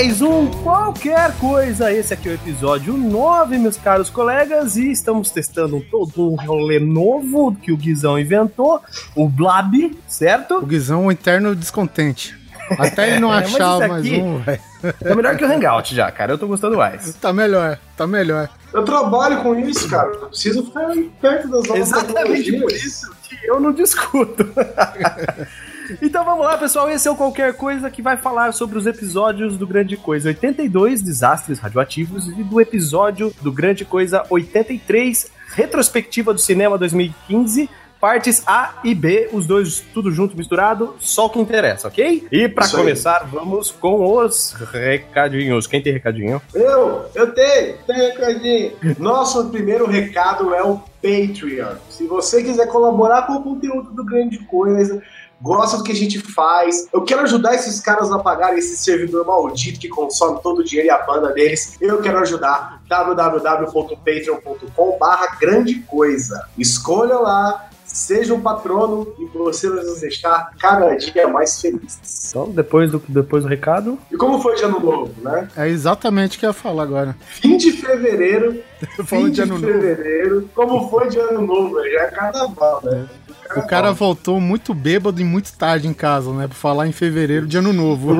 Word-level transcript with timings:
mais 0.00 0.22
um 0.22 0.50
Qualquer 0.62 1.30
Coisa. 1.36 1.92
Esse 1.92 2.14
aqui 2.14 2.30
é 2.30 2.32
o 2.32 2.34
episódio 2.34 2.96
9, 2.96 3.58
meus 3.58 3.76
caros 3.76 4.08
colegas, 4.08 4.74
e 4.76 4.90
estamos 4.90 5.30
testando 5.30 5.78
todo 5.90 6.32
um 6.32 6.36
rolê 6.36 6.80
novo 6.80 7.54
que 7.54 7.70
o 7.70 7.76
Guizão 7.76 8.18
inventou, 8.18 8.80
o 9.14 9.28
Blab, 9.28 9.94
certo? 10.08 10.54
O 10.56 10.64
Guizão 10.64 11.04
é 11.04 11.06
o 11.08 11.12
interno 11.12 11.54
descontente. 11.54 12.34
Até 12.78 13.10
ele 13.10 13.20
não 13.20 13.28
é, 13.34 13.40
achar 13.40 13.86
mais 13.86 14.06
um, 14.10 14.38
velho. 14.38 14.60
Tá 14.80 15.14
melhor 15.14 15.36
que 15.36 15.44
o 15.44 15.52
Hangout 15.52 15.94
já, 15.94 16.10
cara. 16.10 16.32
Eu 16.32 16.38
tô 16.38 16.46
gostando 16.46 16.78
mais. 16.78 17.12
Tá 17.16 17.30
melhor, 17.30 17.78
tá 17.94 18.06
melhor. 18.06 18.48
Eu 18.72 18.82
trabalho 18.82 19.42
com 19.42 19.54
isso, 19.54 19.86
cara. 19.86 20.08
Eu 20.08 20.28
preciso 20.28 20.64
ficar 20.64 20.94
perto 21.20 21.48
das 21.48 21.68
novas 21.68 21.78
Exatamente 21.78 22.58
por 22.58 22.72
isso 22.72 23.14
que 23.28 23.36
eu 23.44 23.60
não 23.60 23.70
discuto. 23.70 24.48
Então 26.02 26.24
vamos 26.24 26.44
lá, 26.44 26.56
pessoal. 26.56 26.90
Esse 26.90 27.08
é 27.08 27.10
o 27.10 27.16
Qualquer 27.16 27.54
Coisa 27.54 27.90
que 27.90 28.02
vai 28.02 28.16
falar 28.16 28.52
sobre 28.52 28.78
os 28.78 28.86
episódios 28.86 29.56
do 29.56 29.66
Grande 29.66 29.96
Coisa 29.96 30.28
82, 30.28 31.02
Desastres 31.02 31.58
Radioativos, 31.58 32.28
e 32.28 32.42
do 32.42 32.60
episódio 32.60 33.32
do 33.40 33.52
Grande 33.52 33.84
Coisa 33.84 34.24
83, 34.28 35.30
Retrospectiva 35.54 36.32
do 36.32 36.40
Cinema 36.40 36.78
2015 36.78 37.68
partes 38.00 38.42
A 38.46 38.80
e 38.82 38.94
B, 38.94 39.28
os 39.30 39.46
dois 39.46 39.84
tudo 39.92 40.10
junto, 40.10 40.36
misturado, 40.36 40.96
só 40.98 41.26
o 41.26 41.30
que 41.30 41.38
interessa, 41.38 41.86
ok? 41.86 42.26
E 42.32 42.48
para 42.48 42.66
começar, 42.68 43.28
vamos 43.30 43.70
com 43.70 44.16
os 44.16 44.52
recadinhos. 44.72 45.66
Quem 45.66 45.82
tem 45.82 45.92
recadinho? 45.92 46.40
Eu, 46.54 47.04
eu 47.14 47.32
tenho, 47.32 47.76
tenho 47.86 48.08
recadinho. 48.08 48.72
Nosso 48.98 49.50
primeiro 49.50 49.86
recado 49.86 50.54
é 50.54 50.62
o 50.62 50.80
Patreon. 51.02 51.76
Se 51.90 52.06
você 52.06 52.42
quiser 52.42 52.66
colaborar 52.68 53.26
com 53.26 53.34
o 53.34 53.42
conteúdo 53.42 53.90
do 53.90 54.04
Grande 54.04 54.38
Coisa, 54.38 55.02
gosta 55.40 55.78
do 55.78 55.84
que 55.84 55.92
a 55.92 55.96
gente 55.96 56.18
faz. 56.18 56.86
Eu 56.92 57.02
quero 57.02 57.22
ajudar 57.22 57.54
esses 57.54 57.80
caras 57.80 58.12
a 58.12 58.18
pagar 58.18 58.58
esse 58.58 58.76
servidor 58.76 59.26
maldito 59.26 59.80
que 59.80 59.88
consome 59.88 60.40
todo 60.42 60.58
o 60.60 60.64
dinheiro 60.64 60.88
e 60.88 60.90
a 60.90 61.02
banda 61.04 61.32
deles. 61.32 61.78
Eu 61.80 62.02
quero 62.02 62.18
ajudar. 62.18 62.82
www.patreon.com.br 62.88 64.98
barra 64.98 65.38
grande 65.40 65.76
coisa. 65.80 66.46
Escolha 66.58 67.14
lá 67.14 67.70
Seja 67.92 68.32
um 68.32 68.40
patrono 68.40 69.12
e 69.18 69.24
você 69.36 69.68
vai 69.68 69.82
nos 69.82 70.00
deixar 70.00 70.52
cada 70.60 70.94
dia 70.94 71.26
mais 71.26 71.60
felizes. 71.60 72.30
Então, 72.30 72.48
depois 72.48 72.88
do, 72.88 73.02
depois 73.08 73.42
do 73.42 73.48
recado. 73.48 73.98
E 74.12 74.16
como 74.16 74.40
foi 74.40 74.54
de 74.54 74.62
ano 74.62 74.78
novo, 74.78 75.12
né? 75.20 75.48
É 75.56 75.68
exatamente 75.68 76.36
o 76.36 76.40
que 76.40 76.46
eu 76.46 76.50
ia 76.50 76.54
falar 76.54 76.84
agora. 76.84 77.16
Fim 77.20 77.56
de 77.56 77.72
fevereiro. 77.72 78.62
fim 79.04 79.30
de, 79.30 79.42
de 79.42 79.58
fevereiro. 79.58 80.36
Novo. 80.36 80.50
Como 80.54 80.88
foi 80.88 81.08
de 81.08 81.18
ano 81.18 81.44
novo, 81.44 81.82
já 81.82 82.02
é 82.02 82.10
carnaval, 82.12 82.80
né? 82.84 83.08
O 83.56 83.62
cara 83.62 83.92
voltou 83.92 84.40
muito 84.40 84.72
bêbado 84.72 85.20
e 85.20 85.24
muito 85.24 85.52
tarde 85.52 85.88
em 85.88 85.92
casa, 85.92 86.32
né? 86.32 86.46
Pra 86.46 86.56
falar 86.56 86.86
em 86.86 86.92
fevereiro 86.92 87.46
de 87.46 87.56
ano 87.56 87.72
novo. 87.72 88.16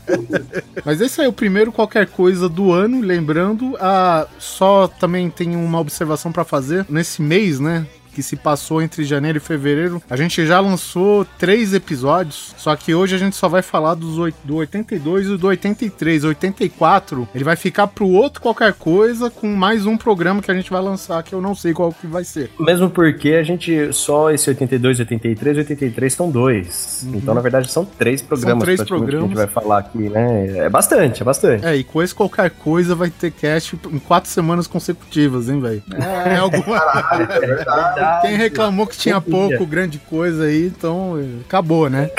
Mas 0.84 1.00
esse 1.00 1.20
aí 1.20 1.26
é 1.26 1.30
o 1.30 1.32
primeiro 1.32 1.72
qualquer 1.72 2.06
coisa 2.06 2.48
do 2.48 2.72
ano, 2.72 3.00
lembrando, 3.00 3.76
a 3.80 4.26
só 4.38 4.86
também 4.88 5.30
tem 5.30 5.56
uma 5.56 5.80
observação 5.80 6.30
para 6.30 6.44
fazer 6.44 6.84
nesse 6.88 7.22
mês, 7.22 7.58
né? 7.60 7.86
que 8.12 8.22
se 8.22 8.36
passou 8.36 8.82
entre 8.82 9.04
janeiro 9.04 9.38
e 9.38 9.40
fevereiro. 9.40 10.02
A 10.08 10.16
gente 10.16 10.46
já 10.46 10.60
lançou 10.60 11.24
três 11.38 11.74
episódios, 11.74 12.54
só 12.56 12.76
que 12.76 12.94
hoje 12.94 13.14
a 13.14 13.18
gente 13.18 13.36
só 13.36 13.48
vai 13.48 13.62
falar 13.62 13.94
dos 13.94 14.12
do 14.44 14.56
82 14.56 15.26
e 15.26 15.36
do 15.36 15.46
83. 15.46 16.24
84 16.24 17.28
ele 17.34 17.44
vai 17.44 17.56
ficar 17.56 17.86
pro 17.86 18.08
outro 18.08 18.40
qualquer 18.40 18.72
coisa 18.74 19.30
com 19.30 19.48
mais 19.48 19.86
um 19.86 19.96
programa 19.96 20.42
que 20.42 20.50
a 20.50 20.54
gente 20.54 20.70
vai 20.70 20.82
lançar, 20.82 21.22
que 21.22 21.34
eu 21.34 21.40
não 21.40 21.54
sei 21.54 21.72
qual 21.72 21.92
que 21.92 22.06
vai 22.06 22.24
ser. 22.24 22.50
Mesmo 22.58 22.90
porque 22.90 23.30
a 23.30 23.42
gente 23.42 23.92
só 23.92 24.30
esse 24.30 24.48
82, 24.48 25.00
83, 25.00 25.58
83 25.58 26.14
são 26.14 26.30
dois. 26.30 27.04
Uhum. 27.06 27.16
Então, 27.16 27.34
na 27.34 27.40
verdade, 27.40 27.70
são 27.70 27.84
três 27.84 28.22
programas 28.22 28.58
são 28.58 28.60
três 28.60 28.82
programas. 28.82 29.10
que 29.10 29.16
a 29.16 29.28
gente 29.28 29.36
vai 29.36 29.46
falar 29.46 29.78
aqui, 29.78 30.08
né? 30.08 30.58
É 30.58 30.68
bastante, 30.68 31.22
é 31.22 31.24
bastante. 31.24 31.64
É, 31.64 31.76
e 31.76 31.84
com 31.84 32.02
esse 32.02 32.14
qualquer 32.14 32.50
coisa 32.50 32.94
vai 32.94 33.10
ter 33.10 33.30
cast 33.30 33.78
em 33.90 33.98
quatro 33.98 34.30
semanas 34.30 34.66
consecutivas, 34.66 35.48
hein, 35.48 35.60
velho? 35.60 35.82
É, 35.94 36.34
é 36.34 36.38
alguma. 36.38 36.78
Caralho, 36.80 37.32
é 37.32 37.40
verdade 37.40 38.00
verdade. 38.02 38.28
Quem 38.28 38.36
reclamou 38.36 38.86
que 38.86 38.96
tinha 38.96 39.20
pouco, 39.20 39.66
grande 39.66 39.98
coisa 39.98 40.44
aí, 40.44 40.66
então 40.66 41.14
acabou, 41.46 41.88
né? 41.88 42.10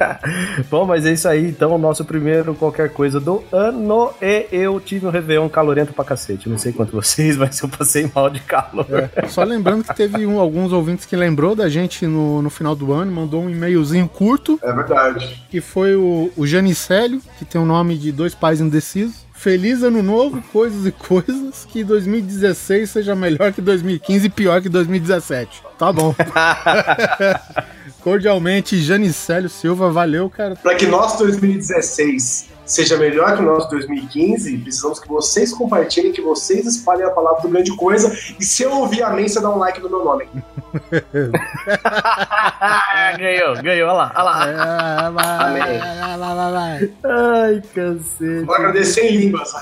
Bom, 0.70 0.84
mas 0.84 1.04
é 1.06 1.12
isso 1.12 1.28
aí. 1.28 1.46
Então, 1.46 1.74
o 1.74 1.78
nosso 1.78 2.04
primeiro 2.04 2.54
qualquer 2.54 2.90
coisa 2.90 3.20
do 3.20 3.42
ano. 3.52 4.12
E 4.20 4.46
eu 4.50 4.80
tive 4.80 5.06
um 5.06 5.10
Réveillon 5.10 5.48
calorento 5.48 5.92
pra 5.92 6.04
cacete. 6.04 6.48
Não 6.48 6.58
sei 6.58 6.72
quanto 6.72 6.92
vocês, 6.92 7.36
mas 7.38 7.60
eu 7.60 7.68
passei 7.68 8.10
mal 8.14 8.30
de 8.30 8.40
calor. 8.40 8.86
É. 9.14 9.26
Só 9.28 9.42
lembrando 9.44 9.84
que 9.84 9.94
teve 9.94 10.26
um, 10.26 10.38
alguns 10.38 10.72
ouvintes 10.72 11.04
que 11.04 11.16
lembrou 11.16 11.54
da 11.54 11.68
gente 11.68 12.06
no, 12.06 12.42
no 12.42 12.50
final 12.50 12.74
do 12.74 12.92
ano, 12.92 13.12
mandou 13.12 13.42
um 13.42 13.50
e-mailzinho 13.50 14.08
curto. 14.08 14.58
É 14.62 14.72
verdade. 14.72 15.42
Que 15.50 15.60
foi 15.60 15.94
o, 15.94 16.30
o 16.36 16.46
Janicélio, 16.46 17.20
que 17.38 17.44
tem 17.44 17.60
o 17.60 17.64
nome 17.64 17.96
de 17.96 18.12
dois 18.12 18.34
pais 18.34 18.60
indecisos. 18.60 19.27
Feliz 19.38 19.84
ano 19.84 20.02
novo, 20.02 20.42
coisas 20.52 20.84
e 20.84 20.90
coisas. 20.90 21.64
Que 21.64 21.84
2016 21.84 22.90
seja 22.90 23.14
melhor 23.14 23.52
que 23.52 23.60
2015 23.60 24.26
e 24.26 24.30
pior 24.30 24.60
que 24.60 24.68
2017. 24.68 25.62
Tá 25.78 25.92
bom. 25.92 26.12
Cordialmente, 28.02 28.80
Janicélio 28.82 29.48
Silva, 29.48 29.92
valeu, 29.92 30.28
cara. 30.28 30.56
Para 30.56 30.74
que 30.74 30.86
nosso 30.86 31.18
2016 31.18 32.48
seja 32.68 32.96
melhor 32.96 33.34
que 33.34 33.42
o 33.42 33.46
nosso 33.46 33.68
2015. 33.70 34.58
Precisamos 34.58 35.00
que 35.00 35.08
vocês 35.08 35.52
compartilhem, 35.52 36.12
que 36.12 36.20
vocês 36.20 36.66
espalhem 36.66 37.04
a 37.04 37.10
palavra 37.10 37.42
do 37.42 37.48
grande 37.48 37.74
coisa. 37.76 38.16
E 38.38 38.44
se 38.44 38.62
eu 38.62 38.72
ouvir 38.72 39.02
a 39.02 39.08
você 39.08 39.40
dá 39.40 39.50
um 39.50 39.58
like 39.58 39.80
no 39.80 39.88
meu 39.88 40.04
nome. 40.04 40.28
ganhou, 43.18 43.54
ganhou, 43.62 43.88
olha 43.88 43.92
lá, 43.92 44.12
olha 44.14 44.22
lá. 44.22 44.48
É, 44.48 44.54
vai, 45.10 45.58
vai, 45.58 45.58
vai, 45.58 46.18
vai, 46.18 46.52
lá 46.52 46.78
Ai, 47.04 47.62
cansei. 47.74 48.44
Vou 48.44 48.54
agradecer 48.54 49.00
em 49.02 49.16
línguas. 49.16 49.54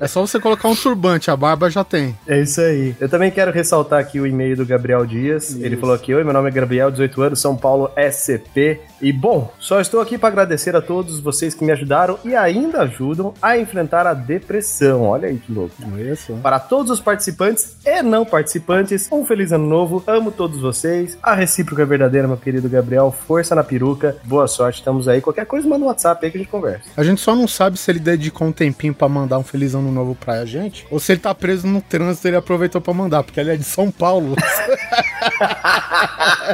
É 0.00 0.08
só 0.08 0.20
você 0.20 0.38
colocar 0.38 0.68
um 0.68 0.76
turbante, 0.76 1.30
a 1.30 1.36
barba 1.36 1.70
já 1.70 1.82
tem. 1.84 2.14
É 2.26 2.40
isso 2.40 2.60
aí. 2.60 2.94
Eu 3.00 3.08
também 3.08 3.30
quero 3.30 3.52
ressaltar 3.52 4.00
aqui 4.00 4.20
o 4.20 4.26
e-mail 4.26 4.56
do 4.56 4.66
Gabriel 4.66 5.06
Dias. 5.06 5.50
Isso. 5.50 5.64
Ele 5.64 5.76
falou 5.76 5.94
aqui: 5.94 6.12
Oi, 6.14 6.24
meu 6.24 6.32
nome 6.32 6.48
é 6.48 6.52
Gabriel, 6.52 6.90
18 6.90 7.22
anos, 7.22 7.40
São 7.40 7.54
Paulo, 7.56 7.92
SCP. 7.96 8.80
E 9.00 9.12
bom, 9.14 9.52
só 9.58 9.80
estou 9.80 10.00
aqui 10.00 10.18
para 10.18 10.28
agradecer 10.28 10.74
a 10.76 10.82
todos 10.82 11.20
vocês 11.20 11.54
que 11.54 11.64
me 11.64 11.72
ajudaram 11.72 12.18
e 12.24 12.34
ainda 12.34 12.82
ajudam 12.82 13.34
a 13.40 13.56
enfrentar 13.58 14.06
a 14.06 14.14
depressão. 14.14 15.02
Olha 15.02 15.28
aí 15.28 15.38
que 15.38 15.52
louco. 15.52 15.74
Isso. 15.98 16.34
Para 16.42 16.58
todos 16.58 16.90
os 16.90 17.00
participantes 17.00 17.76
e 17.84 18.02
não 18.02 18.24
participantes, 18.24 19.08
um 19.10 19.24
feliz 19.24 19.52
ano 19.52 19.66
novo. 19.66 20.02
Amo 20.06 20.30
todos 20.30 20.60
vocês. 20.60 21.18
A 21.22 21.34
recíproca 21.34 21.82
é 21.82 21.86
verdadeira, 21.86 22.26
meu 22.26 22.36
querido 22.36 22.68
Gabriel. 22.68 23.14
Força 23.26 23.54
na 23.54 23.64
peruca. 23.64 24.16
Boa 24.24 24.46
sorte, 24.46 24.78
estamos 24.78 25.08
aí. 25.08 25.20
Qualquer 25.20 25.46
coisa, 25.46 25.68
manda 25.68 25.84
um 25.84 25.88
WhatsApp 25.88 26.24
aí 26.24 26.30
que 26.30 26.38
a 26.38 26.40
gente 26.40 26.50
conversa. 26.50 26.84
A 26.96 27.04
gente 27.04 27.20
só 27.20 27.34
não 27.34 27.48
sabe 27.48 27.78
se 27.78 27.90
ele 27.90 27.98
dedicou 27.98 28.48
um 28.48 28.52
tempinho 28.52 28.94
para 28.94 29.08
mandar 29.08 29.38
um 29.38 29.44
feliz 29.44 29.74
ano 29.74 29.90
novo 29.90 30.14
pra 30.14 30.44
gente 30.44 30.86
ou 30.90 30.98
se 30.98 31.12
ele 31.12 31.20
tá 31.20 31.34
preso 31.34 31.66
no 31.66 31.80
trânsito 31.80 32.26
e 32.26 32.30
ele 32.30 32.36
aproveitou 32.36 32.80
para 32.80 32.94
mandar, 32.94 33.22
porque 33.22 33.38
ele 33.40 33.50
é 33.50 33.56
de 33.56 33.64
São 33.64 33.90
Paulo. 33.90 34.36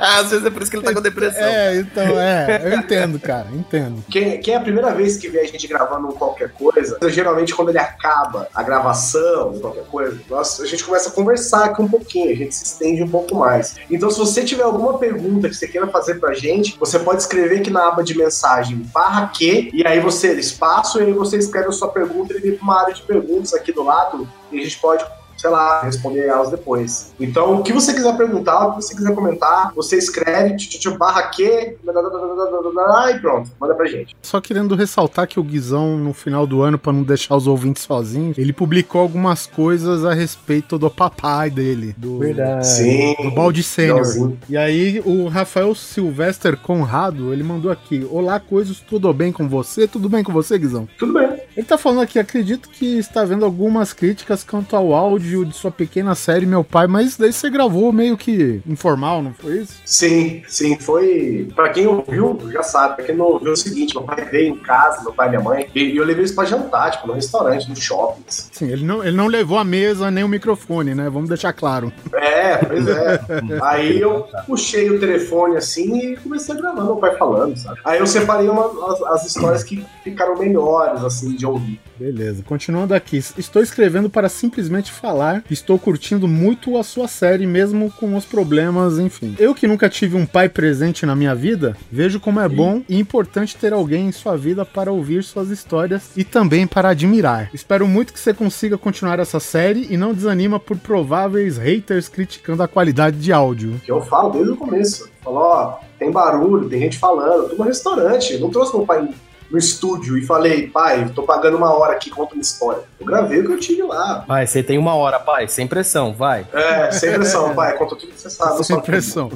Às 0.01 0.31
vezes 0.31 0.47
é 0.47 0.51
por 0.51 0.63
isso 0.63 0.71
que 0.71 0.77
ele 0.77 0.85
tá 0.85 0.93
com 0.93 1.01
depressão. 1.03 1.43
É, 1.43 1.77
então, 1.77 2.21
é. 2.21 2.50
Eu 2.63 2.75
entendo, 2.75 3.19
cara, 3.19 3.49
entendo. 3.53 4.05
Quem, 4.11 4.41
quem 4.41 4.55
é 4.55 4.57
a 4.57 4.61
primeira 4.61 4.93
vez 4.93 5.17
que 5.17 5.29
vê 5.29 5.41
a 5.41 5.47
gente 5.47 5.67
gravando 5.67 6.09
qualquer 6.09 6.51
coisa, 6.53 6.99
geralmente 7.09 7.55
quando 7.55 7.71
ele 7.71 7.79
acaba 7.79 8.49
a 8.55 8.63
gravação, 8.63 9.59
qualquer 9.61 9.85
coisa, 9.85 10.21
nós, 10.29 10.61
a 10.61 10.67
gente 10.67 10.85
começa 10.85 11.09
a 11.09 11.13
conversar 11.13 11.67
aqui 11.67 11.83
um 11.83 11.89
pouquinho, 11.89 12.31
a 12.31 12.35
gente 12.35 12.55
se 12.55 12.65
estende 12.65 13.03
um 13.03 13.09
pouco 13.09 13.35
mais. 13.35 13.77
Então, 13.91 14.11
se 14.11 14.19
você 14.19 14.45
tiver 14.45 14.63
alguma 14.63 14.99
pergunta 14.99 15.49
que 15.49 15.55
você 15.55 15.69
queira 15.69 15.87
fazer 15.89 16.17
pra 16.17 16.33
gente, 16.35 16.77
você 16.79 16.99
pode 16.99 17.23
escrever 17.23 17.61
aqui 17.61 17.71
na 17.71 17.89
aba 17.89 18.03
de 18.03 18.17
mensagem 18.17 18.77
barra 18.93 19.29
que, 19.29 19.71
e 19.73 19.87
aí 19.87 20.01
você 20.01 20.33
espaço, 20.35 21.01
e 21.01 21.05
aí 21.05 21.13
você 21.13 21.37
escreve 21.37 21.69
a 21.69 21.73
sua 21.73 21.89
pergunta 21.89 22.33
e 22.33 22.37
ele 22.37 22.51
vem 22.51 22.57
pra 22.57 22.65
uma 22.65 22.81
área 22.83 22.95
de 22.95 23.03
perguntas 23.03 23.55
aqui 23.55 23.73
do 23.73 23.83
lado, 23.83 24.29
e 24.51 24.59
a 24.59 24.63
gente 24.63 24.79
pode 24.79 25.05
sei 25.41 25.51
lá, 25.51 25.81
responder 25.83 26.27
elas 26.27 26.51
depois. 26.51 27.13
Então, 27.19 27.61
o 27.61 27.63
que 27.63 27.73
você 27.73 27.95
quiser 27.95 28.15
perguntar, 28.17 28.67
o 28.67 28.71
que 28.73 28.83
você 28.83 28.95
quiser 28.95 29.15
comentar, 29.15 29.73
você 29.75 29.97
escreve, 29.97 30.57
tchutchu, 30.57 30.99
barra 30.99 31.23
que, 31.23 31.77
e 31.83 33.19
pronto, 33.21 33.51
manda 33.59 33.75
pra 33.75 33.87
gente. 33.87 34.15
Só 34.21 34.41
querendo 34.41 34.75
ressaltar 34.75 35.27
que 35.27 35.41
o 35.41 35.43
Guizão, 35.43 35.97
no 35.97 36.13
final 36.13 36.47
do 36.47 36.63
ano, 36.63 36.79
pra 36.79 36.93
não 36.93 37.03
deixar 37.03 37.37
os 37.37 37.47
ouvintes 37.47 37.85
sozinhos, 37.85 38.37
ele 38.37 38.53
publicou 38.53 39.01
algumas 39.01 39.47
coisas 39.47 40.05
a 40.05 40.13
respeito 40.13 40.79
do 40.79 40.91
papai 40.91 41.51
dele, 41.51 41.95
do, 41.97 42.19
Verdade. 42.19 42.67
Sim. 42.67 43.17
do 43.23 43.31
Balde 43.31 43.63
Sênior. 43.63 44.35
E 44.49 44.57
aí, 44.57 45.01
o 45.05 45.29
Rafael 45.29 45.75
Silvester 45.75 46.57
Conrado, 46.57 47.33
ele 47.33 47.43
mandou 47.43 47.71
aqui: 47.71 48.07
Olá, 48.11 48.39
coisas, 48.39 48.81
tudo 48.81 49.13
bem 49.15 49.33
com 49.33 49.49
você? 49.49 49.89
Tudo 49.89 50.09
bem 50.09 50.23
com 50.23 50.33
você, 50.33 50.59
Guizão? 50.59 50.87
Tudo 50.99 51.15
bem. 51.15 51.40
Ele 51.61 51.67
tá 51.67 51.77
falando 51.77 52.01
aqui, 52.01 52.19
acredito 52.19 52.71
que 52.71 52.99
está 52.99 53.23
vendo 53.23 53.45
algumas 53.45 53.93
críticas 53.93 54.43
quanto 54.43 54.75
ao 54.75 54.95
áudio 54.95 55.45
de 55.45 55.55
sua 55.55 55.71
pequena 55.71 56.15
série 56.15 56.47
Meu 56.47 56.65
Pai, 56.65 56.87
mas 56.87 57.09
isso 57.09 57.21
daí 57.21 57.31
você 57.35 57.51
gravou 57.51 57.93
meio 57.93 58.17
que 58.17 58.63
informal, 58.67 59.21
não 59.23 59.35
foi 59.35 59.59
isso? 59.59 59.75
Sim, 59.85 60.43
sim, 60.49 60.79
foi. 60.79 61.51
Pra 61.55 61.69
quem 61.69 61.87
ouviu, 61.87 62.39
já 62.51 62.63
sabe. 62.63 62.97
Pra 62.97 63.05
quem 63.05 63.15
não 63.15 63.27
ouviu, 63.27 63.51
é 63.51 63.53
o 63.53 63.57
seguinte: 63.57 63.95
meu 63.95 64.05
pai 64.05 64.25
veio 64.25 64.55
em 64.55 64.57
casa, 64.57 65.03
meu 65.03 65.13
pai 65.13 65.27
e 65.27 65.31
minha 65.33 65.43
mãe, 65.43 65.69
e 65.75 65.95
eu 65.97 66.03
levei 66.05 66.23
eles 66.23 66.33
pra 66.33 66.47
jantar, 66.47 66.93
tipo, 66.93 67.07
no 67.07 67.13
restaurante, 67.13 67.69
no 67.69 67.77
shopping. 67.77 68.23
assim. 68.27 68.49
Sim, 68.53 68.69
ele 68.71 68.85
não, 68.85 69.05
ele 69.05 69.15
não 69.17 69.27
levou 69.27 69.59
a 69.59 69.65
mesa 69.65 70.11
nem 70.11 70.25
o 70.25 70.29
microfone, 70.29 70.95
né? 70.95 71.11
Vamos 71.11 71.29
deixar 71.29 71.53
claro. 71.53 71.93
É, 72.15 72.57
pois 72.57 72.89
é. 72.89 73.21
Aí 73.63 74.01
eu 74.01 74.27
puxei 74.47 74.89
o 74.91 74.99
telefone 74.99 75.57
assim 75.59 76.13
e 76.13 76.17
comecei 76.17 76.55
a 76.55 76.59
gravar 76.59 76.85
meu 76.85 76.97
pai 76.97 77.15
falando, 77.17 77.55
sabe? 77.59 77.79
Aí 77.85 77.99
eu 77.99 78.07
separei 78.07 78.49
uma- 78.49 78.93
as, 78.95 79.03
as 79.03 79.27
histórias 79.27 79.63
que 79.63 79.85
ficaram 80.03 80.39
melhores, 80.39 81.05
assim, 81.05 81.35
de 81.37 81.45
ouvir. 81.51 81.81
Beleza, 81.99 82.43
continuando 82.43 82.95
aqui. 82.95 83.19
Estou 83.19 83.63
escrevendo 83.63 84.09
para 84.09 84.29
simplesmente 84.29 84.91
falar. 84.91 85.45
Estou 85.51 85.79
curtindo 85.79 86.27
muito 86.27 86.79
a 86.79 86.83
sua 86.83 87.09
série, 87.09 87.47
mesmo 87.47 87.91
com 87.91 88.17
os 88.17 88.25
problemas, 88.25 88.99
enfim. 88.99 89.35
Eu 89.39 89.55
que 89.55 89.67
nunca 89.67 89.89
tive 89.89 90.17
um 90.17 90.27
pai 90.27 90.49
presente 90.49 91.05
na 91.05 91.15
minha 91.15 91.35
vida, 91.35 91.77
vejo 91.91 92.21
como 92.21 92.41
é 92.41 92.49
bom 92.49 92.83
e 92.89 92.99
importante 92.99 93.57
ter 93.57 93.73
alguém 93.73 94.07
em 94.07 94.13
sua 94.13 94.37
vida 94.37 94.65
para 94.65 94.93
ouvir 94.93 95.23
suas 95.23 95.51
histórias 95.51 96.11
e 96.17 96.25
também 96.25 96.67
para 96.67 96.91
admirar. 96.91 97.51
Espero 97.53 97.87
muito 97.87 98.13
que 98.13 98.21
você 98.21 98.33
consiga 98.33 98.79
continuar 98.79 99.19
essa 99.19 99.41
série 99.41 99.87
e 99.91 99.97
não 99.97 100.15
desanima 100.15 100.59
por 100.59 100.77
prováveis 100.79 101.59
haters 101.59 102.09
criticando 102.09 102.63
a 102.63 102.69
qualidade 102.69 103.19
de 103.19 103.33
áudio. 103.33 103.81
Que 103.85 103.93
eu 103.93 104.01
falo 104.01 104.31
desde 104.31 104.53
o 104.53 104.57
começo. 104.57 105.11
Falou, 105.23 105.43
ó, 105.43 105.79
tem 105.99 106.11
barulho, 106.11 106.69
tem 106.69 106.81
gente 106.81 106.99
falando. 106.99 107.51
Tô 107.51 107.57
no 107.57 107.65
restaurante. 107.65 108.35
Eu 108.35 108.41
não 108.41 108.51
trouxe 108.51 108.75
meu 108.75 108.87
pai 108.87 109.09
no 109.51 109.59
estúdio 109.59 110.17
e 110.17 110.25
falei, 110.25 110.69
pai, 110.69 111.11
tô 111.15 111.23
pagando 111.23 111.57
uma 111.57 111.73
hora 111.77 111.93
aqui, 111.95 112.09
conta 112.11 112.35
uma 112.35 112.41
história. 112.43 112.83
Eu 112.99 113.07
gravei 113.07 113.41
o 113.41 113.47
que 113.47 113.53
eu 113.53 113.59
tive 113.61 113.83
lá. 113.83 114.25
Pai, 114.27 114.47
você 114.47 114.63
tem 114.63 114.79
uma 114.79 114.95
hora, 114.95 115.19
pai, 115.19 115.49
sem 115.49 115.67
pressão, 115.67 116.15
vai. 116.15 116.47
É, 116.53 116.91
sem 116.93 117.13
pressão, 117.13 117.55
pai, 117.55 117.77
conta 117.77 117.97
tudo 117.97 118.13
que 118.13 118.21
você 118.21 118.31
sabe. 118.31 118.65
Sem 118.65 118.77
só- 118.77 118.81
pressão. 118.83 119.31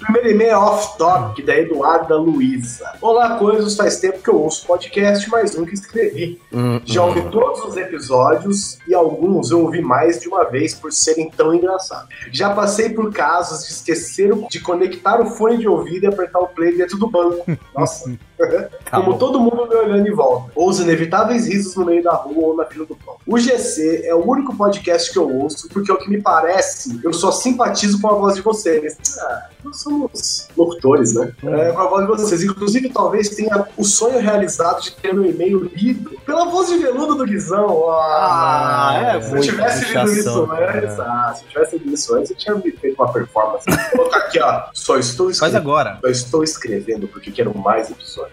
Primeiro 0.00 0.30
e-mail 0.32 0.50
é 0.50 0.56
off-topic, 0.58 1.46
da 1.46 1.56
Eduarda 1.56 2.14
Luiza. 2.16 2.92
Olá, 3.00 3.38
coisas, 3.38 3.74
faz 3.74 3.98
tempo 4.00 4.18
que 4.22 4.28
eu 4.28 4.38
ouço 4.38 4.66
podcast, 4.66 5.30
mas 5.30 5.56
nunca 5.56 5.72
escrevi. 5.72 6.38
Hum, 6.52 6.78
Já 6.84 7.02
ouvi 7.04 7.22
todos 7.30 7.64
os 7.64 7.74
episódios 7.76 8.76
e 8.86 8.92
alguns 8.94 9.50
eu 9.50 9.62
ouvi 9.62 9.80
mais 9.80 10.20
de 10.20 10.28
uma 10.28 10.44
vez 10.44 10.74
por 10.74 10.92
serem 10.92 11.30
tão 11.30 11.54
engraçados. 11.54 12.08
Já 12.30 12.50
passei 12.50 12.90
por 12.90 13.10
casos 13.14 13.64
de 13.66 13.72
esquecer 13.72 14.34
de 14.50 14.60
conectar 14.60 15.20
o 15.22 15.26
fone 15.30 15.56
de 15.56 15.68
ouvido 15.68 16.04
e 16.04 16.06
apertar 16.08 16.40
o 16.40 16.48
play 16.48 16.76
dentro 16.76 16.98
do 16.98 17.08
banco. 17.08 17.46
Nossa. 17.74 18.12
Tá 18.36 18.98
Como 18.98 19.12
bom. 19.12 19.18
todo 19.18 19.40
mundo 19.40 19.66
me 19.68 19.74
olhando 19.74 20.06
em 20.08 20.12
volta. 20.14 20.50
Ou 20.54 20.68
os 20.68 20.80
inevitáveis 20.80 21.46
risos 21.46 21.74
no 21.76 21.84
meio 21.84 22.02
da 22.02 22.12
rua 22.14 22.48
ou 22.48 22.56
na 22.56 22.64
fila 22.64 22.84
do 22.84 22.96
pão. 22.96 23.14
O 23.26 23.38
GC 23.38 24.02
é 24.04 24.14
o 24.14 24.28
único 24.28 24.56
podcast 24.56 25.12
que 25.12 25.18
eu 25.18 25.28
ouço, 25.28 25.68
porque 25.68 25.90
ao 25.90 25.96
que 25.98 26.08
me 26.10 26.20
parece, 26.20 27.00
eu 27.02 27.12
só 27.12 27.30
simpatizo 27.32 28.00
com 28.00 28.08
a 28.10 28.14
voz 28.14 28.34
de 28.34 28.42
vocês. 28.42 28.96
Ah, 29.20 29.46
nós 29.64 29.80
somos 29.80 30.48
locutores, 30.56 31.14
né? 31.14 31.32
É, 31.44 31.72
com 31.72 31.80
a 31.80 31.86
voz 31.88 32.06
de 32.06 32.12
vocês. 32.12 32.42
Inclusive, 32.42 32.90
talvez 32.90 33.30
tenha 33.30 33.66
o 33.76 33.84
sonho 33.84 34.18
realizado 34.20 34.82
de 34.82 34.92
ter 34.92 35.14
meu 35.14 35.24
e-mail 35.30 35.70
lido 35.74 36.10
pela 36.26 36.46
voz 36.46 36.68
de 36.68 36.76
veludo 36.78 37.14
do 37.14 37.24
Guizão. 37.24 37.88
Ah, 37.90 38.90
Ah, 38.90 39.16
é 39.16 39.20
se 39.22 39.34
eu 39.34 39.40
tivesse 39.40 39.84
lido 39.94 40.12
isso 40.12 40.48
antes, 40.52 41.00
ah, 41.00 41.34
se 41.36 41.44
eu 41.44 41.48
tivesse 41.48 41.78
lido 41.78 41.94
isso 41.94 42.14
antes, 42.14 42.30
eu 42.30 42.36
tinha 42.36 42.60
feito 42.60 42.94
uma 43.00 43.12
performance. 43.12 43.64
Vou 43.66 43.78
colocar 44.04 44.18
aqui, 44.18 44.40
ó. 44.40 44.64
Só 44.72 44.96
estou 44.98 45.26
Faz 45.26 45.36
escrevendo. 45.36 45.56
agora. 45.62 45.98
Eu 46.02 46.10
estou 46.10 46.42
escrevendo 46.44 47.08
porque 47.08 47.30
quero 47.30 47.56
mais 47.56 47.90
episódios. 47.90 48.23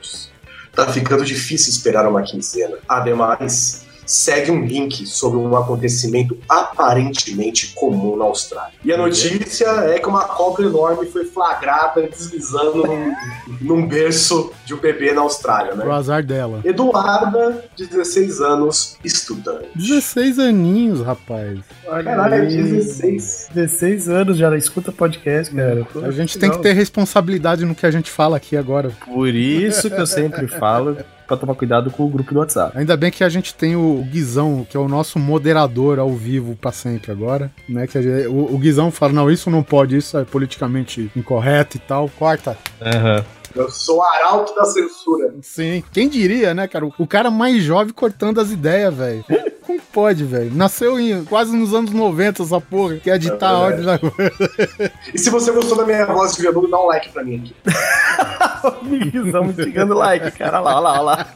Tá 0.73 0.91
ficando 0.91 1.25
difícil 1.25 1.69
esperar 1.69 2.07
uma 2.07 2.21
quinzena. 2.21 2.77
Ademais, 2.87 3.85
segue 4.11 4.51
um 4.51 4.65
link 4.65 5.07
sobre 5.07 5.39
um 5.39 5.55
acontecimento 5.55 6.37
aparentemente 6.49 7.73
comum 7.73 8.17
na 8.17 8.25
Austrália. 8.25 8.73
E 8.83 8.91
a 8.91 8.97
notícia 8.97 9.67
é 9.67 9.99
que 9.99 10.07
uma 10.07 10.25
cobra 10.25 10.65
enorme 10.65 11.05
foi 11.07 11.23
flagrada 11.23 12.01
deslizando 12.01 12.85
num, 12.85 13.15
num 13.61 13.87
berço 13.87 14.51
de 14.65 14.73
um 14.73 14.77
bebê 14.77 15.13
na 15.13 15.21
Austrália, 15.21 15.75
né? 15.75 15.89
azar 15.89 16.21
dela. 16.23 16.59
Eduarda, 16.65 17.63
16 17.77 18.41
anos, 18.41 18.97
estudante. 19.01 19.69
16 19.75 20.39
aninhos, 20.39 20.99
rapaz. 20.99 21.59
Caralho, 21.85 22.49
16. 22.49 23.49
16 23.53 24.09
anos 24.09 24.37
já 24.37 24.53
escuta 24.57 24.91
podcast, 24.91 25.55
cara. 25.55 25.85
Pô, 25.85 25.99
A 25.99 26.11
gente 26.11 26.37
tem 26.37 26.51
que 26.51 26.57
ter 26.57 26.73
responsabilidade 26.73 27.63
no 27.63 27.73
que 27.73 27.85
a 27.85 27.91
gente 27.91 28.11
fala 28.11 28.35
aqui 28.35 28.57
agora. 28.57 28.91
Por 29.05 29.29
isso 29.29 29.89
que 29.89 30.01
eu 30.01 30.07
sempre 30.07 30.47
falo 30.47 30.97
pra 31.31 31.37
tomar 31.37 31.55
cuidado 31.55 31.89
com 31.91 32.03
o 32.03 32.09
grupo 32.09 32.33
do 32.33 32.39
WhatsApp. 32.39 32.77
Ainda 32.77 32.97
bem 32.97 33.09
que 33.09 33.23
a 33.23 33.29
gente 33.29 33.53
tem 33.55 33.75
o 33.75 34.03
Guizão, 34.11 34.65
que 34.69 34.75
é 34.75 34.79
o 34.79 34.87
nosso 34.87 35.17
moderador 35.17 35.97
ao 35.99 36.09
vivo 36.13 36.55
pra 36.55 36.71
sempre 36.71 37.11
agora, 37.11 37.49
né? 37.69 37.87
Que 37.87 37.97
a 37.97 38.01
gente- 38.01 38.27
o, 38.27 38.53
o 38.53 38.57
Guizão 38.57 38.91
fala, 38.91 39.13
não, 39.13 39.31
isso 39.31 39.49
não 39.49 39.63
pode, 39.63 39.95
isso 39.97 40.17
é 40.17 40.25
politicamente 40.25 41.09
incorreto 41.15 41.77
e 41.77 41.79
tal. 41.79 42.09
Corta. 42.19 42.57
Aham. 42.81 43.23
Eu 43.53 43.69
sou 43.69 43.97
o 43.97 44.01
arauto 44.01 44.55
da 44.55 44.63
censura. 44.65 45.33
Sim. 45.41 45.83
Quem 45.91 46.07
diria, 46.07 46.53
né, 46.53 46.67
cara? 46.67 46.85
O, 46.85 46.93
o 46.99 47.05
cara 47.07 47.29
mais 47.29 47.61
jovem 47.61 47.93
cortando 47.93 48.39
as 48.39 48.49
ideias, 48.51 48.93
velho. 48.93 49.25
Como 49.71 49.81
pode, 49.93 50.25
velho? 50.25 50.51
Nasceu 50.53 50.99
em, 50.99 51.23
quase 51.23 51.55
nos 51.55 51.73
anos 51.73 51.91
90 51.91 52.43
essa 52.43 52.59
porra, 52.59 52.97
que 52.97 53.09
é 53.09 53.15
editar 53.15 53.51
a 53.51 53.57
ordem 53.57 53.85
da 53.85 53.99
E 55.13 55.17
se 55.17 55.29
você 55.29 55.51
gostou 55.51 55.77
da 55.77 55.85
minha 55.85 56.05
voz 56.05 56.35
de 56.35 56.41
veludo, 56.41 56.67
dá 56.69 56.77
um 56.77 56.87
like 56.87 57.09
pra 57.09 57.23
mim 57.23 57.37
aqui. 57.37 57.55
Estamos 59.25 59.55
chegando 59.55 59.93
like, 59.93 60.31
cara. 60.31 60.61
Olha 60.61 60.71
lá, 60.71 60.75
olha 60.75 60.81
lá, 60.81 60.91
olha 60.91 61.01
lá. 61.01 61.27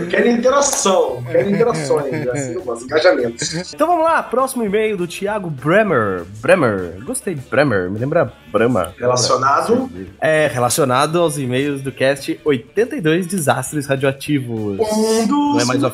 Eu 0.00 0.08
quero 0.08 0.28
interação, 0.28 1.22
eu 1.26 1.32
quero 1.32 1.50
interações, 1.50 2.28
assim, 2.28 2.52
eu 2.54 2.62
gosto, 2.62 2.84
engajamentos. 2.84 3.72
Então 3.74 3.86
vamos 3.86 4.04
lá, 4.04 4.22
próximo 4.22 4.64
e-mail 4.64 4.96
do 4.96 5.06
Thiago 5.06 5.48
Bremer. 5.48 6.24
Bremer, 6.40 7.02
gostei 7.04 7.34
de 7.34 7.40
Bremer, 7.42 7.90
me 7.90 7.98
lembra 7.98 8.32
Brahma. 8.50 8.94
Relacionado 8.98 9.90
É, 10.20 10.46
relacionado 10.48 11.20
aos 11.20 11.38
e-mails 11.38 11.82
do 11.82 11.92
cast 11.92 12.40
82 12.44 13.26
Desastres 13.26 13.86
Radioativos. 13.86 14.78
um 14.78 15.26
Não 15.26 15.52
dos 15.52 15.62
é 15.62 15.64
mais 15.64 15.84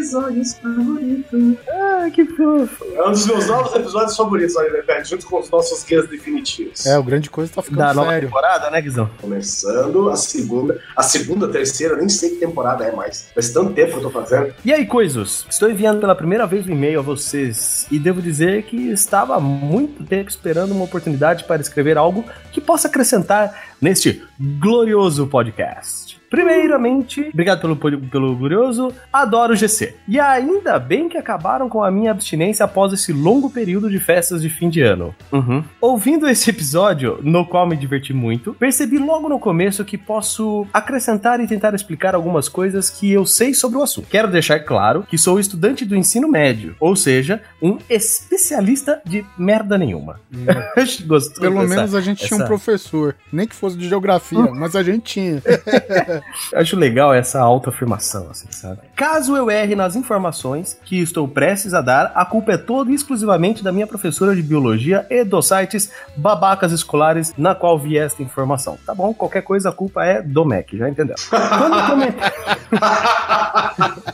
episódios 0.00 0.54
favoritos. 0.54 1.54
Ah, 1.68 2.10
que 2.12 2.24
fofo. 2.24 2.84
É 2.94 3.06
um 3.06 3.10
dos 3.10 3.26
meus 3.26 3.46
novos 3.46 3.74
episódios 3.74 4.16
favoritos, 4.16 4.56
olha, 4.56 4.72
Lepete, 4.72 5.10
junto 5.10 5.26
com 5.26 5.38
os 5.38 5.50
nossos 5.50 5.84
guias 5.84 6.08
definitivos. 6.08 6.86
É, 6.86 6.98
o 6.98 7.02
grande 7.02 7.28
coisa 7.28 7.52
tá 7.54 7.62
ficando 7.62 7.78
Da 7.78 7.94
nova 7.94 8.10
sério. 8.10 8.28
temporada, 8.28 8.70
né, 8.70 8.80
Guizão? 8.80 9.10
Começando 9.20 10.08
a 10.10 10.16
segunda, 10.16 10.80
a 10.96 11.02
segunda, 11.02 11.48
terceira, 11.48 11.96
nem 11.96 12.08
sei 12.08 12.30
que 12.30 12.36
temporada 12.36 12.84
é 12.84 12.92
mais. 12.92 13.28
Faz 13.34 13.50
tanto 13.50 13.72
tempo 13.74 13.92
que 13.92 13.98
eu 13.98 14.02
tô 14.02 14.10
fazendo. 14.10 14.54
E 14.64 14.72
aí, 14.72 14.86
coisos? 14.86 15.46
Estou 15.50 15.70
enviando 15.70 16.00
pela 16.00 16.14
primeira 16.14 16.46
vez 16.46 16.66
um 16.66 16.70
e-mail 16.70 17.00
a 17.00 17.02
vocês 17.02 17.86
e 17.90 17.98
devo 17.98 18.22
dizer 18.22 18.62
que 18.64 18.90
estava 18.90 19.36
há 19.36 19.40
muito 19.40 20.02
tempo 20.04 20.30
esperando 20.30 20.72
uma 20.72 20.84
oportunidade 20.84 21.44
para 21.44 21.60
escrever 21.60 21.98
algo 21.98 22.24
que 22.50 22.60
possa 22.60 22.88
acrescentar 22.88 23.74
neste 23.80 24.22
glorioso 24.38 25.26
podcast. 25.26 26.09
Primeiramente, 26.30 27.28
obrigado 27.32 27.60
pelo, 27.76 27.76
pelo 28.00 28.36
glorioso, 28.36 28.92
adoro 29.12 29.52
o 29.52 29.56
GC. 29.56 29.96
E 30.08 30.18
ainda 30.20 30.78
bem 30.78 31.08
que 31.08 31.18
acabaram 31.18 31.68
com 31.68 31.82
a 31.82 31.90
minha 31.90 32.12
abstinência 32.12 32.64
após 32.64 32.92
esse 32.92 33.12
longo 33.12 33.50
período 33.50 33.90
de 33.90 33.98
festas 33.98 34.40
de 34.40 34.48
fim 34.48 34.68
de 34.70 34.80
ano. 34.80 35.14
Uhum. 35.32 35.62
Ouvindo 35.80 36.28
esse 36.28 36.48
episódio, 36.48 37.18
no 37.22 37.44
qual 37.44 37.66
me 37.66 37.76
diverti 37.76 38.12
muito, 38.14 38.54
percebi 38.54 38.96
logo 38.98 39.28
no 39.28 39.38
começo 39.40 39.84
que 39.84 39.98
posso 39.98 40.66
acrescentar 40.72 41.40
e 41.40 41.46
tentar 41.48 41.74
explicar 41.74 42.14
algumas 42.14 42.48
coisas 42.48 42.88
que 42.88 43.10
eu 43.10 43.26
sei 43.26 43.52
sobre 43.52 43.78
o 43.78 43.82
assunto. 43.82 44.08
Quero 44.08 44.28
deixar 44.28 44.60
claro 44.60 45.04
que 45.08 45.18
sou 45.18 45.40
estudante 45.40 45.84
do 45.84 45.96
ensino 45.96 46.28
médio, 46.28 46.76
ou 46.78 46.94
seja, 46.94 47.42
um 47.60 47.76
especialista 47.88 49.02
de 49.04 49.24
merda 49.36 49.76
nenhuma. 49.76 50.20
Gostou 51.06 51.40
Pelo 51.42 51.60
dessa- 51.62 51.74
menos 51.74 51.94
a 51.94 52.00
gente 52.00 52.24
tinha 52.24 52.36
um 52.38 52.40
essa- 52.40 52.48
professor, 52.48 53.16
nem 53.32 53.46
que 53.48 53.54
fosse 53.54 53.76
de 53.76 53.88
geografia, 53.88 54.38
mas 54.54 54.76
a 54.76 54.82
gente 54.82 55.02
tinha. 55.02 55.42
Acho 56.54 56.76
legal 56.76 57.12
essa 57.12 57.40
autoafirmação, 57.40 58.28
assim, 58.30 58.48
sabe? 58.50 58.80
Caso 58.94 59.36
eu 59.36 59.50
erre 59.50 59.74
nas 59.74 59.96
informações 59.96 60.78
que 60.84 61.00
estou 61.00 61.26
prestes 61.26 61.74
a 61.74 61.80
dar, 61.80 62.12
a 62.14 62.24
culpa 62.24 62.52
é 62.52 62.56
toda 62.56 62.90
e 62.90 62.94
exclusivamente 62.94 63.62
da 63.62 63.72
minha 63.72 63.86
professora 63.86 64.34
de 64.34 64.42
biologia 64.42 65.06
e 65.10 65.24
dos 65.24 65.48
sites 65.48 65.90
babacas 66.16 66.72
escolares 66.72 67.32
na 67.36 67.54
qual 67.54 67.78
vi 67.78 67.98
esta 67.98 68.22
informação. 68.22 68.78
Tá 68.84 68.94
bom? 68.94 69.12
Qualquer 69.14 69.42
coisa 69.42 69.70
a 69.70 69.72
culpa 69.72 70.04
é 70.04 70.22
do 70.22 70.44
MEC, 70.44 70.76
já 70.76 70.88
entendeu? 70.88 71.16
Quando 71.28 71.78
eu 71.78 71.86
comentei... 71.86 72.30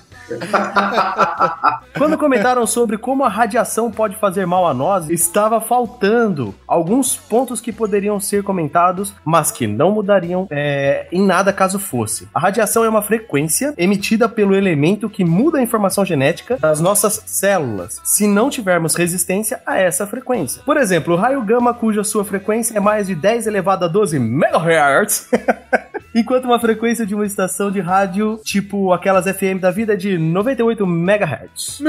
Quando 1.97 2.18
comentaram 2.18 2.66
sobre 2.66 2.99
como 2.99 3.25
a 3.25 3.28
radiação 3.28 3.90
pode 3.90 4.16
fazer 4.16 4.47
mal 4.47 4.66
a 4.66 4.75
nós, 4.75 5.09
estava 5.09 5.61
faltando 5.61 6.54
alguns 6.66 7.16
pontos 7.16 7.61
que 7.61 7.73
poderiam 7.73 8.21
ser 8.21 8.42
comentados, 8.42 9.14
mas 9.25 9.50
que 9.50 9.66
não 9.66 9.90
mudariam 9.90 10.47
é, 10.50 11.06
em 11.11 11.25
nada 11.25 11.52
caso 11.52 11.78
fosse. 11.78 12.28
A 12.35 12.40
radiação 12.40 12.85
é 12.85 12.88
uma 12.88 13.02
frequência 13.02 13.75
emitida 13.78 14.28
pelo 14.28 14.54
elemento 14.54 15.09
que 15.09 15.25
muda 15.25 15.59
a 15.59 15.62
informação 15.62 16.04
genética 16.04 16.56
das 16.56 16.80
nossas 16.80 17.23
células, 17.26 18.00
se 18.04 18.26
não 18.26 18.50
tivermos 18.50 18.95
resistência 18.95 19.61
a 19.66 19.78
essa 19.78 20.06
frequência. 20.06 20.62
Por 20.64 20.76
exemplo, 20.76 21.14
o 21.14 21.16
raio 21.16 21.42
gama, 21.42 21.73
cuja 21.73 22.04
sua 22.04 22.25
frequência 22.25 22.76
é 22.76 22.80
mais 22.80 23.06
de 23.06 23.14
10 23.14 23.47
elevado 23.47 23.85
a 23.85 23.88
12 23.88 24.16
MHz. 24.16 25.30
Enquanto 26.16 26.47
uma 26.47 26.59
frequência 26.59 27.04
de 27.04 27.14
uma 27.14 27.26
estação 27.26 27.71
de 27.71 27.78
rádio, 27.78 28.40
tipo 28.42 28.90
aquelas 28.90 29.26
FM 29.26 29.61
da 29.61 29.71
vida, 29.71 29.92
é 29.92 29.97
de 29.97 30.16
98 30.19 30.85
MHz. 30.85 31.81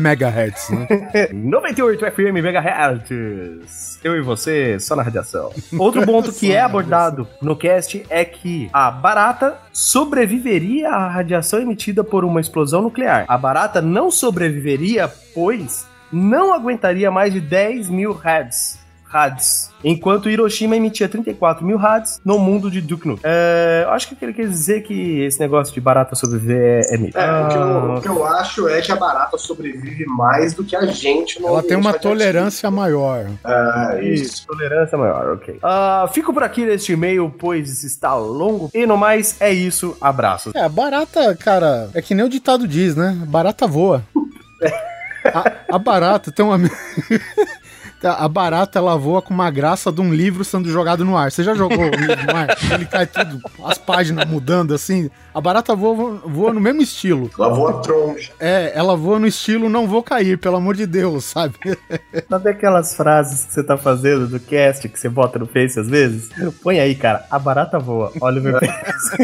Megahertz, 0.00 0.70
né? 0.70 0.86
98 1.32 2.06
FM 2.10 2.36
MHz. 2.36 4.00
Eu 4.02 4.16
e 4.16 4.20
você, 4.20 4.78
só 4.80 4.96
na 4.96 5.02
radiação. 5.02 5.52
Outro 5.78 6.04
ponto 6.04 6.32
que 6.32 6.52
é 6.52 6.60
abordado 6.60 7.28
no 7.42 7.54
cast 7.56 8.04
é 8.08 8.24
que 8.24 8.70
a 8.72 8.90
barata 8.90 9.58
sobreviveria 9.72 10.90
à 10.90 11.08
radiação 11.08 11.60
emitida 11.60 12.02
por 12.02 12.24
uma 12.24 12.40
explosão 12.40 12.82
nuclear. 12.82 13.24
A 13.28 13.36
barata 13.36 13.80
não 13.80 14.10
sobreviveria, 14.10 15.08
pois 15.34 15.86
não 16.12 16.52
aguentaria 16.52 17.10
mais 17.10 17.32
de 17.32 17.40
10 17.40 17.88
mil 17.88 18.12
Hz. 18.12 18.79
Hads. 19.12 19.70
Enquanto 19.82 20.28
Hiroshima 20.28 20.76
emitia 20.76 21.08
34 21.08 21.64
mil 21.64 21.78
Hads 21.78 22.20
no 22.24 22.38
mundo 22.38 22.70
de 22.70 22.80
Duke 22.80 23.08
Nukem. 23.08 23.22
É, 23.24 23.82
eu 23.84 23.90
acho 23.90 24.08
que 24.08 24.24
ele 24.24 24.32
quer 24.32 24.46
dizer 24.46 24.82
que 24.82 25.20
esse 25.22 25.40
negócio 25.40 25.72
de 25.72 25.80
barata 25.80 26.14
sobreviver 26.14 26.82
é, 26.86 26.94
é 26.94 26.98
mito. 26.98 27.18
É, 27.18 27.42
o, 27.42 27.48
que 27.48 27.56
eu, 27.56 27.94
o 27.94 28.00
que 28.02 28.08
eu 28.08 28.26
acho 28.26 28.68
é 28.68 28.80
que 28.80 28.92
a 28.92 28.96
barata 28.96 29.36
sobrevive 29.38 30.04
mais 30.06 30.54
do 30.54 30.62
que 30.62 30.76
a 30.76 30.86
gente 30.86 31.40
no 31.40 31.48
Ela 31.48 31.62
tem 31.62 31.76
uma 31.76 31.94
tolerância 31.94 32.70
maior. 32.70 33.26
É, 33.44 34.04
isso. 34.04 34.24
Isso, 34.24 34.46
tolerância 34.46 34.96
maior, 34.96 35.34
ok. 35.34 35.58
Ah, 35.62 36.08
fico 36.12 36.32
por 36.32 36.42
aqui 36.42 36.64
neste 36.64 36.92
e-mail, 36.92 37.34
pois 37.38 37.82
está 37.82 38.14
longo. 38.14 38.70
E 38.74 38.86
no 38.86 38.96
mais, 38.96 39.40
é 39.40 39.50
isso. 39.50 39.96
Abraços. 40.00 40.54
É, 40.54 40.60
a 40.60 40.68
barata, 40.68 41.34
cara, 41.36 41.90
é 41.94 42.02
que 42.02 42.14
nem 42.14 42.24
o 42.24 42.28
ditado 42.28 42.68
diz, 42.68 42.94
né? 42.94 43.16
Barata 43.26 43.66
voa. 43.66 44.04
A, 45.22 45.76
a 45.76 45.78
barata 45.78 46.32
tem 46.32 46.44
uma. 46.44 46.56
A 48.02 48.28
barata 48.28 48.78
ela 48.78 48.96
voa 48.96 49.20
com 49.20 49.34
uma 49.34 49.50
graça 49.50 49.92
de 49.92 50.00
um 50.00 50.12
livro 50.12 50.44
sendo 50.44 50.70
jogado 50.70 51.04
no 51.04 51.16
ar. 51.16 51.30
Você 51.30 51.42
já 51.42 51.54
jogou 51.54 51.78
o 51.78 51.90
livro 51.90 52.26
no 52.26 52.36
ar? 52.36 52.56
Ele 52.72 52.86
cai 52.86 53.06
tudo, 53.06 53.40
as 53.64 53.78
páginas 53.78 54.26
mudando 54.26 54.74
assim. 54.74 55.10
A 55.34 55.40
barata 55.40 55.74
voa, 55.74 56.20
voa 56.24 56.52
no 56.52 56.60
mesmo 56.60 56.80
estilo. 56.80 57.30
Ela 57.38 57.48
voa 57.50 57.82
troncha. 57.82 58.32
É, 58.40 58.72
ela 58.74 58.96
voa 58.96 59.18
no 59.18 59.26
estilo 59.26 59.68
não 59.68 59.86
vou 59.86 60.02
cair, 60.02 60.38
pelo 60.38 60.56
amor 60.56 60.74
de 60.74 60.86
Deus, 60.86 61.24
sabe? 61.24 61.54
Sabe 62.28 62.50
aquelas 62.50 62.94
frases 62.94 63.44
que 63.44 63.52
você 63.52 63.62
tá 63.62 63.76
fazendo 63.76 64.26
do 64.26 64.40
cast 64.40 64.88
que 64.88 64.98
você 64.98 65.08
bota 65.08 65.38
no 65.38 65.46
Face 65.46 65.78
às 65.78 65.88
vezes? 65.88 66.30
Põe 66.62 66.80
aí, 66.80 66.94
cara. 66.94 67.26
A 67.30 67.38
barata 67.38 67.78
voa. 67.78 68.12
Olha 68.20 68.40
o 68.40 68.44
meu 68.44 68.58
Face. 68.58 69.16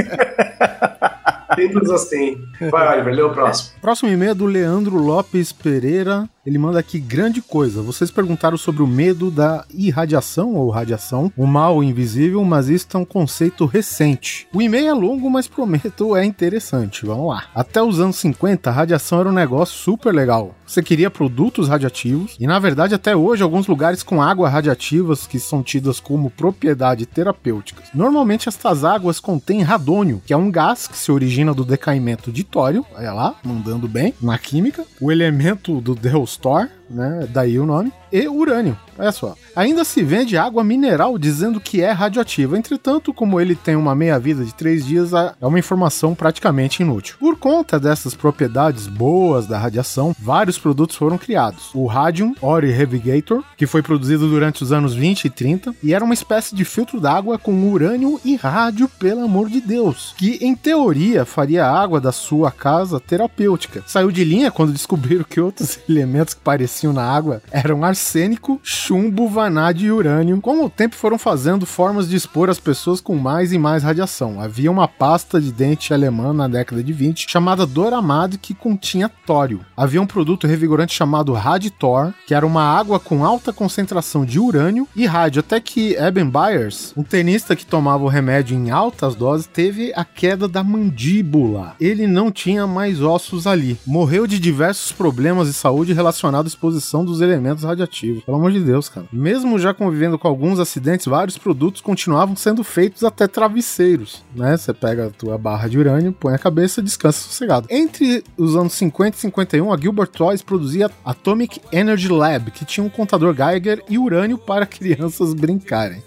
Tempos 1.57 1.91
assim. 1.91 2.39
Vai, 2.71 2.95
Oliver, 2.95 3.15
lê 3.15 3.23
o 3.23 3.33
próximo. 3.33 3.71
Próximo 3.81 4.11
e-mail 4.11 4.33
é 4.33 4.35
do 4.35 4.45
Leandro 4.45 4.97
Lopes 4.97 5.53
Pereira. 5.53 6.29
Ele 6.47 6.59
manda 6.59 6.79
aqui 6.79 7.01
grande 7.01 7.43
coisa. 7.43 7.83
Vocês 7.83 8.09
perguntaram 8.09 8.57
sobre 8.57 8.81
o 8.81 8.87
medo 8.87 9.33
da 9.33 9.65
irradiação 9.75 10.55
ou 10.55 10.71
radiação, 10.71 11.33
o 11.37 11.45
mal 11.45 11.83
invisível, 11.83 12.45
mas 12.45 12.69
isso 12.69 12.87
é 12.95 12.97
um 12.99 13.05
conceito 13.05 13.67
recente. 13.67 14.47
O 14.55 14.63
e-mail 14.63 14.89
é 14.89 14.95
longo, 14.95 15.29
mas 15.29 15.49
prometo 15.49 16.15
é 16.15 16.25
interessante. 16.25 17.05
Vamos 17.05 17.29
lá. 17.29 17.47
Até 17.53 17.83
os 17.83 17.99
anos 17.99 18.17
50, 18.17 18.71
a 18.71 18.73
radiação 18.73 19.19
era 19.19 19.29
um 19.29 19.33
negócio 19.33 19.77
super 19.77 20.15
legal. 20.15 20.55
Você 20.67 20.83
queria 20.83 21.11
produtos 21.11 21.69
radioativos 21.69 22.37
e 22.41 22.47
na 22.47 22.59
verdade 22.59 22.95
até 22.95 23.15
hoje 23.15 23.43
alguns 23.43 23.67
lugares 23.69 24.03
com 24.03 24.21
água 24.21 24.49
radiativas 24.49 25.27
que 25.27 25.39
são 25.39 25.63
tidas 25.63 26.01
como 26.01 26.29
propriedade 26.29 27.07
terapêuticas. 27.07 27.89
Normalmente 27.95 28.49
estas 28.49 28.85
águas 28.85 29.21
contêm 29.21 29.63
radônio, 29.63 30.21
que 30.27 30.33
é 30.33 30.37
um 30.37 30.51
gás 30.51 30.89
que 30.89 30.99
se 30.99 31.13
origina 31.13 31.55
do 31.55 31.65
decaimento 31.65 32.33
de 32.33 32.43
tório, 32.43 32.85
olha 32.95 33.13
lá, 33.13 33.37
mandando 33.45 33.87
bem 33.87 34.13
na 34.21 34.37
química, 34.39 34.85
o 35.01 35.13
elemento 35.13 35.81
do 35.81 35.95
Deustor, 36.37 36.69
né, 36.89 37.27
daí 37.31 37.59
o 37.59 37.67
nome, 37.67 37.93
e 38.13 38.29
urânio. 38.29 38.79
Olha 38.99 39.13
só. 39.13 39.35
Ainda 39.55 39.85
se 39.85 40.03
vende 40.03 40.37
água 40.37 40.65
mineral 40.65 41.19
dizendo 41.19 41.61
que 41.61 41.83
é 41.83 41.91
radioativa. 41.91 42.57
Entretanto, 42.57 43.13
como 43.13 43.41
ele 43.41 43.55
tem 43.55 43.77
uma 43.77 43.95
meia-vida 43.95 44.45
de 44.45 44.55
três 44.55 44.87
dias, 44.87 45.13
é 45.13 45.47
uma 45.47 45.59
informação 45.59 46.15
praticamente 46.15 46.83
inútil. 46.83 47.17
Por 47.19 47.37
conta 47.37 47.79
dessas 47.79 48.15
propriedades 48.15 48.87
boas 48.87 49.47
da 49.47 49.59
radiação, 49.59 50.15
vários 50.19 50.59
produtos 50.59 50.97
foram 50.97 51.19
criados. 51.19 51.71
O 51.75 51.87
Radium 51.87 52.35
Ori 52.41 52.71
Revigator, 52.71 53.43
que 53.57 53.67
foi 53.67 53.83
produzido 53.83 54.29
durante 54.29 54.63
os 54.63 54.73
anos 54.73 54.95
20 54.95 55.27
e 55.27 55.31
30, 55.31 55.75
e 55.83 55.93
era 55.93 56.05
uma 56.05 56.15
espécie 56.15 56.55
de 56.55 56.65
filtro 56.65 57.01
d'água 57.01 57.39
com 57.39 57.71
urânio 57.71 58.19
e 58.25 58.37
rádio, 58.37 58.89
pelo 58.99 59.25
amor 59.25 59.51
de 59.51 59.61
Deus, 59.61 60.15
que 60.17 60.39
em 60.41 60.55
teoria 60.55 61.25
faria 61.25 61.67
a 61.67 61.79
água 61.79 62.01
da 62.01 62.13
sua 62.13 62.51
casa 62.51 62.99
terapêutica. 62.99 63.83
Saiu 63.87 64.11
de 64.11 64.25
linha 64.25 64.51
quando 64.51 64.73
descobriram 64.73 65.25
que 65.29 65.41
outros 65.41 65.79
elementos 65.89 66.35
que 66.35 66.41
pareciam 66.41 66.76
na 66.85 67.03
água 67.03 67.43
eram 67.51 67.85
arsênico, 67.85 68.61
chumbo, 68.63 69.29
vanádio 69.29 69.87
e 69.87 69.93
urânio. 69.93 70.41
Com 70.41 70.65
o 70.65 70.71
tempo 70.71 70.95
foram 70.95 71.19
fazendo 71.19 71.65
formas 71.65 72.09
de 72.09 72.17
expor 72.17 72.51
as 72.51 72.59
pessoas 72.59 73.01
com 73.01 73.17
mais 73.17 73.53
e 73.53 73.59
mais 73.59 73.83
radiação. 73.83 74.41
Havia 74.41 74.71
uma 74.71 74.89
pasta 74.89 75.41
de 75.41 75.53
dente 75.53 75.93
alemã 75.93 76.33
na 76.33 76.49
década 76.49 76.83
de 76.83 76.93
20 76.93 77.27
chamada 77.29 77.67
Doramad 77.67 78.37
que 78.39 78.55
continha 78.55 79.09
tório. 79.09 79.61
Havia 79.77 80.01
um 80.03 80.07
produto 80.07 80.47
revigorante 80.47 80.95
chamado 80.95 81.33
Raditor, 81.33 82.13
que 82.27 82.35
era 82.35 82.47
uma 82.47 82.63
água 82.63 82.99
com 82.99 83.25
alta 83.25 83.53
concentração 83.53 84.25
de 84.25 84.39
urânio 84.39 84.89
e 84.95 85.07
rádio, 85.07 85.41
até 85.41 85.61
que 85.61 85.95
Eben 85.97 86.31
Byers, 86.31 86.93
um 86.97 87.03
tenista 87.03 87.57
que 87.57 87.67
tomava 87.67 88.05
o 88.05 88.09
remédio 88.09 88.57
em 88.57 88.71
altas 88.71 89.15
doses, 89.15 89.47
teve 89.47 89.93
a 89.95 90.05
queda 90.05 90.49
da 90.49 90.63
mandíbula. 90.63 91.75
Ele 91.81 92.07
não 92.07 92.31
tinha 92.31 92.67
mais 92.67 93.01
ossos 93.01 93.47
ali. 93.47 93.79
Morreu 93.87 94.27
de 94.27 94.39
diversos 94.39 94.93
problemas 94.93 95.49
de 95.49 95.55
saúde 95.55 95.93
relacionados 95.93 96.55
exposição 96.67 97.05
dos 97.05 97.21
elementos 97.21 97.65
radioativos. 97.65 98.25
Pelo 98.25 98.37
amor 98.37 98.53
de 98.53 98.61
Deus, 98.61 98.89
cara. 98.89 99.07
Mesmo 99.13 99.59
já 99.59 99.73
convivendo 99.73 100.19
com 100.19 100.29
alguns 100.29 100.59
acidentes, 100.59 101.07
vários 101.07 101.39
produtos 101.39 101.81
continuavam 101.81 102.37
sendo 102.37 102.65
feitos 102.65 103.05
até 103.05 103.27
travesseiros, 103.27 104.23
né? 104.35 104.57
Você 104.57 104.73
pega 104.73 105.07
a 105.07 105.11
tua 105.11 105.39
barra 105.39 105.69
de 105.69 105.79
urânio, 105.79 106.13
põe 106.13 106.35
a 106.35 106.39
cabeça, 106.39 106.83
descansa 106.83 107.21
sossegado. 107.21 107.67
Entre 107.71 108.25
os 108.37 108.57
anos 108.57 108.73
50 108.75 109.17
e 109.17 109.21
51, 109.21 109.73
a 109.73 109.77
Gilbert 109.77 110.09
Toys 110.09 110.43
produzia 110.43 110.91
Atomic 111.05 111.61
Energy 111.73 112.09
Lab, 112.09 112.51
que 112.51 112.65
tinha 112.65 112.85
um 112.85 112.91
contador 112.91 113.35
Geiger 113.35 113.83
e 113.89 113.99
urânio 113.99 114.39
para 114.39 114.67
crianças 114.67 115.33
brincarem. 115.35 116.03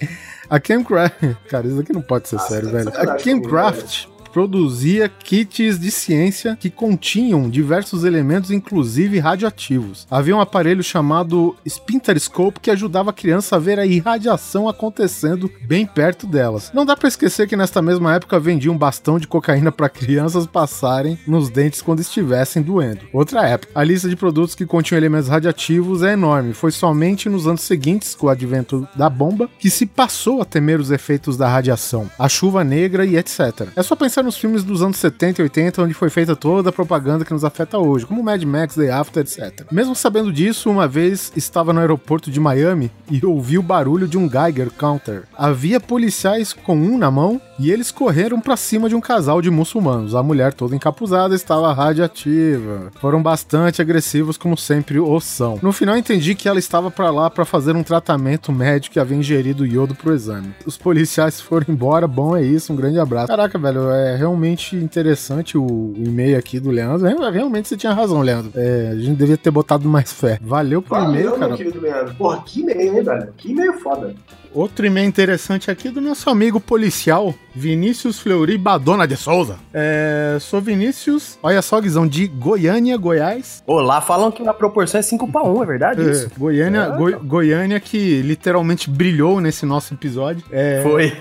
A 0.50 0.60
Chemcraft. 0.60 1.16
Cara, 1.48 1.68
isso 1.68 1.80
aqui 1.80 1.94
não 1.94 2.02
pode 2.02 2.28
ser 2.28 2.36
Nossa, 2.36 2.50
sério, 2.50 2.68
de 2.68 2.74
velho. 2.74 2.90
A 2.90 3.06
comigo, 3.06 3.20
Chemcraft 3.20 4.08
produzia 4.32 5.10
kits 5.10 5.80
de 5.80 5.92
ciência 5.92 6.58
que 6.60 6.70
continham 6.70 7.50
diversos 7.50 8.04
elementos, 8.04 8.52
inclusive 8.52 9.20
radioativos. 9.20 10.08
Havia 10.10 10.36
um 10.36 10.42
aparelho 10.42 10.84
chamado 10.84 11.56
Spinterscope 11.68 12.60
que 12.60 12.72
ajudava 12.72 13.10
a 13.10 13.14
criança 13.14 13.56
a 13.56 13.60
ver 13.60 13.80
a 13.80 13.86
irradiação 13.86 14.70
acontecendo 14.70 15.52
bem 15.68 15.86
perto 15.86 16.28
delas. 16.28 16.72
Não 16.74 16.86
dá 16.86 16.96
pra 16.96 17.08
esquecer 17.08 17.48
que 17.48 17.56
nesta 17.56 17.82
mesma 17.82 18.16
época 18.16 18.40
vendia 18.40 18.72
um 18.72 18.78
bastão 18.78 19.20
de 19.20 19.28
cocaína 19.28 19.72
para 19.72 19.90
crianças 19.90 20.46
passarem 20.46 21.18
nos 21.28 21.50
dentes 21.50 21.82
quando 21.82 22.00
estivessem 22.00 22.62
doendo. 22.62 23.02
Outra 23.14 23.48
época. 23.48 23.72
A 23.76 23.84
lista 23.84 24.10
de 24.10 24.16
produtos 24.16 24.56
que 24.56 24.66
continham 24.66 25.00
elementos 25.00 25.28
radioativos 25.30 26.04
é 26.04 26.14
enorme. 26.14 26.54
Foi 26.54 26.72
somente 26.72 27.30
nos 27.30 27.48
anos 27.48 27.62
seguintes, 27.62 28.16
com 28.16 28.28
o 28.28 28.30
advento 28.30 28.88
da 28.96 29.10
bomba, 29.10 29.50
que 29.60 29.70
se 29.70 29.86
passou 29.86 30.42
a 30.42 30.46
temer 30.46 30.80
os 30.80 30.92
efeitos 30.92 31.38
da 31.38 31.48
radiação, 31.48 32.10
a 32.18 32.28
chuva 32.30 32.64
negra 32.64 33.06
e 33.06 33.18
etc. 33.18 33.70
É 33.76 33.84
só 33.84 33.96
pensar 33.96 34.19
nos 34.24 34.38
filmes 34.38 34.64
dos 34.64 34.82
anos 34.82 34.98
70 34.98 35.42
e 35.42 35.44
80, 35.44 35.84
onde 35.84 35.94
foi 35.94 36.10
feita 36.10 36.36
toda 36.36 36.70
a 36.70 36.74
propaganda 36.74 37.26
que 37.26 37.34
nos 37.34 37.44
afeta 37.44 37.78
hoje, 37.78 38.06
como 38.06 38.24
Mad 38.24 38.44
Max, 38.44 38.76
Day 38.76 38.90
After, 38.90 39.22
etc. 39.22 39.66
Mesmo 39.72 39.96
sabendo 39.96 40.32
disso, 40.32 40.70
uma 40.70 40.88
vez 40.88 41.32
estava 41.36 41.74
no 41.74 41.80
aeroporto 41.80 42.32
de 42.32 42.40
Miami 42.40 42.92
e 43.10 43.26
ouvi 43.26 43.58
o 43.58 43.64
barulho 43.64 44.08
de 44.08 44.18
um 44.18 44.30
Geiger 44.30 44.70
counter. 44.72 45.24
Havia 45.38 45.80
policiais 45.80 46.54
com 46.54 46.76
um 46.76 46.98
na 46.98 47.12
mão 47.12 47.42
e 47.60 47.72
eles 47.72 47.92
correram 47.92 48.40
para 48.40 48.56
cima 48.58 48.88
de 48.88 48.96
um 48.96 49.02
casal 49.02 49.42
de 49.42 49.50
muçulmanos. 49.52 50.16
A 50.16 50.24
mulher 50.24 50.54
toda 50.54 50.76
encapuzada 50.76 51.36
estava 51.36 51.74
radiativa. 51.74 52.92
Foram 53.00 53.22
bastante 53.22 53.82
agressivos, 53.82 54.38
como 54.38 54.58
sempre 54.58 55.00
o 55.00 55.20
são. 55.20 55.60
No 55.62 55.72
final 55.72 55.98
entendi 55.98 56.36
que 56.36 56.48
ela 56.48 56.60
estava 56.60 56.90
para 56.90 57.10
lá 57.12 57.30
para 57.30 57.46
fazer 57.46 57.76
um 57.76 57.84
tratamento 57.84 58.52
médico 58.52 58.98
e 58.98 59.00
havia 59.00 59.18
ingerido 59.18 59.66
iodo 59.66 59.94
pro 59.96 60.14
exame. 60.14 60.54
Os 60.66 60.78
policiais 60.78 61.40
foram 61.42 61.66
embora, 61.70 62.08
bom 62.08 62.36
é 62.36 62.44
isso, 62.44 62.72
um 62.74 62.76
grande 62.76 63.00
abraço. 63.00 63.28
Caraca, 63.28 63.58
velho, 63.60 63.90
é 63.90 64.16
realmente 64.16 64.76
interessante 64.76 65.58
o, 65.58 65.94
e-mail 65.98 66.38
aqui 66.38 66.60
do 66.60 66.72
Leandro. 66.72 67.08
Re- 67.08 67.30
Realmente 67.30 67.68
você 67.68 67.78
tinha 67.78 67.94
razão, 67.94 68.22
Leandro. 68.22 68.52
É, 68.56 68.90
a 68.94 68.96
gente 68.96 69.18
devia 69.18 69.38
ter 69.38 69.52
botado 69.52 69.88
mais 69.88 70.12
fé. 70.12 70.40
Valeu 70.42 70.82
pro 70.82 70.98
e-mail, 70.98 71.32
meu 71.32 71.40
cara. 71.40 71.56
querido 71.58 71.80
Leandro. 71.82 72.16
Porra, 72.16 72.42
que 72.46 72.62
e-mail, 72.62 72.98
hein, 72.98 73.04
velho? 73.04 73.34
Que 73.38 73.52
e-mail 73.52 73.74
foda. 73.80 74.14
Outro 74.52 74.86
e-mail 74.86 75.08
interessante 75.08 75.70
aqui 75.70 75.90
do 75.90 76.02
nosso 76.02 76.28
amigo 76.30 76.60
policial, 76.60 77.36
Vinícius 77.60 78.18
Fleury 78.20 78.58
Badona 78.58 79.06
de 79.06 79.18
Souza. 79.18 79.58
É, 79.74 80.38
sou 80.40 80.62
Vinícius, 80.62 81.38
olha 81.44 81.62
só, 81.62 81.82
Guizão, 81.82 82.08
de 82.08 82.26
Goiânia, 82.26 82.96
Goiás. 82.96 83.62
Olá, 83.68 84.00
falam 84.00 84.32
que 84.32 84.48
a 84.48 84.54
proporção 84.54 84.98
é 84.98 85.02
5 85.04 85.30
para 85.30 85.44
1, 85.44 85.62
é 85.62 85.66
verdade 85.66 86.02
É, 86.08 86.10
isso? 86.12 86.32
Goiânia, 86.38 86.84
Ah. 86.86 86.96
Goi- 86.96 87.16
Goiânia 87.22 87.78
que 87.82 88.22
literalmente 88.22 88.90
brilhou 88.90 89.42
nesse 89.42 89.66
nosso 89.66 89.94
episódio. 89.94 90.42
É, 90.52 90.80
Foi. 90.84 91.12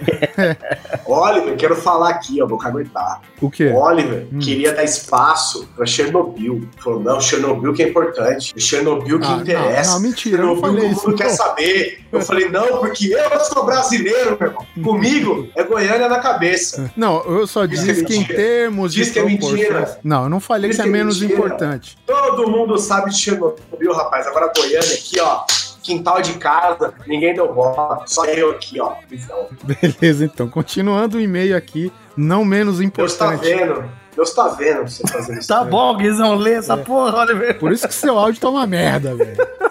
Oliver, 1.07 1.57
quero 1.57 1.75
falar 1.75 2.11
aqui, 2.11 2.41
ó, 2.41 2.47
vou 2.47 2.57
caguetar. 2.59 3.21
o 3.41 3.51
quê? 3.51 3.73
Oliver 3.75 4.27
Hum. 4.33 4.39
queria 4.39 4.73
dar 4.73 4.85
espaço 4.85 5.69
pra 5.77 5.87
Chernobyl. 5.87 6.69
Falou, 6.83 7.01
não, 7.01 7.21
Chernobyl 7.21 7.73
que 7.73 7.83
é 7.83 7.89
importante. 7.89 8.53
Chernobyl 8.61 9.19
que 9.19 9.27
Ah, 9.27 9.37
interessa. 9.41 9.93
não, 9.95 10.01
mentira, 10.01 10.43
eu 10.43 10.47
não 10.47 10.55
Chernobyl 10.57 10.61
falei 10.61 10.81
que 10.81 10.95
o 10.95 10.99
mundo 10.99 11.09
isso, 11.09 11.17
quer 11.17 11.29
não. 11.29 11.37
saber. 11.37 11.99
Eu 12.13 12.21
falei, 12.21 12.49
não, 12.49 12.79
porque 12.79 13.13
eu 13.13 13.41
sou 13.41 13.65
brasileiro, 13.65 14.37
meu 14.39 14.49
irmão. 14.49 14.67
Comigo 14.83 15.49
é 15.57 15.63
Goiânia 15.65 16.09
na 16.09 16.19
cabeça. 16.33 16.91
Não, 16.97 17.23
eu 17.25 17.47
só 17.47 17.67
Diz 17.67 17.83
que 17.83 17.91
é 17.91 17.93
disse 17.93 18.05
que 18.05 18.15
em 18.15 18.19
mentira. 18.21 18.37
termos 18.39 18.93
Diz 18.93 19.07
de 19.07 19.13
que 19.13 19.19
é 19.19 19.25
mentira. 19.25 19.99
Não, 20.03 20.25
eu 20.25 20.29
não 20.29 20.41
falei 20.41 20.71
Diz 20.71 20.77
que 20.77 20.83
é 20.83 20.85
que 20.85 20.91
é 20.91 20.93
menos 20.93 21.21
mentira. 21.21 21.39
importante. 21.39 21.97
Todo 22.07 22.51
mundo 22.51 22.79
sabe 22.79 23.11
de 23.11 23.19
Chernobyl, 23.19 23.93
rapaz. 23.93 24.27
Agora 24.27 24.53
Goiânia 24.57 24.95
aqui, 24.95 25.21
ó. 25.21 25.43
Quintal 25.83 26.21
de 26.21 26.35
casa, 26.35 26.93
ninguém 27.07 27.35
deu 27.35 27.53
bola. 27.53 28.03
Só 28.07 28.25
eu 28.27 28.51
aqui, 28.51 28.79
ó. 28.81 28.95
Então, 29.11 29.49
Beleza, 29.65 30.25
então. 30.25 30.49
Continuando 30.49 31.17
o 31.17 31.21
e-mail 31.21 31.57
aqui, 31.57 31.91
não 32.17 32.45
menos 32.45 32.79
Deus 32.79 33.17
tá 33.17 33.35
importante. 33.35 33.41
vendo. 33.55 33.85
Deus 34.15 34.35
tá 34.35 34.49
vendo 34.49 34.83
você 34.89 35.03
fazendo 35.07 35.39
isso. 35.39 35.49
Tá 35.49 35.63
bom, 35.65 35.97
Guizão, 35.97 36.35
lê 36.35 36.55
essa 36.55 36.77
porra, 36.77 37.21
Oliver. 37.21 37.57
Por 37.59 37.71
isso 37.73 37.87
que 37.87 37.95
seu 37.95 38.19
áudio 38.19 38.41
tá 38.41 38.49
uma 38.51 38.67
merda, 38.67 39.15
velho. 39.15 39.37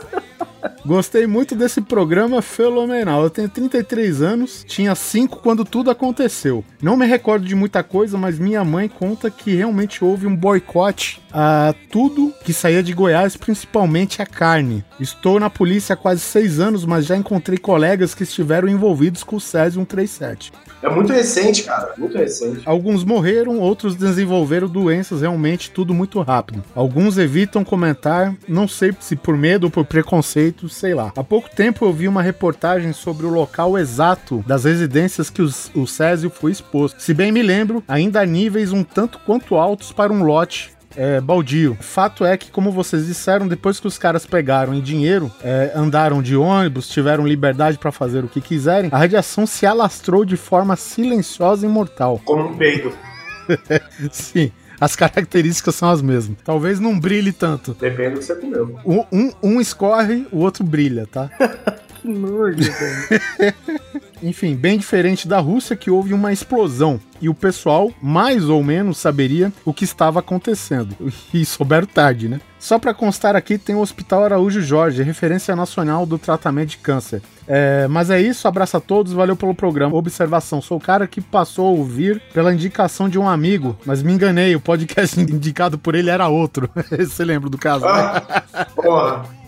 Gostei 0.87 1.27
muito 1.27 1.53
desse 1.53 1.81
programa 1.81 2.41
fenomenal. 2.41 3.21
Eu 3.21 3.29
tenho 3.29 3.49
33 3.49 4.21
anos, 4.21 4.63
tinha 4.65 4.95
5 4.95 5.39
quando 5.39 5.65
tudo 5.65 5.91
aconteceu. 5.91 6.63
Não 6.81 6.95
me 6.95 7.05
recordo 7.05 7.45
de 7.45 7.53
muita 7.53 7.83
coisa, 7.83 8.17
mas 8.17 8.39
minha 8.39 8.63
mãe 8.63 8.87
conta 8.87 9.29
que 9.29 9.53
realmente 9.53 10.01
houve 10.01 10.25
um 10.25 10.33
boicote 10.33 11.21
a 11.39 11.75
tudo 11.91 12.33
que 12.43 12.51
saía 12.51 12.81
de 12.81 12.91
Goiás, 12.93 13.37
principalmente 13.37 14.23
a 14.23 14.25
carne. 14.25 14.83
Estou 14.99 15.39
na 15.39 15.51
polícia 15.51 15.93
há 15.93 15.95
quase 15.95 16.21
6 16.21 16.59
anos, 16.59 16.83
mas 16.83 17.05
já 17.05 17.15
encontrei 17.15 17.59
colegas 17.59 18.15
que 18.15 18.23
estiveram 18.23 18.67
envolvidos 18.67 19.23
com 19.23 19.35
o 19.35 19.39
Césio 19.39 19.79
137. 19.81 20.51
É 20.81 20.89
muito 20.89 21.13
recente, 21.13 21.61
cara. 21.63 21.93
Muito 21.95 22.17
recente. 22.17 22.61
Alguns 22.65 23.03
morreram, 23.03 23.59
outros 23.59 23.95
desenvolveram 23.95 24.67
doenças, 24.67 25.21
realmente 25.21 25.69
tudo 25.69 25.93
muito 25.93 26.19
rápido. 26.21 26.63
Alguns 26.75 27.19
evitam 27.19 27.63
comentar, 27.63 28.33
não 28.47 28.67
sei 28.67 28.91
se 28.99 29.15
por 29.15 29.37
medo 29.37 29.65
ou 29.65 29.69
por 29.71 29.85
preconceito, 29.85 30.67
sei 30.69 30.95
lá. 30.95 31.11
Há 31.15 31.23
pouco 31.23 31.49
tempo 31.55 31.85
eu 31.85 31.93
vi 31.93 32.07
uma 32.07 32.21
reportagem 32.23 32.93
sobre 32.93 33.27
o 33.27 33.29
local 33.29 33.77
exato 33.77 34.43
das 34.47 34.63
residências 34.65 35.29
que 35.29 35.41
os- 35.43 35.69
o 35.75 35.85
Césio 35.85 36.31
foi 36.31 36.51
exposto. 36.51 36.99
Se 36.99 37.13
bem 37.13 37.31
me 37.31 37.43
lembro, 37.43 37.83
ainda 37.87 38.21
há 38.21 38.25
níveis 38.25 38.71
um 38.71 38.83
tanto 38.83 39.19
quanto 39.19 39.55
altos 39.55 39.91
para 39.91 40.11
um 40.11 40.23
lote 40.23 40.71
é, 40.97 41.21
baldio. 41.21 41.77
Fato 41.79 42.25
é 42.25 42.35
que, 42.35 42.49
como 42.51 42.71
vocês 42.71 43.05
disseram, 43.05 43.47
depois 43.47 43.79
que 43.79 43.87
os 43.87 43.97
caras 43.97 44.25
pegaram 44.25 44.73
em 44.73 44.81
dinheiro, 44.81 45.31
é, 45.43 45.71
andaram 45.75 46.21
de 46.21 46.35
ônibus, 46.35 46.89
tiveram 46.89 47.25
liberdade 47.25 47.77
pra 47.77 47.91
fazer 47.91 48.25
o 48.25 48.27
que 48.27 48.41
quiserem, 48.41 48.89
a 48.91 48.97
radiação 48.97 49.45
se 49.47 49.65
alastrou 49.65 50.25
de 50.25 50.35
forma 50.35 50.75
silenciosa 50.75 51.65
e 51.65 51.69
mortal. 51.69 52.19
Como 52.25 52.49
um 52.49 52.57
peido. 52.57 52.91
Sim. 54.11 54.51
As 54.79 54.95
características 54.95 55.73
são 55.73 55.89
as 55.89 56.01
mesmas. 56.03 56.37
Talvez 56.43 56.79
não 56.79 56.99
brilhe 56.99 57.31
tanto. 57.31 57.73
Depende 57.79 58.11
do 58.15 58.19
que 58.19 58.25
você 58.25 58.35
comeu. 58.35 58.77
Um, 58.85 59.03
um- 59.11 59.31
um 59.41 59.61
escorre, 59.61 60.27
o 60.31 60.37
outro 60.39 60.63
brilha, 60.63 61.07
tá? 61.11 61.29
Que 61.99 62.07
nojo, 62.09 62.57
velho. 62.59 63.53
Enfim, 64.21 64.55
bem 64.55 64.77
diferente 64.77 65.27
da 65.27 65.39
Rússia, 65.39 65.75
que 65.75 65.91
houve 65.91 66.13
uma 66.13 66.33
explosão 66.33 66.99
e 67.21 67.29
o 67.29 67.33
pessoal, 67.33 67.91
mais 68.01 68.47
ou 68.49 68.63
menos, 68.63 68.97
saberia 68.97 69.51
o 69.65 69.73
que 69.73 69.83
estava 69.83 70.19
acontecendo. 70.19 70.95
E 71.33 71.45
souberam 71.45 71.85
tarde, 71.85 72.29
né? 72.29 72.39
Só 72.57 72.79
para 72.79 72.93
constar 72.93 73.35
aqui, 73.35 73.57
tem 73.57 73.75
o 73.75 73.81
Hospital 73.81 74.23
Araújo 74.23 74.61
Jorge, 74.61 75.03
referência 75.03 75.55
nacional 75.55 76.05
do 76.05 76.17
tratamento 76.17 76.69
de 76.69 76.77
câncer. 76.77 77.21
É, 77.47 77.87
mas 77.87 78.09
é 78.09 78.19
isso, 78.19 78.47
abraço 78.47 78.77
a 78.77 78.79
todos, 78.79 79.13
valeu 79.13 79.35
pelo 79.35 79.53
programa. 79.53 79.95
Observação: 79.95 80.61
sou 80.61 80.77
o 80.77 80.81
cara 80.81 81.05
que 81.05 81.21
passou 81.21 81.67
a 81.67 81.71
ouvir 81.71 82.21
pela 82.33 82.53
indicação 82.53 83.07
de 83.07 83.19
um 83.19 83.27
amigo, 83.27 83.77
mas 83.85 84.01
me 84.01 84.13
enganei, 84.13 84.55
o 84.55 84.59
podcast 84.59 85.19
indicado 85.21 85.77
por 85.77 85.95
ele 85.95 86.09
era 86.09 86.27
outro. 86.27 86.69
Você 86.89 87.23
lembra 87.23 87.49
do 87.49 87.57
caso? 87.57 87.85
né? 87.85 87.91
Ah, 87.91 88.65
porra. 88.75 89.46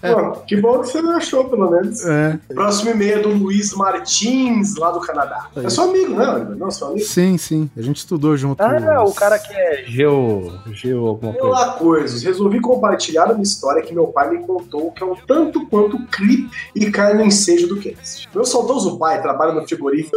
Pô, 0.00 0.40
que 0.46 0.56
bom 0.56 0.80
que 0.80 0.88
você 0.88 1.02
não 1.02 1.16
achou, 1.16 1.44
pelo 1.48 1.70
menos. 1.70 2.04
É, 2.04 2.38
Próximo 2.54 2.90
e-mail 2.90 3.18
é 3.18 3.22
do 3.22 3.30
Luiz 3.30 3.72
Martins, 3.74 4.76
lá 4.76 4.90
do 4.90 5.00
Canadá. 5.00 5.48
É 5.56 5.68
seu 5.68 5.84
amigo, 5.84 6.14
né, 6.14 6.28
Oliver? 6.28 6.56
Não, 6.56 6.70
seu 6.70 6.88
amigo. 6.88 7.04
sim, 7.04 7.36
sim, 7.38 7.70
a 7.76 7.82
gente 7.82 7.98
estudou 7.98 8.36
junto. 8.36 8.60
Ah, 8.60 9.04
o 9.04 9.12
cara 9.14 9.38
que 9.38 9.52
é 9.52 9.84
geo. 9.86 10.52
Geo 10.72 11.06
alguma 11.06 11.32
coisa. 11.32 11.46
Olá, 11.46 11.72
coisas. 11.72 12.22
Resolvi 12.22 12.60
compartilhar 12.60 13.30
uma 13.32 13.42
história 13.42 13.82
que 13.82 13.94
meu 13.94 14.06
pai 14.08 14.30
me 14.30 14.46
contou 14.46 14.90
que 14.92 15.02
é 15.02 15.06
um 15.06 15.14
tanto 15.14 15.66
quanto 15.66 15.98
creep 16.06 16.50
e 16.74 16.90
cai 16.90 17.14
no 17.14 17.22
ensejo 17.22 17.68
do 17.68 17.76
cast. 17.76 18.28
Meu 18.34 18.44
saudoso 18.44 18.98
pai 18.98 19.20
trabalha 19.20 19.52
no 19.52 19.66
frigorífico. 19.66 20.16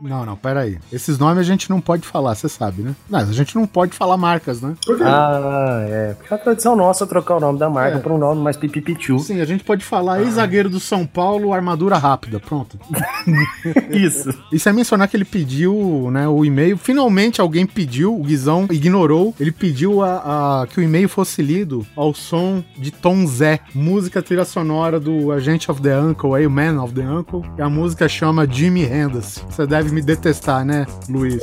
Não, 0.00 0.24
não, 0.24 0.36
peraí. 0.36 0.78
Esses 0.92 1.18
nomes 1.18 1.38
a 1.38 1.42
gente 1.42 1.68
não 1.68 1.80
pode 1.80 2.06
falar, 2.06 2.34
você 2.34 2.48
sabe, 2.48 2.82
né? 2.82 2.94
Não, 3.08 3.18
a 3.18 3.24
gente 3.32 3.54
não 3.54 3.66
pode 3.66 3.92
falar 3.94 4.16
marcas, 4.16 4.60
né? 4.62 4.74
Por 4.84 4.96
quê? 4.96 5.02
Ah, 5.06 5.84
é. 5.88 6.14
Porque 6.18 6.32
é 6.32 6.36
a 6.36 6.40
tradição 6.40 6.74
nossa 6.76 7.04
é 7.04 7.06
trocar 7.06 7.36
o 7.36 7.40
nome 7.40 7.58
da 7.58 7.68
marca 7.68 7.98
É. 7.98 8.00
por 8.00 8.12
um 8.12 8.18
nome 8.18 8.40
mais 8.40 8.56
pipipichu. 8.56 9.18
Sim, 9.18 9.40
a 9.40 9.44
gente 9.44 9.62
pode 9.64 9.84
falar 9.84 10.20
ex-zagueiro 10.22 10.70
do 10.70 10.80
São 10.80 11.06
Paulo, 11.06 11.52
armadura 11.52 11.98
rápida, 11.98 12.40
pronto. 12.40 12.78
Isso. 13.90 14.32
Isso 14.52 14.68
é 14.68 14.72
mencionar 14.72 15.08
que 15.08 15.16
ele 15.16 15.24
pediu, 15.24 16.08
né, 16.10 16.26
o 16.28 16.44
e-mail. 16.44 16.76
Finalmente 16.76 17.40
alguém 17.40 17.66
pediu, 17.66 18.14
o 18.18 18.22
Guizão 18.22 18.66
ignorou. 18.70 19.34
Ele 19.38 19.52
pediu 19.52 20.02
a, 20.02 20.62
a- 20.62 20.66
que 20.66 20.80
o 20.80 20.82
e-mail 20.82 21.08
fosse 21.08 21.42
lido 21.42 21.86
ao 21.96 22.14
som 22.14 22.62
de 22.76 22.90
Tom 22.90 23.26
Zé, 23.26 23.60
música 23.74 24.22
trilha 24.22 24.44
sonora 24.44 24.98
do 25.00 25.32
Agent 25.32 25.68
of 25.68 25.80
the 25.80 25.96
Uncle, 25.98 26.34
aí, 26.34 26.46
o 26.46 26.50
Man 26.50 26.82
of 26.82 26.94
the 26.94 27.02
Uncle. 27.02 27.42
E 27.58 27.62
a 27.62 27.68
música 27.68 28.08
chama 28.08 28.46
Jimmy 28.46 28.84
Hendas. 28.84 29.44
Você 29.48 29.66
deve 29.66 29.89
me 29.90 30.00
detestar, 30.02 30.64
né, 30.64 30.86
Luiz? 31.08 31.42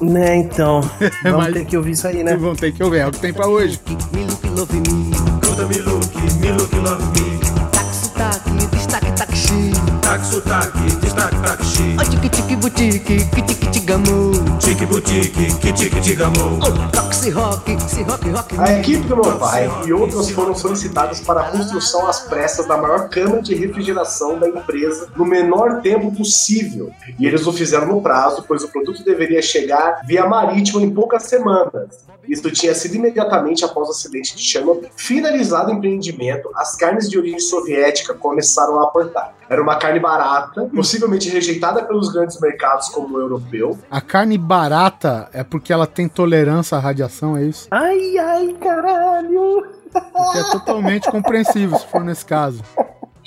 Né, 0.00 0.36
então. 0.36 0.80
Vamos 1.24 1.38
Mas- 1.44 1.54
ter 1.54 1.64
que 1.64 1.76
ouvir 1.76 1.92
isso 1.92 2.06
aí, 2.06 2.22
né? 2.22 2.36
Vão 2.36 2.54
ter 2.54 2.72
que 2.72 2.82
ouvir, 2.82 2.98
é 2.98 3.06
o 3.06 3.10
que 3.10 3.18
tem 3.20 3.32
pra 3.32 3.46
hoje. 3.46 3.80
Me 4.12 4.24
look, 4.24 4.46
love 4.48 4.74
me. 4.74 5.06
Me 5.68 5.78
look, 5.80 6.16
me 6.40 6.52
look, 6.52 6.74
love 6.76 7.02
me. 7.20 7.38
Taxi, 7.72 8.10
taxi, 8.10 8.66
destaque, 8.72 9.12
taxi. 9.12 9.72
Tac, 10.02 10.20
tique, 12.10 12.28
tique, 12.28 12.56
boutique, 12.56 13.30
tique, 13.30 13.54
tique, 13.54 13.80
gamu. 13.86 14.32
Tique, 14.58 14.86
boutique, 14.86 15.58
que 15.60 15.72
tique, 15.72 16.00
tigamou. 16.00 16.58
Ó, 16.60 16.88
taxi, 16.90 17.30
rock, 17.30 17.76
se 17.88 18.02
rock, 18.02 18.28
rock. 18.28 18.58
A 18.58 18.78
equipe 18.78 19.06
do 19.06 19.16
meu 19.16 19.38
pai 19.38 19.70
e 19.86 19.92
outras 19.92 20.30
foram 20.30 20.54
solicitadas 20.54 21.20
para 21.20 21.40
a 21.40 21.50
construção 21.50 22.06
às 22.06 22.20
pressas 22.20 22.66
da 22.66 22.76
maior 22.76 23.08
câmara 23.08 23.40
de 23.40 23.54
refrigeração 23.54 24.38
da 24.38 24.48
empresa 24.48 25.08
no 25.16 25.24
menor 25.24 25.80
tempo 25.80 26.14
possível. 26.14 26.90
E 27.18 27.26
eles 27.26 27.46
o 27.46 27.52
fizeram 27.52 27.86
no 27.86 28.02
prazo, 28.02 28.44
pois 28.46 28.62
o 28.62 28.68
produto 28.68 29.02
deveria 29.02 29.40
chegar 29.40 30.02
via 30.06 30.26
marítimo 30.26 30.80
em 30.80 30.90
poucas 30.90 31.22
semanas. 31.24 32.04
Isso 32.28 32.50
tinha 32.50 32.74
sido 32.74 32.96
imediatamente 32.96 33.64
após 33.64 33.88
o 33.88 33.92
acidente 33.92 34.36
de 34.36 34.42
Chernobyl. 34.42 34.90
Finalizado 34.96 35.70
o 35.70 35.74
empreendimento, 35.74 36.50
as 36.56 36.74
carnes 36.74 37.08
de 37.08 37.16
origem 37.16 37.38
soviética 37.38 38.14
começaram 38.14 38.80
a 38.80 38.84
aportar. 38.84 39.34
Era 39.48 39.62
uma 39.62 39.76
carne 39.76 40.00
barata, 40.00 40.68
possivelmente 41.06 41.30
rejeitada 41.30 41.84
pelos 41.84 42.12
grandes 42.12 42.38
mercados 42.40 42.88
como 42.88 43.16
o 43.16 43.20
europeu, 43.20 43.78
A 43.90 44.00
carne 44.00 44.36
barata 44.36 45.28
é 45.32 45.42
porque 45.44 45.72
ela 45.72 45.86
tem 45.86 46.08
tolerância 46.08 46.76
à 46.76 46.80
radiação, 46.80 47.36
é 47.36 47.44
isso? 47.44 47.68
Ai, 47.70 48.18
ai, 48.18 48.56
caralho. 48.60 49.58
O 49.94 50.32
que 50.32 50.38
é 50.38 50.50
totalmente 50.50 51.10
compreensível 51.10 51.78
se 51.78 51.86
for 51.86 52.04
nesse 52.04 52.24
caso. 52.24 52.62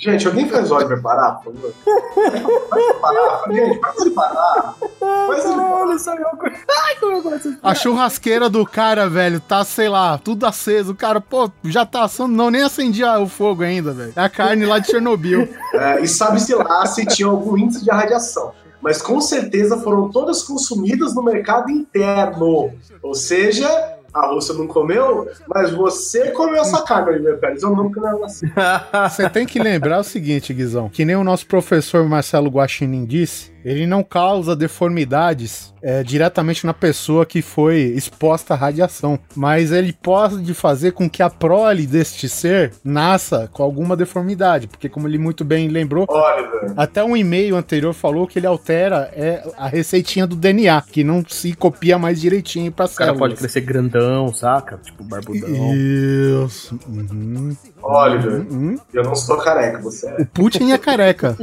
Gente, 0.00 0.26
alguém 0.26 0.48
faz 0.48 0.70
Oliver 0.70 1.02
parar, 1.02 1.32
por 1.32 1.52
favor? 1.54 1.74
Faz 2.70 2.84
ele 2.84 2.94
parar, 2.94 3.44
gente, 3.52 3.80
faz 3.80 4.00
ele 4.00 4.10
parar. 4.10 4.74
Faz 4.98 5.44
ele 5.44 5.54
parar. 5.56 6.64
Ai, 6.84 6.94
como 6.98 7.12
eu 7.12 7.22
gosto 7.22 7.56
A 7.62 7.74
churrasqueira 7.74 8.48
do 8.48 8.64
cara, 8.64 9.08
velho, 9.10 9.40
tá, 9.40 9.62
sei 9.62 9.90
lá, 9.90 10.16
tudo 10.16 10.46
aceso. 10.46 10.92
O 10.92 10.96
cara, 10.96 11.20
pô, 11.20 11.50
já 11.64 11.84
tá 11.84 12.04
assando, 12.04 12.34
não, 12.34 12.50
nem 12.50 12.62
acendia 12.62 13.18
o 13.18 13.28
fogo 13.28 13.62
ainda, 13.62 13.92
velho. 13.92 14.12
É 14.16 14.20
a 14.22 14.28
carne 14.30 14.64
lá 14.64 14.78
de 14.78 14.86
Chernobyl. 14.86 15.48
É, 15.72 16.00
e 16.00 16.08
sabe-se 16.08 16.54
lá 16.54 16.84
se 16.84 17.06
tinha 17.06 17.28
algum 17.28 17.56
índice 17.56 17.84
de 17.84 17.90
radiação. 17.90 18.52
Mas 18.82 19.00
com 19.00 19.20
certeza 19.20 19.78
foram 19.78 20.10
todas 20.10 20.42
consumidas 20.42 21.14
no 21.14 21.22
mercado 21.22 21.70
interno. 21.70 22.72
Ou 23.02 23.14
seja, 23.14 23.68
a 24.12 24.26
Rússia 24.26 24.54
não 24.54 24.66
comeu, 24.66 25.28
mas 25.48 25.70
você 25.70 26.30
comeu 26.30 26.60
essa 26.60 26.82
carne, 26.82 27.10
Oliver 27.10 27.38
Pérez. 27.38 27.62
Eu 27.62 27.70
não 27.70 27.90
é 27.90 28.24
assim. 28.24 28.46
Você 29.08 29.28
tem 29.28 29.46
que 29.46 29.58
lembrar 29.58 30.00
o 30.00 30.04
seguinte, 30.04 30.52
Guizão, 30.52 30.88
que 30.88 31.04
nem 31.04 31.16
o 31.16 31.24
nosso 31.24 31.46
professor 31.46 32.04
Marcelo 32.08 32.50
Guaxinim 32.50 33.04
disse, 33.04 33.49
Ele 33.64 33.86
não 33.86 34.02
causa 34.02 34.56
deformidades 34.56 35.72
é, 35.82 36.02
diretamente 36.02 36.66
na 36.66 36.74
pessoa 36.74 37.24
que 37.24 37.40
foi 37.42 37.78
exposta 37.96 38.54
à 38.54 38.56
radiação, 38.56 39.18
mas 39.34 39.72
ele 39.72 39.92
pode 39.92 40.52
fazer 40.54 40.92
com 40.92 41.08
que 41.08 41.22
a 41.22 41.30
prole 41.30 41.86
deste 41.86 42.28
ser 42.28 42.72
nasça 42.84 43.48
com 43.52 43.62
alguma 43.62 43.96
deformidade, 43.96 44.66
porque 44.66 44.88
como 44.88 45.08
ele 45.08 45.18
muito 45.18 45.44
bem 45.44 45.68
lembrou, 45.68 46.06
Oliver. 46.08 46.72
até 46.76 47.02
um 47.02 47.16
e-mail 47.16 47.56
anterior 47.56 47.92
falou 47.94 48.26
que 48.26 48.38
ele 48.38 48.46
altera 48.46 49.10
é, 49.14 49.42
a 49.56 49.68
receitinha 49.68 50.26
do 50.26 50.36
DNA, 50.36 50.82
que 50.82 51.02
não 51.02 51.24
se 51.26 51.54
copia 51.54 51.98
mais 51.98 52.20
direitinho 52.20 52.70
para 52.70 52.86
O 52.86 52.88
cara 52.88 53.10
células. 53.12 53.18
pode 53.18 53.34
crescer 53.36 53.60
grandão, 53.62 54.32
saca? 54.34 54.78
Tipo, 54.78 55.04
barbudão. 55.04 55.74
Isso. 55.74 56.78
Uhum. 56.88 57.56
Oliver, 57.82 58.46
Uhum. 58.50 58.76
eu 58.92 59.02
não 59.02 59.14
sou 59.14 59.36
careca, 59.38 59.78
você 59.78 60.08
é. 60.08 60.22
O 60.22 60.26
Putin 60.26 60.72
é 60.72 60.78
careca. 60.78 61.36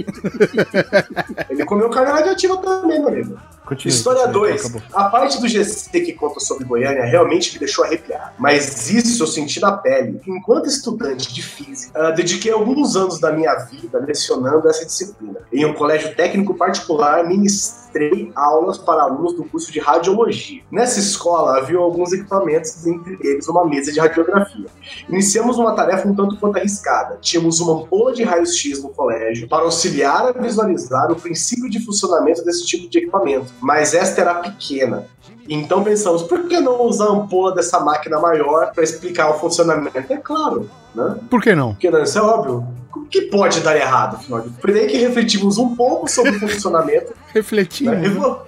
Ele 1.50 1.66
comeu 1.66 1.90
carne 1.90 2.12
radioativa 2.12 2.58
também, 2.58 3.00
meu 3.00 3.10
amigo. 3.10 3.38
Continue. 3.68 3.94
História 3.94 4.22
Continue, 4.28 4.50
2. 4.50 4.66
acabou. 4.66 4.82
A 4.94 5.10
parte 5.10 5.42
do 5.42 5.48
GC 5.48 5.90
que 6.02 6.14
conta 6.14 6.40
sobre 6.40 6.64
Goiânia 6.64 7.04
realmente 7.04 7.54
me 7.54 7.60
deixou 7.60 7.84
arrepiar. 7.84 8.34
Mas 8.40 8.90
isso 8.90 9.22
eu 9.22 9.28
senti 9.28 9.60
na 9.60 9.74
pele. 9.74 10.22
Enquanto 10.26 10.68
estudante 10.68 11.34
de 11.34 11.42
física, 11.42 12.08
ah, 12.08 12.12
dediquei 12.12 12.52
alguns 12.52 12.96
anos 12.96 13.20
da 13.20 13.32
minha 13.32 13.54
vida 13.56 14.00
lecionando 14.00 14.70
essa 14.70 14.86
disciplina. 14.86 15.40
Em 15.52 15.66
um 15.66 15.74
colégio 15.74 16.16
técnico 16.16 16.54
particular, 16.54 17.28
ministrei 17.28 18.32
aulas 18.36 18.78
para 18.78 19.04
alunos 19.04 19.34
do 19.34 19.44
curso 19.44 19.72
de 19.72 19.80
radiologia. 19.80 20.62
Nessa 20.72 21.00
escola 21.00 21.58
havia 21.58 21.78
alguns 21.78 22.14
equipamentos, 22.14 22.86
entre 22.86 23.18
eles 23.22 23.48
uma 23.48 23.66
mesa 23.66 23.92
de 23.92 24.00
radiografia. 24.00 24.68
Iniciamos 25.10 25.58
uma 25.58 25.74
tarefa 25.74 26.08
um 26.08 26.16
tanto 26.16 26.38
quanto 26.38 26.58
arriscada. 26.58 27.18
Tínhamos 27.22 27.60
uma 27.60 27.82
ampola 27.82 28.14
de 28.14 28.24
raios-x 28.24 28.82
no 28.82 28.90
colégio 28.90 29.48
para 29.48 29.64
auxiliar 29.64 30.28
a 30.28 30.32
visualizar 30.32 31.12
o 31.12 31.16
princípio 31.16 31.70
de 31.70 31.84
funcionamento 31.84 32.44
desse 32.46 32.66
tipo 32.66 32.90
de 32.90 33.00
equipamento, 33.00 33.52
mas 33.62 33.94
esta 33.94 34.22
era 34.22 34.36
pequena. 34.36 35.06
Então 35.50 35.84
pensamos, 35.84 36.24
por 36.24 36.48
que 36.48 36.60
não 36.60 36.82
usar 36.82 37.06
a 37.06 37.12
ampola 37.12 37.56
dessa 37.56 37.80
máquina 37.80 38.20
maior 38.20 38.72
para 38.74 38.84
explicar 38.84 39.30
o 39.30 39.40
funcionamento? 39.40 39.98
É 40.12 40.18
claro, 40.18 40.70
né? 40.94 41.16
Por 41.30 41.42
que 41.42 41.56
não? 41.56 41.72
Porque 41.74 41.90
não, 41.90 42.04
isso 42.04 42.18
é 42.18 42.22
óbvio. 42.22 42.68
O 42.96 43.06
que 43.06 43.22
pode 43.24 43.62
dar 43.62 43.76
errado, 43.78 44.16
afinal 44.18 44.42
daí 44.74 44.88
que 44.88 44.98
refletimos 44.98 45.58
um 45.58 45.76
pouco 45.76 46.10
sobre 46.10 46.32
o 46.32 46.40
funcionamento 46.40 47.14
Refletindo. 47.34 47.92
né? 47.92 48.06
E 48.06 48.10
vamos- 48.10 48.40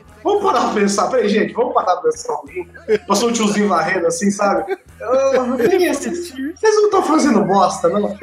parar 0.43 0.61
pra 0.65 0.73
pensar, 0.81 1.07
peraí, 1.07 1.29
gente, 1.29 1.53
vamos 1.53 1.73
parar 1.73 1.95
pra 1.97 2.11
pensar 2.11 2.33
pouquinho. 2.33 2.67
Passou 3.07 3.29
um 3.29 3.31
tiozinho 3.31 3.69
varrendo 3.69 4.07
assim, 4.07 4.29
sabe? 4.31 4.77
Ah, 5.01 5.45
nem 5.57 5.85
esse- 5.85 6.09
Vocês 6.09 6.75
não 6.75 6.85
estão 6.85 7.03
fazendo 7.03 7.45
bosta, 7.45 7.87
não? 7.87 8.17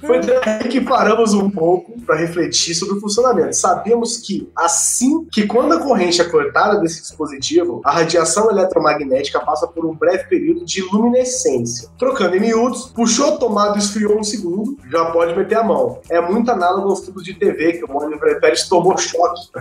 Foi 0.00 0.20
daí 0.20 0.68
que 0.68 0.80
paramos 0.80 1.34
um 1.34 1.50
pouco 1.50 2.00
para 2.02 2.16
refletir 2.16 2.74
sobre 2.74 2.96
o 2.96 3.00
funcionamento. 3.00 3.54
Sabíamos 3.54 4.16
que, 4.18 4.48
assim 4.54 5.24
que 5.32 5.46
quando 5.46 5.74
a 5.74 5.80
corrente 5.80 6.20
é 6.20 6.24
cortada 6.24 6.80
desse 6.80 7.02
dispositivo, 7.02 7.80
a 7.84 7.92
radiação 7.92 8.50
eletromagnética 8.50 9.40
passa 9.40 9.66
por 9.66 9.84
um 9.84 9.94
breve 9.94 10.24
período 10.24 10.64
de 10.64 10.82
luminescência. 10.82 11.88
Trocando 11.98 12.36
em 12.36 12.40
miúdos, 12.40 12.86
puxou 12.86 13.34
a 13.34 13.36
tomada 13.38 13.76
e 13.76 13.80
esfriou 13.80 14.18
um 14.18 14.24
segundo, 14.24 14.76
já 14.90 15.06
pode 15.06 15.36
meter 15.36 15.58
a 15.58 15.64
mão. 15.64 16.00
É 16.08 16.20
muito 16.20 16.50
análogo 16.50 16.88
aos 16.90 17.00
tubos 17.00 17.24
de 17.24 17.34
TV 17.34 17.74
que 17.74 17.84
o 17.84 17.96
Oliver 17.96 18.40
Pérez 18.40 18.68
tomou 18.68 18.96
choque. 18.96 19.48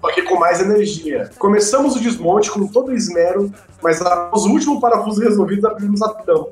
Só 0.00 0.12
que 0.14 0.22
com 0.22 0.38
mais 0.38 0.60
energia. 0.60 1.30
Começamos 1.38 1.96
o 1.96 2.00
desmonte 2.00 2.50
com 2.50 2.66
todo 2.66 2.88
o 2.88 2.94
esmero, 2.94 3.52
mas 3.82 4.00
após 4.00 4.44
o 4.44 4.50
último 4.50 4.80
parafuso 4.80 5.20
resolvido, 5.20 5.66
abrimos 5.66 6.02
a 6.02 6.08
tampa. 6.08 6.50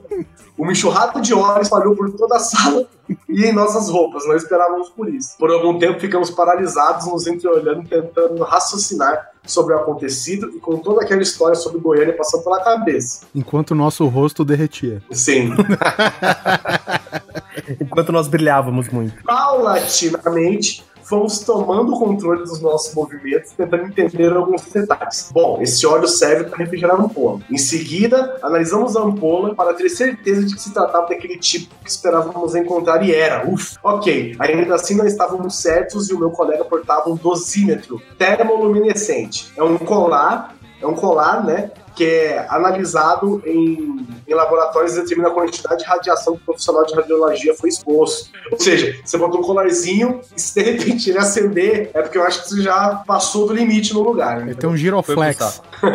Uma 0.57 0.73
enxurrada 0.73 1.21
de 1.21 1.35
óleo 1.35 1.61
espalhou 1.61 1.95
por 1.95 2.11
toda 2.12 2.37
a 2.37 2.40
sala 2.50 2.87
e 3.28 3.44
em 3.44 3.52
nossas 3.52 3.88
roupas. 3.88 4.26
Não 4.26 4.37
esperávamos 4.37 4.88
por 4.90 5.12
isso. 5.12 5.37
Por 5.38 5.50
algum 5.50 5.78
tempo 5.78 6.00
ficamos 6.00 6.30
paralisados, 6.30 7.06
nos 7.06 7.26
entreolhando, 7.26 7.88
tentando 7.88 8.42
raciocinar 8.42 9.30
sobre 9.44 9.74
o 9.74 9.78
acontecido 9.78 10.50
e 10.56 10.59
com 10.59 10.78
toda 10.78 11.02
aquela 11.02 11.22
história 11.22 11.54
sobre 11.54 11.80
Goiânia 11.80 12.16
passando 12.16 12.42
pela 12.42 12.62
cabeça. 12.62 13.26
Enquanto 13.35 13.72
o 13.72 13.74
nosso 13.74 14.06
rosto 14.06 14.44
derretia. 14.44 15.02
Sim. 15.11 15.54
Enquanto 17.80 18.12
nós 18.12 18.28
brilhávamos 18.28 18.88
muito. 18.88 19.22
paulatinamente 19.22 20.85
fomos 21.09 21.38
tomando 21.40 21.95
o 21.95 21.99
controle 21.99 22.45
dos 22.45 22.61
nossos 22.61 22.95
movimentos, 22.95 23.53
tentando 23.53 23.85
entender 23.85 24.33
alguns 24.33 24.62
detalhes. 24.66 25.31
Bom, 25.33 25.61
esse 25.62 25.87
óleo 25.87 26.09
serve 26.09 26.45
para 26.45 26.59
refrigerar 26.59 26.97
a 26.97 27.03
ampola. 27.03 27.40
Em 27.51 27.59
seguida, 27.59 28.38
analisamos 28.42 28.97
a 28.97 29.03
ampola 29.03 29.55
para 29.55 29.75
ter 29.75 29.88
certeza 29.88 30.45
de 30.45 30.55
que 30.55 30.61
se 30.61 30.73
tratava 30.73 31.09
daquele 31.09 31.38
tipo 31.38 31.75
que 31.83 31.90
esperávamos 31.90 32.55
encontrar 32.55 33.07
e 33.07 33.14
era. 33.14 33.49
Uf, 33.49 33.77
ok. 33.83 34.37
Ainda 34.38 34.75
assim 34.75 34.97
não 34.97 35.07
estávamos 35.07 35.57
certos 35.61 36.11
e 36.11 36.14
o 36.14 36.19
meu 36.19 36.31
colega 36.31 36.64
portava 36.64 37.09
um 37.09 37.16
dosímetro 37.16 38.01
termoluminescente. 38.19 39.53
É 39.57 39.62
um 39.62 39.79
colar, 39.79 40.57
é 40.81 40.87
um 40.87 40.95
colar, 40.95 41.45
né? 41.45 41.71
Que 41.96 42.04
é 42.04 42.46
analisado 42.50 43.42
em, 43.46 44.06
em 44.28 44.35
laboratórios 44.35 44.94
e 44.96 45.00
determina 45.00 45.28
a 45.28 45.32
quantidade 45.32 45.82
de 45.82 45.88
radiação 45.88 46.35
que 46.37 46.42
o 46.42 46.44
profissional 46.44 46.85
de 46.85 46.94
radiologia 46.94 47.54
foi 47.54 47.70
exposto. 47.70 48.30
Ou 48.52 48.59
seja, 48.61 48.94
você 49.04 49.16
botou 49.16 49.40
um 49.40 49.42
colarzinho 49.42 50.20
e 50.37 50.40
se 50.40 50.62
de 50.62 50.70
repente 50.70 51.09
ele 51.11 51.18
acender, 51.18 51.90
é 51.94 52.02
porque 52.02 52.18
eu 52.18 52.22
acho 52.22 52.42
que 52.42 52.48
você 52.50 52.62
já 52.62 53.02
passou 53.06 53.46
do 53.46 53.54
limite 53.54 53.94
no 53.94 54.02
lugar. 54.02 54.37
Ele 54.42 54.50
Né? 54.50 54.54
tem 54.54 54.68
um 54.68 54.76
giroflex. 54.76 55.62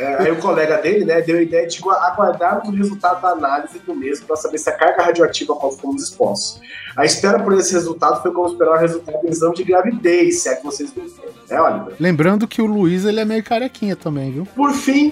É, 0.00 0.22
aí 0.22 0.30
o 0.30 0.36
colega 0.36 0.78
dele, 0.78 1.04
né, 1.04 1.20
deu 1.20 1.38
a 1.38 1.42
ideia 1.42 1.66
de 1.66 1.80
aguardarmos 1.82 2.68
o 2.68 2.72
resultado 2.72 3.20
da 3.20 3.30
análise 3.30 3.80
do 3.80 3.94
mesmo 3.94 4.26
para 4.26 4.36
saber 4.36 4.58
se 4.58 4.70
a 4.70 4.72
carga 4.72 5.02
radioativa 5.02 5.52
a 5.54 5.56
qual 5.56 5.72
fomos 5.72 6.04
expostos. 6.04 6.60
A 6.96 7.04
espera 7.04 7.40
por 7.40 7.52
esse 7.54 7.72
resultado 7.72 8.22
foi 8.22 8.32
como 8.32 8.48
esperar 8.48 8.76
o 8.76 8.78
resultado 8.78 9.20
do 9.20 9.28
exame 9.28 9.56
de 9.56 9.64
gravidez, 9.64 10.40
se 10.42 10.48
é 10.48 10.54
que 10.54 10.64
vocês 10.64 10.92
me 10.94 11.02
entendem. 11.02 11.28
É, 11.50 11.60
Oliver. 11.60 11.94
Lembrando 11.98 12.46
que 12.46 12.60
o 12.62 12.66
Luiz 12.66 13.04
ele 13.04 13.18
é 13.20 13.24
meio 13.24 13.42
carequinha 13.42 13.96
também, 13.96 14.30
viu? 14.30 14.46
Por 14.54 14.72
fim, 14.72 15.07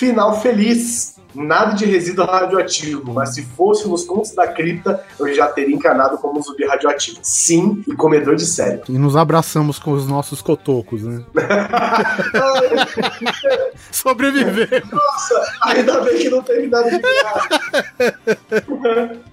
final 0.00 0.40
feliz. 0.40 1.20
Nada 1.32 1.76
de 1.76 1.84
resíduo 1.84 2.24
radioativo, 2.24 3.12
mas 3.12 3.34
se 3.34 3.42
fosse 3.42 3.86
nos 3.86 4.02
contos 4.02 4.34
da 4.34 4.48
cripta, 4.48 5.00
eu 5.16 5.32
já 5.32 5.46
teria 5.46 5.76
encarnado 5.76 6.18
como 6.18 6.40
um 6.40 6.42
zumbi 6.42 6.66
radioativo. 6.66 7.20
Sim, 7.22 7.84
e 7.86 7.94
comedor 7.94 8.34
de 8.34 8.44
cérebro. 8.44 8.86
E 8.88 8.98
nos 8.98 9.14
abraçamos 9.14 9.78
com 9.78 9.92
os 9.92 10.08
nossos 10.08 10.42
cotocos, 10.42 11.04
né? 11.04 11.22
Sobreviver. 13.92 14.82
Nossa, 14.90 15.52
ainda 15.66 16.00
bem 16.00 16.18
que 16.18 16.30
não 16.30 16.42
teve 16.42 16.66
nada 16.66 16.90
de 16.90 16.98
piada. 16.98 17.48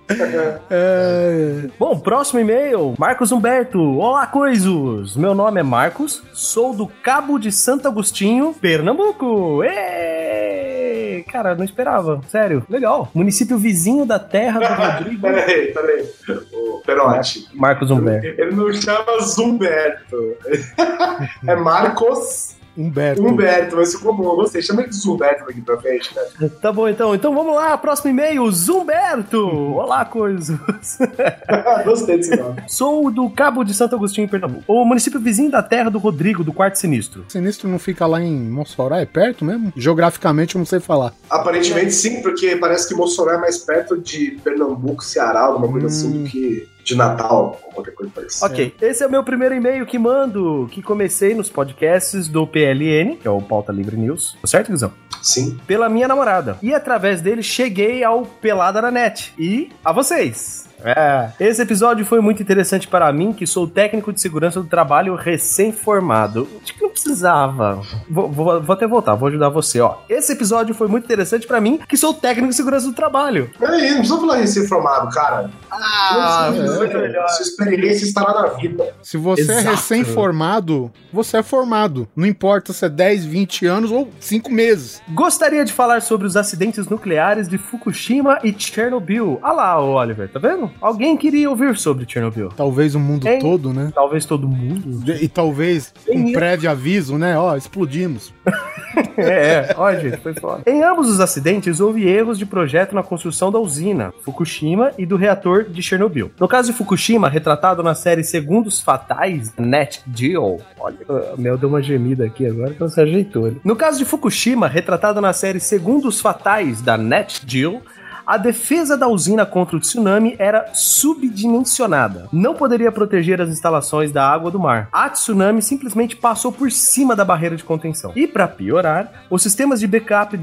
É... 0.70 1.68
Bom, 1.78 2.00
próximo 2.00 2.40
e-mail, 2.40 2.96
Marcos 2.98 3.32
Humberto. 3.32 3.80
Olá, 3.98 4.26
coisos! 4.26 5.18
Meu 5.18 5.36
nome 5.36 5.60
é 5.60 5.64
Marcos, 5.64 6.24
sou 6.34 6.74
do 6.74 6.88
Cabo 6.88 7.38
de 7.38 7.52
Santo 7.52 7.88
Agostinho, 7.88 8.54
Pernambuco. 8.54 9.64
Êêê! 9.64 11.24
Cara, 11.24 11.56
não 11.56 11.66
esperava. 11.66 12.22
Sério, 12.30 12.66
legal. 12.70 13.12
Município 13.14 13.58
vizinho 13.58 14.06
da 14.06 14.18
terra 14.18 14.60
do 14.60 14.66
Rodrigo. 14.82 15.22
Peraí, 15.22 15.74
peraí. 15.74 16.10
Ô, 16.54 16.82
Perotti. 16.86 17.48
Marcos 17.54 17.92
Humberto. 17.92 18.28
Ele 18.42 18.56
não 18.56 18.72
chama 18.74 19.20
Zumberto. 19.22 20.36
é 21.46 21.56
Marcos 21.56 22.57
Humberto. 22.78 23.26
Humberto, 23.26 23.76
mas 23.76 23.94
ficou 23.94 24.14
bom. 24.16 24.36
Você 24.36 24.62
chama 24.62 24.82
ele 24.82 24.90
de 24.90 24.96
Zumberto 24.96 25.46
daqui 25.46 25.62
pra 25.62 25.78
frente, 25.78 26.16
né? 26.16 26.50
Tá 26.62 26.72
bom, 26.72 26.88
então. 26.88 27.16
Então 27.16 27.34
vamos 27.34 27.56
lá, 27.56 27.76
próximo 27.78 28.12
e-mail, 28.12 28.50
Zumberto. 28.52 29.48
Olá, 29.74 30.06
coisos. 30.06 30.56
Gostei 31.84 32.18
desse 32.18 32.36
nome. 32.36 32.62
Sou 32.68 33.10
do 33.10 33.30
Cabo 33.32 33.64
de 33.64 33.74
Santo 33.74 33.96
Agostinho, 33.96 34.30
Pernambuco. 34.30 34.64
O 34.68 34.86
município 34.86 35.20
vizinho 35.20 35.50
da 35.50 35.64
terra 35.64 35.90
do 35.90 35.98
Rodrigo, 35.98 36.44
do 36.44 36.54
Quarto 36.54 36.76
Sinistro. 36.76 37.26
Sinistro 37.28 37.68
não 37.68 37.80
fica 37.80 38.06
lá 38.06 38.22
em 38.22 38.38
Mossoró? 38.38 38.96
É 38.96 39.06
perto 39.06 39.44
mesmo? 39.44 39.74
Geograficamente 39.76 40.56
eu 40.56 40.60
não 40.60 40.66
sei 40.66 40.80
falar. 40.80 41.14
Aparentemente 41.30 41.92
sim, 41.92 42.22
porque 42.22 42.56
parece 42.58 42.88
que 42.88 42.94
Mossoró 42.94 43.32
é 43.32 43.38
mais 43.38 43.58
perto 43.58 43.98
de 43.98 44.40
Pernambuco, 44.44 45.04
Ceará, 45.04 45.42
alguma 45.42 45.72
coisa 45.72 45.88
assim, 45.88 46.24
do 46.24 46.30
que 46.30 46.68
de 46.88 46.96
Natal, 46.96 47.60
ou 47.66 47.72
qualquer 47.74 47.94
coisa 47.94 48.12
parecida. 48.16 48.46
Ok, 48.46 48.74
esse 48.82 49.04
é 49.04 49.08
o 49.08 49.12
meu 49.12 49.22
primeiro 49.22 49.54
e-mail 49.54 49.86
que 49.86 50.00
mando, 50.00 50.70
que 50.72 50.82
comecei 50.82 51.36
nos 51.36 51.50
podcasts 51.50 52.30
do 52.30 52.48
PLN, 52.48 53.18
que 53.18 53.28
é 53.28 53.32
o 53.32 53.42
Pauta 53.42 53.74
Livre 53.74 53.98
News. 53.98 54.38
Tá 54.42 54.48
certo, 54.48 54.72
Guizão? 54.72 54.94
Sim. 55.22 55.60
Pela 55.68 55.90
minha 55.90 56.08
namorada. 56.08 56.58
E 56.62 56.74
através 56.74 57.22
dele 57.22 57.44
cheguei 57.44 58.04
ao 58.06 58.24
Pelada 58.26 58.82
na 58.82 58.90
Net. 58.90 59.34
E 59.38 59.70
a 59.84 59.92
vocês. 59.92 60.67
É. 60.96 61.30
Esse 61.40 61.62
episódio 61.62 62.06
foi 62.06 62.22
muito 62.22 62.42
interessante 62.42 62.88
para 62.88 63.12
mim, 63.12 63.34
que 63.34 63.46
sou 63.48 63.68
técnico 63.68 64.12
de 64.14 64.22
segurança 64.22 64.62
do 64.62 64.68
trabalho 64.68 65.16
recém-formado. 65.16 66.48
Acho 66.64 66.74
que 66.74 66.82
não 66.82 66.90
precisava. 66.90 67.82
Vou, 68.10 68.30
vou- 68.32 68.62
vou 68.62 68.74
até 68.74 68.88
voltar, 68.88 69.16
vou 69.16 69.28
ajudar 69.30 69.50
você, 69.50 69.80
ó. 69.82 69.96
Esse 70.10 70.34
episódio 70.34 70.74
foi 70.74 70.88
muito 70.88 71.06
interessante 71.06 71.46
para 71.48 71.60
mim, 71.60 71.80
que 71.88 71.98
sou 71.98 72.14
técnico 72.14 72.50
de 72.50 72.56
segurança 72.56 72.88
do 72.88 72.94
trabalho. 72.94 73.50
Peraí, 73.60 73.90
não 73.92 73.98
precisa 74.00 74.20
falar 74.20 74.36
recém-formado, 74.38 75.10
cara. 75.14 75.50
Ah, 75.72 76.50
não 76.52 76.58
precisa, 76.58 76.78
muito 76.80 76.98
melhor. 76.98 77.28
Sua 77.30 77.44
experiência 77.44 78.06
estará 78.06 78.34
na 78.42 78.48
vida. 78.50 78.94
Se 79.02 79.18
você 79.18 79.42
é 79.42 79.60
Exato. 79.60 79.70
recém-formado, 79.76 80.92
você 81.12 81.38
é 81.38 81.44
formado. 81.44 82.08
Não 82.16 82.26
importa 82.26 82.74
se 82.74 82.86
é 82.86 82.90
10, 82.90 83.26
20 83.26 83.66
anos 83.66 83.92
ou 83.92 84.10
5 84.20 84.52
meses. 84.52 85.02
Gostaria 85.10 85.64
de 85.66 85.74
falar 85.74 86.02
sobre 86.02 86.28
os 86.28 86.36
acidentes 86.36 86.88
nucleares 86.88 87.48
de 87.48 87.58
Fukushima 87.58 88.40
e 88.44 88.54
Chernobyl. 88.58 89.40
Ah 89.44 89.52
lá, 89.52 89.80
Oliver, 89.82 90.30
tá 90.30 90.40
vendo? 90.40 90.72
Alguém 90.82 91.18
queria 91.18 91.50
ouvir 91.50 91.78
sobre 91.78 92.06
Chernobyl. 92.08 92.50
Talvez 92.50 92.96
o 92.96 93.00
mundo 93.00 93.26
todo, 93.40 93.74
né? 93.74 93.92
Talvez 93.94 94.26
todo 94.26 94.48
mundo. 94.48 95.12
E 95.12 95.28
talvez 95.28 95.94
Tem 96.06 96.20
um 96.20 96.32
prévio 96.34 96.70
aviso, 96.70 97.18
né? 97.18 97.38
Ó, 97.38 97.56
explodimos. 97.56 98.34
É, 99.18 99.22
é, 99.70 99.76
ó, 99.78 99.94
gente, 99.94 100.18
foi 100.18 100.34
foda. 100.34 100.64
Em 100.66 100.82
ambos 100.82 101.10
os 101.10 101.20
acidentes, 101.20 101.80
houve 101.80 102.08
erros 102.08 102.38
de 102.38 102.46
projeto 102.46 102.96
na 102.96 103.04
construção 103.04 103.52
da 103.52 103.60
usina 103.60 104.14
Fukushima 104.24 104.92
e 104.98 105.06
do 105.06 105.16
reator 105.18 105.66
de 105.66 105.82
Chernobyl. 105.84 106.32
No 106.40 106.48
caso 106.48 106.72
de 106.72 106.78
Fukushima, 106.78 107.28
retratado 107.30 107.84
na 107.84 107.94
série 107.94 108.24
Segundos 108.24 108.80
Fatais, 108.80 109.54
Net 109.58 110.02
Geo. 110.14 110.58
Olha, 110.80 110.98
o 111.36 111.40
Mel 111.40 111.58
deu 111.58 111.70
uma 111.70 111.82
gemida 111.82 112.26
aqui 112.26 112.46
agora 112.46 112.74
que 112.74 112.80
não 112.80 112.90
se 112.90 113.00
ajeitou. 113.00 113.46
ali. 113.46 113.62
No 113.64 113.76
caso 113.76 113.98
de 114.00 114.06
Fukushima, 114.06 114.68
retratado 114.68 115.20
na 115.22 115.34
série 115.34 115.60
Segundos 115.60 116.20
Fatais 116.20 116.82
da 116.82 116.98
Net 116.98 117.42
Geo, 117.46 117.82
a 118.28 118.36
defesa 118.36 118.98
da 118.98 119.08
usina 119.08 119.46
contra 119.46 119.78
o 119.78 119.80
tsunami 119.80 120.36
era 120.38 120.74
subdimensionada. 120.74 122.28
Não 122.34 122.54
poderia 122.54 122.92
proteger 122.92 123.40
as 123.40 123.48
instalações 123.48 124.12
da 124.12 124.30
água 124.30 124.52
do 124.52 124.60
mar. 124.60 124.90
A 124.92 125.10
tsunami 125.10 125.62
simplesmente 125.62 126.14
passou 126.14 126.52
por 126.52 126.70
cima 126.70 127.16
da 127.16 127.24
barreira 127.24 127.56
de 127.56 127.64
contenção. 127.64 128.12
E 128.18 128.28
para 128.28 128.46
piorar, 128.46 129.26
os 129.30 129.42
sistemas 129.42 129.80
de 129.80 129.88
backup 129.88 130.38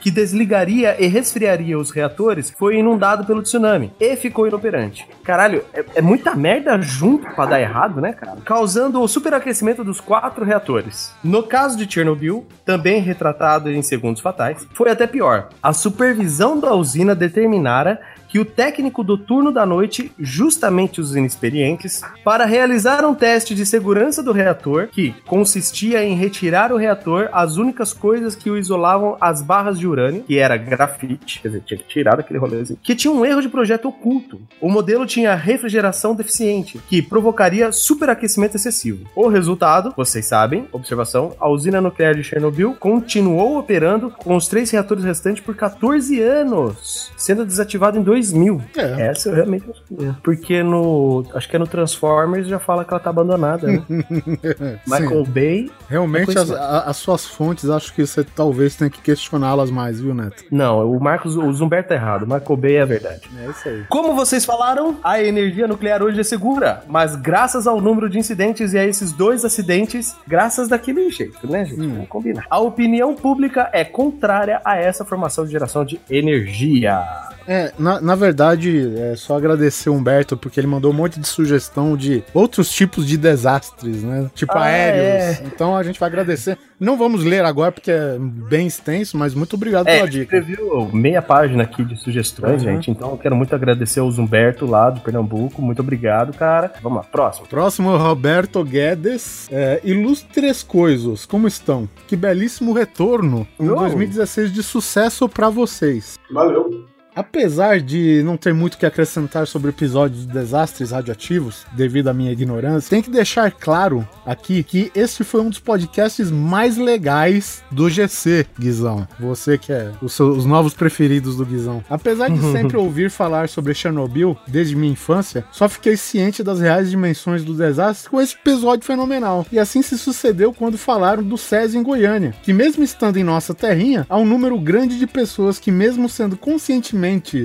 que 0.00 0.10
desligaria 0.10 0.96
e 1.02 1.06
resfriaria 1.06 1.78
os 1.78 1.90
reatores 1.90 2.52
foi 2.58 2.76
inundado 2.76 3.24
pelo 3.24 3.42
tsunami 3.42 3.92
e 3.98 4.16
ficou 4.16 4.46
inoperante. 4.46 5.06
Caralho, 5.22 5.64
é, 5.72 5.84
é 5.96 6.02
muita 6.02 6.34
merda 6.34 6.80
junto 6.80 7.28
pra 7.34 7.46
dar 7.46 7.60
errado, 7.60 8.00
né, 8.00 8.12
cara? 8.12 8.38
Causando 8.44 9.00
o 9.00 9.08
superaquecimento 9.08 9.84
dos 9.84 10.00
quatro 10.00 10.44
reatores. 10.44 11.12
No 11.22 11.42
caso 11.42 11.76
de 11.76 11.90
Chernobyl, 11.90 12.46
também 12.64 13.00
retratado 13.00 13.70
em 13.70 13.82
segundos 13.82 14.20
fatais, 14.20 14.66
foi 14.74 14.90
até 14.90 15.06
pior. 15.06 15.48
A 15.62 15.72
supervisão 15.72 16.58
da 16.58 16.74
usina 16.74 17.14
determinara 17.30 17.98
que 18.30 18.38
o 18.38 18.44
técnico 18.44 19.02
do 19.02 19.18
turno 19.18 19.50
da 19.50 19.66
noite, 19.66 20.12
justamente 20.18 21.00
os 21.00 21.16
inexperientes, 21.16 22.00
para 22.24 22.44
realizar 22.44 23.04
um 23.04 23.14
teste 23.14 23.54
de 23.54 23.66
segurança 23.66 24.22
do 24.22 24.32
reator, 24.32 24.88
que 24.88 25.14
consistia 25.26 26.04
em 26.04 26.14
retirar 26.14 26.72
o 26.72 26.76
reator 26.76 27.28
as 27.32 27.56
únicas 27.56 27.92
coisas 27.92 28.36
que 28.36 28.48
o 28.48 28.56
isolavam 28.56 29.16
as 29.20 29.42
barras 29.42 29.78
de 29.78 29.86
urânio, 29.86 30.22
que 30.22 30.38
era 30.38 30.56
grafite, 30.56 31.40
quer 31.40 31.48
dizer, 31.48 31.62
tinha 31.66 31.78
que 31.78 31.88
tirar 31.88 32.16
daquele 32.16 32.38
rolezinho, 32.38 32.78
que 32.80 32.94
tinha 32.94 33.12
um 33.12 33.24
erro 33.24 33.42
de 33.42 33.48
projeto 33.48 33.88
oculto. 33.88 34.40
O 34.60 34.70
modelo 34.70 35.04
tinha 35.04 35.34
refrigeração 35.34 36.14
deficiente, 36.14 36.80
que 36.88 37.02
provocaria 37.02 37.72
superaquecimento 37.72 38.56
excessivo. 38.56 39.06
O 39.14 39.28
resultado, 39.28 39.92
vocês 39.96 40.26
sabem, 40.26 40.68
observação, 40.72 41.34
a 41.40 41.48
usina 41.48 41.80
nuclear 41.80 42.14
de 42.14 42.22
Chernobyl 42.22 42.76
continuou 42.78 43.58
operando 43.58 44.10
com 44.10 44.36
os 44.36 44.46
três 44.46 44.70
reatores 44.70 45.02
restantes 45.02 45.42
por 45.42 45.56
14 45.56 46.20
anos, 46.20 47.10
sendo 47.16 47.44
desativado 47.44 47.98
em 47.98 48.02
2000. 48.20 48.60
É. 48.76 49.06
Essa 49.08 49.28
eu 49.30 49.34
realmente 49.34 49.66
não 49.66 49.74
sabia. 49.74 50.16
Porque 50.22 50.62
no. 50.62 51.24
Acho 51.34 51.48
que 51.48 51.56
é 51.56 51.58
no 51.58 51.66
Transformers 51.66 52.46
já 52.46 52.58
fala 52.58 52.84
que 52.84 52.92
ela 52.92 53.00
tá 53.00 53.10
abandonada, 53.10 53.66
né? 53.66 53.82
Michael 54.86 55.24
Bay. 55.26 55.70
Realmente, 55.88 56.36
É 56.36 56.40
as, 56.40 56.50
a- 56.50 56.80
as 56.86 56.96
suas 56.96 57.26
fontes, 57.26 57.68
acho 57.68 57.92
que 57.94 58.06
você 58.06 58.22
talvez 58.24 58.76
tenha 58.76 58.90
que 58.90 59.00
questioná-las 59.00 59.70
mais, 59.70 60.00
viu, 60.00 60.14
Neto? 60.14 60.44
Não, 60.50 60.90
o 60.90 61.00
Marcos, 61.00 61.36
o 61.36 61.52
Zumberto 61.52 61.88
tá 61.90 61.94
errado. 61.94 62.26
Michael 62.26 62.56
Bay 62.56 62.76
é 62.76 62.82
a 62.82 62.86
verdade. 62.86 63.22
É 63.44 63.50
isso 63.50 63.68
aí. 63.68 63.84
Como 63.88 64.14
vocês 64.14 64.44
falaram, 64.44 64.96
a 65.02 65.22
energia 65.22 65.66
nuclear 65.66 66.02
hoje 66.02 66.20
é 66.20 66.24
segura, 66.24 66.82
mas 66.88 67.16
graças 67.16 67.66
ao 67.66 67.80
número 67.80 68.08
de 68.08 68.18
incidentes 68.18 68.72
e 68.72 68.78
a 68.78 68.84
esses 68.84 69.12
dois 69.12 69.44
acidentes, 69.44 70.14
graças 70.26 70.68
daquele 70.68 71.10
jeito, 71.10 71.50
né, 71.50 71.64
gente? 71.64 71.80
Vamos 71.80 72.08
combinar. 72.08 72.44
A 72.50 72.58
opinião 72.58 73.14
pública 73.14 73.68
é 73.72 73.84
contrária 73.84 74.60
a 74.64 74.76
essa 74.76 75.04
formação 75.04 75.44
de 75.44 75.52
geração 75.52 75.84
de 75.84 76.00
energia. 76.10 77.02
É, 77.48 77.72
na, 77.78 78.00
na 78.00 78.09
verdade, 78.14 78.92
é 78.96 79.14
só 79.16 79.36
agradecer 79.36 79.90
o 79.90 79.94
Humberto, 79.94 80.36
porque 80.36 80.58
ele 80.60 80.66
mandou 80.66 80.90
um 80.90 80.94
monte 80.94 81.18
de 81.20 81.26
sugestão 81.28 81.96
de 81.96 82.22
outros 82.34 82.70
tipos 82.70 83.06
de 83.06 83.16
desastres, 83.16 84.02
né? 84.02 84.30
Tipo 84.34 84.52
Ah, 84.56 84.64
aéreos. 84.64 85.40
Então 85.46 85.76
a 85.76 85.82
gente 85.82 85.98
vai 86.00 86.08
agradecer. 86.08 86.58
Não 86.78 86.96
vamos 86.96 87.22
ler 87.24 87.44
agora, 87.44 87.70
porque 87.72 87.90
é 87.90 88.16
bem 88.18 88.66
extenso, 88.66 89.16
mas 89.18 89.34
muito 89.34 89.54
obrigado 89.54 89.86
É, 89.86 89.96
pela 89.96 90.08
dica. 90.08 90.36
escreveu 90.38 90.88
meia 90.92 91.20
página 91.20 91.62
aqui 91.64 91.84
de 91.84 91.96
sugestões, 91.96 92.62
Uhum. 92.62 92.68
gente. 92.72 92.90
Então 92.90 93.10
eu 93.10 93.18
quero 93.18 93.36
muito 93.36 93.54
agradecer 93.54 94.00
ao 94.00 94.10
Zumberto 94.10 94.64
lá 94.64 94.88
do 94.88 95.00
Pernambuco. 95.00 95.60
Muito 95.60 95.80
obrigado, 95.80 96.32
cara. 96.36 96.72
Vamos 96.82 96.98
lá, 96.98 97.04
próximo. 97.04 97.46
Próximo, 97.46 97.96
Roberto 97.96 98.64
Guedes. 98.64 99.46
É, 99.52 99.80
ilustres 99.84 100.62
coisas, 100.62 101.26
como 101.26 101.46
estão? 101.46 101.88
Que 102.06 102.16
belíssimo 102.16 102.72
retorno 102.72 103.46
em 103.58 103.68
Oh. 103.68 103.74
2016 103.76 104.50
de 104.52 104.62
sucesso 104.62 105.28
pra 105.28 105.50
vocês. 105.50 106.18
Valeu. 106.32 106.86
Apesar 107.14 107.80
de 107.80 108.22
não 108.24 108.36
ter 108.36 108.54
muito 108.54 108.78
que 108.78 108.86
acrescentar 108.86 109.46
sobre 109.46 109.70
episódios 109.70 110.26
de 110.26 110.32
desastres 110.32 110.90
radioativos, 110.92 111.64
devido 111.72 112.08
à 112.08 112.14
minha 112.14 112.32
ignorância, 112.32 112.88
tem 112.90 113.02
que 113.02 113.10
deixar 113.10 113.50
claro 113.50 114.06
aqui 114.24 114.62
que 114.62 114.90
este 114.94 115.24
foi 115.24 115.40
um 115.40 115.48
dos 115.50 115.58
podcasts 115.58 116.30
mais 116.30 116.76
legais 116.76 117.62
do 117.70 117.90
GC, 117.90 118.46
Guizão. 118.58 119.06
Você 119.18 119.58
que 119.58 119.72
é 119.72 119.90
os, 120.00 120.12
seus- 120.12 120.38
os 120.38 120.46
novos 120.46 120.72
preferidos 120.74 121.36
do 121.36 121.44
Guizão. 121.44 121.82
Apesar 121.90 122.28
de 122.30 122.40
sempre 122.52 122.76
ouvir 122.76 123.10
falar 123.10 123.48
sobre 123.48 123.74
Chernobyl 123.74 124.36
desde 124.46 124.76
minha 124.76 124.92
infância, 124.92 125.44
só 125.52 125.68
fiquei 125.68 125.96
ciente 125.96 126.42
das 126.42 126.60
reais 126.60 126.90
dimensões 126.90 127.44
do 127.44 127.54
desastre 127.54 128.08
com 128.10 128.20
esse 128.20 128.34
episódio 128.34 128.84
fenomenal. 128.86 129.44
E 129.50 129.58
assim 129.58 129.82
se 129.82 129.98
sucedeu 129.98 130.52
quando 130.52 130.78
falaram 130.78 131.22
do 131.22 131.36
SESI 131.36 131.78
em 131.78 131.82
Goiânia, 131.82 132.34
que 132.42 132.52
mesmo 132.52 132.82
estando 132.84 133.16
em 133.16 133.24
nossa 133.24 133.52
terrinha, 133.54 134.06
há 134.08 134.16
um 134.16 134.24
número 134.26 134.58
grande 134.60 134.98
de 134.98 135.06
pessoas 135.06 135.58
que 135.58 135.70
mesmo 135.72 136.08
sendo 136.08 136.36
conscientemente 136.36 136.99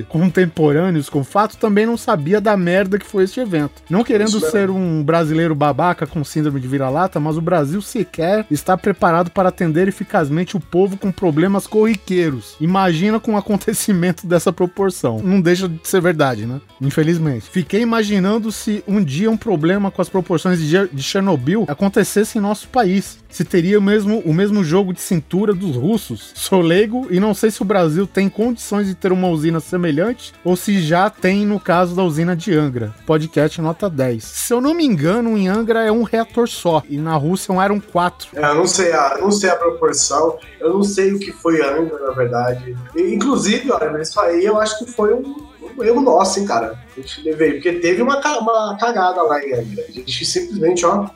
contemporâneos 0.08 1.08
com 1.08 1.20
o 1.20 1.24
fato, 1.24 1.56
também 1.56 1.86
não 1.86 1.96
sabia 1.96 2.40
da 2.40 2.56
merda 2.56 2.98
que 2.98 3.06
foi 3.06 3.24
este 3.24 3.40
evento. 3.40 3.82
Não 3.88 4.04
querendo 4.04 4.28
Isso 4.28 4.40
mesmo. 4.40 4.50
ser 4.50 4.70
um 4.70 5.02
brasileiro 5.02 5.54
babaca 5.54 6.06
com 6.06 6.24
síndrome 6.24 6.60
de 6.60 6.68
vira-lata, 6.68 7.18
mas 7.18 7.36
o 7.36 7.40
Brasil 7.40 7.80
sequer 7.80 8.46
está 8.50 8.76
preparado 8.76 9.30
para 9.30 9.48
atender 9.48 9.88
eficazmente 9.88 10.56
o 10.56 10.60
povo 10.60 10.96
com 10.96 11.10
problemas 11.10 11.66
corriqueiros. 11.66 12.56
Imagina 12.60 13.20
com 13.20 13.32
um 13.32 13.36
acontecimento 13.36 14.26
dessa 14.28 14.52
proporção. 14.52 15.20
Não 15.22 15.40
deixa 15.40 15.68
de 15.68 15.80
ser 15.84 16.00
verdade, 16.00 16.46
né? 16.46 16.60
Infelizmente. 16.80 17.48
Fiquei 17.50 17.80
imaginando 17.80 18.50
se 18.52 18.82
um 18.86 19.02
dia 19.02 19.30
um 19.30 19.36
problema 19.36 19.90
com 19.90 20.02
as 20.02 20.08
proporções 20.08 20.60
de 20.60 21.02
Chernobyl 21.02 21.64
acontecesse 21.68 22.38
em 22.38 22.40
nosso 22.40 22.68
país. 22.68 23.18
Se 23.28 23.44
teria 23.44 23.80
mesmo, 23.80 24.20
o 24.20 24.32
mesmo 24.32 24.64
jogo 24.64 24.92
de 24.92 25.00
cintura 25.00 25.52
dos 25.52 25.76
russos. 25.76 26.32
Sou 26.34 26.60
leigo 26.60 27.06
e 27.10 27.20
não 27.20 27.34
sei 27.34 27.50
se 27.50 27.60
o 27.60 27.64
Brasil 27.64 28.06
tem 28.06 28.28
condições 28.28 28.86
de 28.86 28.94
ter 28.94 29.12
uma 29.12 29.28
usina 29.28 29.45
semelhante 29.60 30.32
ou 30.44 30.56
se 30.56 30.80
já 30.80 31.08
tem 31.10 31.44
no 31.46 31.58
caso 31.58 31.94
da 31.94 32.02
usina 32.02 32.36
de 32.36 32.54
Angra. 32.54 32.94
Podcast 33.06 33.60
nota 33.60 33.88
10. 33.88 34.22
Se 34.22 34.52
eu 34.52 34.60
não 34.60 34.74
me 34.74 34.84
engano, 34.84 35.36
em 35.36 35.48
Angra 35.48 35.84
é 35.84 35.92
um 35.92 36.02
reator 36.02 36.48
só 36.48 36.82
e 36.88 36.98
na 36.98 37.14
Rússia 37.16 37.52
eram 37.62 37.80
quatro. 37.80 38.28
É, 38.34 38.44
eu 38.44 38.54
não 38.54 38.66
sei, 38.66 38.92
a, 38.92 39.18
não 39.18 39.30
sei 39.30 39.50
a 39.50 39.56
proporção, 39.56 40.38
eu 40.60 40.74
não 40.74 40.82
sei 40.82 41.12
o 41.12 41.18
que 41.18 41.32
foi 41.32 41.60
Angra, 41.60 41.98
na 42.06 42.12
verdade. 42.12 42.76
E, 42.94 43.14
inclusive, 43.14 43.70
olha, 43.70 44.00
isso 44.00 44.20
aí 44.20 44.44
eu 44.44 44.60
acho 44.60 44.78
que 44.78 44.92
foi 44.92 45.14
um, 45.14 45.46
um 45.76 45.84
erro 45.84 46.00
nosso, 46.00 46.40
hein, 46.40 46.46
cara. 46.46 46.78
A 46.96 47.00
gente 47.00 47.22
porque 47.22 47.72
teve 47.74 48.02
uma, 48.02 48.20
uma 48.38 48.76
cagada 48.78 49.22
lá 49.22 49.40
em 49.42 49.54
Angra. 49.54 49.84
A 49.88 49.92
gente 49.92 50.24
simplesmente, 50.24 50.84
ó, 50.84 51.08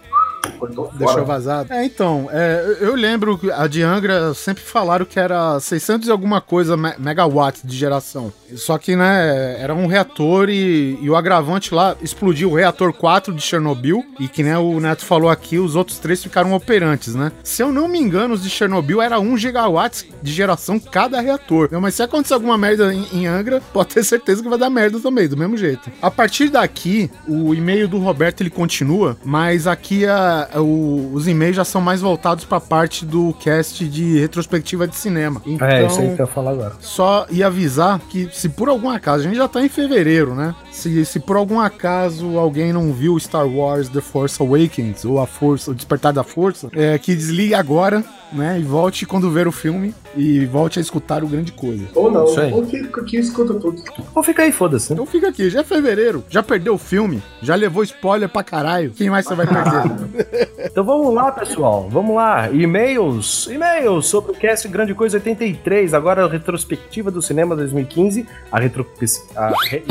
cortou 0.58 0.90
Deixou 0.94 1.08
fora. 1.14 1.24
vazado. 1.24 1.72
É, 1.72 1.84
então, 1.84 2.28
é, 2.32 2.76
eu 2.80 2.94
lembro 2.94 3.36
que 3.38 3.50
a 3.50 3.66
de 3.66 3.82
Angra 3.82 4.32
sempre 4.34 4.62
falaram 4.62 5.04
que 5.04 5.18
era 5.18 5.58
600 5.60 6.08
e 6.08 6.10
alguma 6.10 6.40
coisa 6.40 6.76
me- 6.76 6.94
megawatts 6.98 7.62
de 7.64 7.76
geração. 7.76 8.32
Só 8.56 8.76
que, 8.78 8.96
né, 8.96 9.56
era 9.60 9.74
um 9.74 9.86
reator 9.86 10.48
e, 10.50 10.98
e 11.00 11.08
o 11.08 11.14
agravante 11.16 11.74
lá 11.74 11.96
explodiu 12.02 12.50
o 12.50 12.54
reator 12.54 12.92
4 12.92 13.32
de 13.34 13.40
Chernobyl. 13.42 14.04
E 14.18 14.28
que, 14.28 14.42
né, 14.42 14.58
o 14.58 14.80
Neto 14.80 15.04
falou 15.04 15.30
aqui, 15.30 15.58
os 15.58 15.76
outros 15.76 15.98
três 15.98 16.22
ficaram 16.22 16.52
operantes, 16.52 17.14
né? 17.14 17.30
Se 17.44 17.62
eu 17.62 17.70
não 17.72 17.86
me 17.88 17.98
engano, 17.98 18.34
os 18.34 18.42
de 18.42 18.50
Chernobyl 18.50 19.00
era 19.00 19.20
1 19.20 19.36
gigawatts 19.36 20.06
de 20.22 20.32
geração 20.32 20.78
cada 20.80 21.20
reator. 21.20 21.68
Não, 21.70 21.80
mas 21.80 21.94
se 21.94 22.02
acontecer 22.02 22.34
alguma 22.34 22.58
merda 22.58 22.92
em, 22.92 23.06
em 23.12 23.26
Angra, 23.26 23.60
pode 23.72 23.90
ter 23.94 24.04
certeza 24.04 24.42
que 24.42 24.48
vai 24.48 24.58
dar 24.58 24.70
merda 24.70 24.98
também, 25.00 25.28
do 25.28 25.36
mesmo 25.36 25.56
jeito. 25.56 25.90
A 26.02 26.10
partir 26.10 26.48
daqui, 26.48 27.10
o 27.28 27.54
e-mail 27.54 27.86
do 27.88 27.98
Roberto 27.98 28.40
ele 28.40 28.50
continua, 28.50 29.16
mas 29.24 29.66
aqui 29.66 30.04
a- 30.06 30.29
o- 30.56 31.10
os 31.12 31.26
e-mails 31.28 31.56
já 31.56 31.64
são 31.64 31.80
mais 31.80 32.00
voltados 32.00 32.44
pra 32.44 32.60
parte 32.60 33.04
do 33.04 33.34
cast 33.40 33.86
de 33.88 34.18
retrospectiva 34.18 34.86
de 34.86 34.96
cinema. 34.96 35.40
Então, 35.46 35.66
É, 35.66 35.86
isso 35.86 36.00
aí 36.00 36.06
que 36.14 36.22
eu 36.22 36.26
ia 36.26 36.32
falar 36.32 36.50
agora. 36.52 36.72
só 36.80 37.26
ia 37.30 37.46
avisar 37.46 37.98
que 38.08 38.28
se 38.32 38.48
por 38.48 38.68
algum 38.68 38.88
acaso, 38.90 39.24
a 39.24 39.26
gente 39.26 39.36
já 39.36 39.48
tá 39.48 39.62
em 39.64 39.68
fevereiro, 39.68 40.34
né? 40.34 40.54
Se, 40.72 41.04
se 41.04 41.18
por 41.20 41.36
algum 41.36 41.58
acaso 41.60 42.38
alguém 42.38 42.72
não 42.72 42.92
viu 42.92 43.18
Star 43.18 43.46
Wars 43.46 43.88
The 43.88 44.00
Force 44.00 44.40
Awakens 44.42 45.04
ou 45.04 45.20
a 45.20 45.26
Força, 45.26 45.70
o 45.70 45.74
Despertar 45.74 46.12
da 46.12 46.22
Força, 46.24 46.68
é 46.72 46.98
que 46.98 47.14
desligue 47.14 47.54
agora, 47.54 48.04
né? 48.32 48.58
E 48.58 48.62
volte 48.62 49.04
quando 49.06 49.30
ver 49.30 49.46
o 49.48 49.52
filme 49.52 49.94
e 50.16 50.44
volte 50.46 50.78
a 50.78 50.82
escutar 50.82 51.22
o 51.22 51.28
grande 51.28 51.52
coisa. 51.52 51.86
Ou 51.94 52.10
não, 52.10 52.24
Isso 52.24 52.40
aí. 52.40 52.52
ou 52.52 52.66
fica 52.66 53.00
aqui 53.00 53.16
e 53.16 53.20
escuta 53.20 53.54
tudo. 53.54 53.82
Ou 54.14 54.22
fica 54.22 54.42
aí, 54.42 54.52
foda-se. 54.52 54.90
né? 54.90 54.94
Então 54.94 55.06
fica 55.06 55.28
aqui, 55.28 55.48
já 55.50 55.60
é 55.60 55.64
fevereiro, 55.64 56.24
já 56.28 56.42
perdeu 56.42 56.74
o 56.74 56.78
filme, 56.78 57.22
já 57.42 57.54
levou 57.54 57.82
spoiler 57.82 58.28
pra 58.28 58.42
caralho. 58.42 58.90
Quem 58.90 59.10
mais 59.10 59.26
você 59.26 59.34
vai 59.34 59.46
perder? 59.46 60.50
Então 60.70 60.84
vamos 60.84 61.12
lá, 61.14 61.32
pessoal. 61.32 61.88
Vamos 61.90 62.14
lá. 62.14 62.50
E-mails. 62.52 63.48
E-mails 63.50 64.06
sobre 64.06 64.32
o 64.32 64.34
cast 64.34 64.68
Grande 64.68 64.94
Coisa 64.94 65.16
83. 65.16 65.94
Agora 65.94 66.24
a 66.24 66.28
retrospectiva 66.28 67.10
do 67.10 67.20
cinema 67.22 67.56
2015. 67.56 68.26
A 68.52 68.60
retro... 68.60 68.86
A 69.34 69.52
re... 69.68 69.82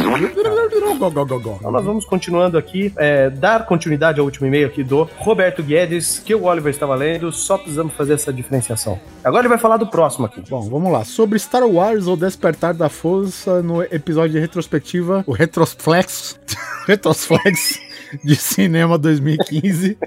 Então 1.58 1.72
nós 1.72 1.84
vamos 1.84 2.06
continuando 2.06 2.58
aqui. 2.58 2.94
é, 2.98 3.30
dar 3.30 3.66
continuidade 3.66 4.20
ao 4.20 4.26
último 4.26 4.48
e-mail 4.48 4.68
aqui 4.68 4.84
do 4.84 5.10
Roberto 5.18 5.62
Guedes, 5.64 6.20
que 6.20 6.34
o 6.36 6.44
Oliver 6.44 6.72
estava 6.72 6.96
lendo. 6.96 7.32
Só 7.32 7.58
precisamos 7.58 7.94
fazer 7.94 8.14
essa 8.14 8.32
diferenciação. 8.32 9.00
Agora 9.24 9.42
ele 9.42 9.50
vai 9.50 9.58
falar 9.58 9.78
do 9.78 9.88
próximo 9.88 10.09
aqui. 10.26 10.42
Bom, 10.50 10.62
vamos 10.70 10.92
lá. 10.92 11.04
Sobre 11.04 11.38
Star 11.38 11.64
Wars 11.64 12.08
ou 12.08 12.18
Despertar 12.18 12.74
da 12.74 12.90
Força 12.90 13.62
no 13.62 13.84
episódio 13.84 14.32
de 14.34 14.40
retrospectiva, 14.40 15.24
o 15.28 15.32
Retrosflex, 15.32 16.40
Retrosflex 16.88 17.80
de 18.24 18.36
Cinema 18.36 18.98
2015, 18.98 19.98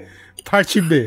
parte 0.43 0.81
B. 0.81 1.05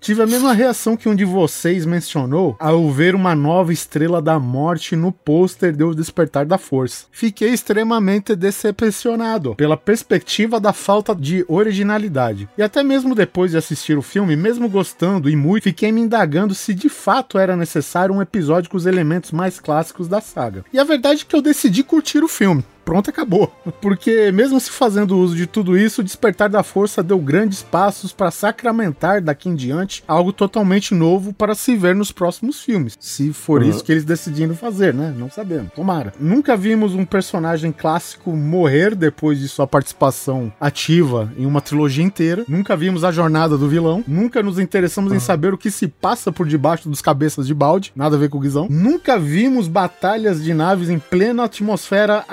Tive 0.00 0.22
a 0.22 0.26
mesma 0.26 0.52
reação 0.52 0.96
que 0.96 1.08
um 1.08 1.14
de 1.14 1.24
vocês 1.24 1.84
mencionou 1.84 2.56
ao 2.58 2.90
ver 2.90 3.14
uma 3.14 3.34
nova 3.34 3.72
estrela 3.72 4.22
da 4.22 4.38
morte 4.38 4.94
no 4.94 5.12
pôster 5.12 5.72
de 5.72 5.82
O 5.82 5.94
Despertar 5.94 6.46
da 6.46 6.56
Força. 6.56 7.06
Fiquei 7.10 7.50
extremamente 7.50 8.34
decepcionado 8.36 9.54
pela 9.56 9.76
perspectiva 9.76 10.60
da 10.60 10.72
falta 10.72 11.14
de 11.14 11.44
originalidade. 11.48 12.48
E 12.56 12.62
até 12.62 12.82
mesmo 12.82 13.14
depois 13.14 13.50
de 13.50 13.56
assistir 13.56 13.98
o 13.98 14.02
filme, 14.02 14.36
mesmo 14.36 14.68
gostando 14.68 15.28
e 15.28 15.36
muito, 15.36 15.64
fiquei 15.64 15.90
me 15.90 16.00
indagando 16.00 16.54
se 16.54 16.72
de 16.72 16.88
fato 16.88 17.38
era 17.38 17.56
necessário 17.56 18.14
um 18.14 18.22
episódio 18.22 18.70
com 18.70 18.76
os 18.76 18.86
elementos 18.86 19.32
mais 19.32 19.58
clássicos 19.58 20.08
da 20.08 20.20
saga. 20.20 20.64
E 20.72 20.78
a 20.78 20.84
verdade 20.84 21.22
é 21.22 21.24
que 21.28 21.34
eu 21.34 21.42
decidi 21.42 21.82
curtir 21.82 22.22
o 22.22 22.28
filme 22.28 22.64
pronto, 22.88 23.10
acabou. 23.10 23.52
Porque 23.82 24.32
mesmo 24.32 24.58
se 24.58 24.70
fazendo 24.70 25.18
uso 25.18 25.36
de 25.36 25.46
tudo 25.46 25.76
isso, 25.76 26.00
o 26.00 26.04
Despertar 26.04 26.48
da 26.48 26.62
Força 26.62 27.02
deu 27.02 27.18
grandes 27.18 27.62
passos 27.62 28.14
para 28.14 28.30
sacramentar 28.30 29.20
daqui 29.20 29.50
em 29.50 29.54
diante 29.54 30.02
algo 30.08 30.32
totalmente 30.32 30.94
novo 30.94 31.34
para 31.34 31.54
se 31.54 31.76
ver 31.76 31.94
nos 31.94 32.10
próximos 32.10 32.62
filmes. 32.62 32.96
Se 32.98 33.30
for 33.34 33.62
Uhum. 33.62 33.68
isso 33.68 33.84
que 33.84 33.92
eles 33.92 34.04
decidiram 34.04 34.54
fazer, 34.54 34.94
né? 34.94 35.14
Não 35.14 35.30
sabemos. 35.30 35.70
Tomara. 35.74 36.14
Nunca 36.18 36.56
vimos 36.56 36.94
um 36.94 37.04
personagem 37.04 37.72
clássico 37.72 38.30
morrer 38.34 38.94
depois 38.94 39.38
de 39.38 39.48
sua 39.48 39.66
participação 39.66 40.50
ativa 40.58 41.30
em 41.36 41.44
uma 41.44 41.60
trilogia 41.60 42.02
inteira. 42.04 42.42
Nunca 42.48 42.74
vimos 42.74 43.04
a 43.04 43.12
jornada 43.12 43.58
do 43.58 43.68
vilão. 43.68 44.02
Nunca 44.08 44.42
nos 44.42 44.58
interessamos 44.58 45.12
em 45.12 45.20
saber 45.20 45.52
o 45.52 45.58
que 45.58 45.70
se 45.70 45.88
passa 45.88 46.32
por 46.32 46.46
debaixo 46.48 46.88
dos 46.88 47.02
cabeças 47.02 47.46
de 47.46 47.52
balde. 47.52 47.92
Nada 47.94 48.16
a 48.16 48.18
ver 48.18 48.30
com 48.30 48.38
o 48.38 48.40
Guizão. 48.40 48.66
Nunca 48.70 49.18
vimos 49.18 49.68
batalhas 49.68 50.42
de 50.42 50.54
naves 50.54 50.88
em 50.88 50.98
plena 50.98 51.44
atmosfera 51.44 52.24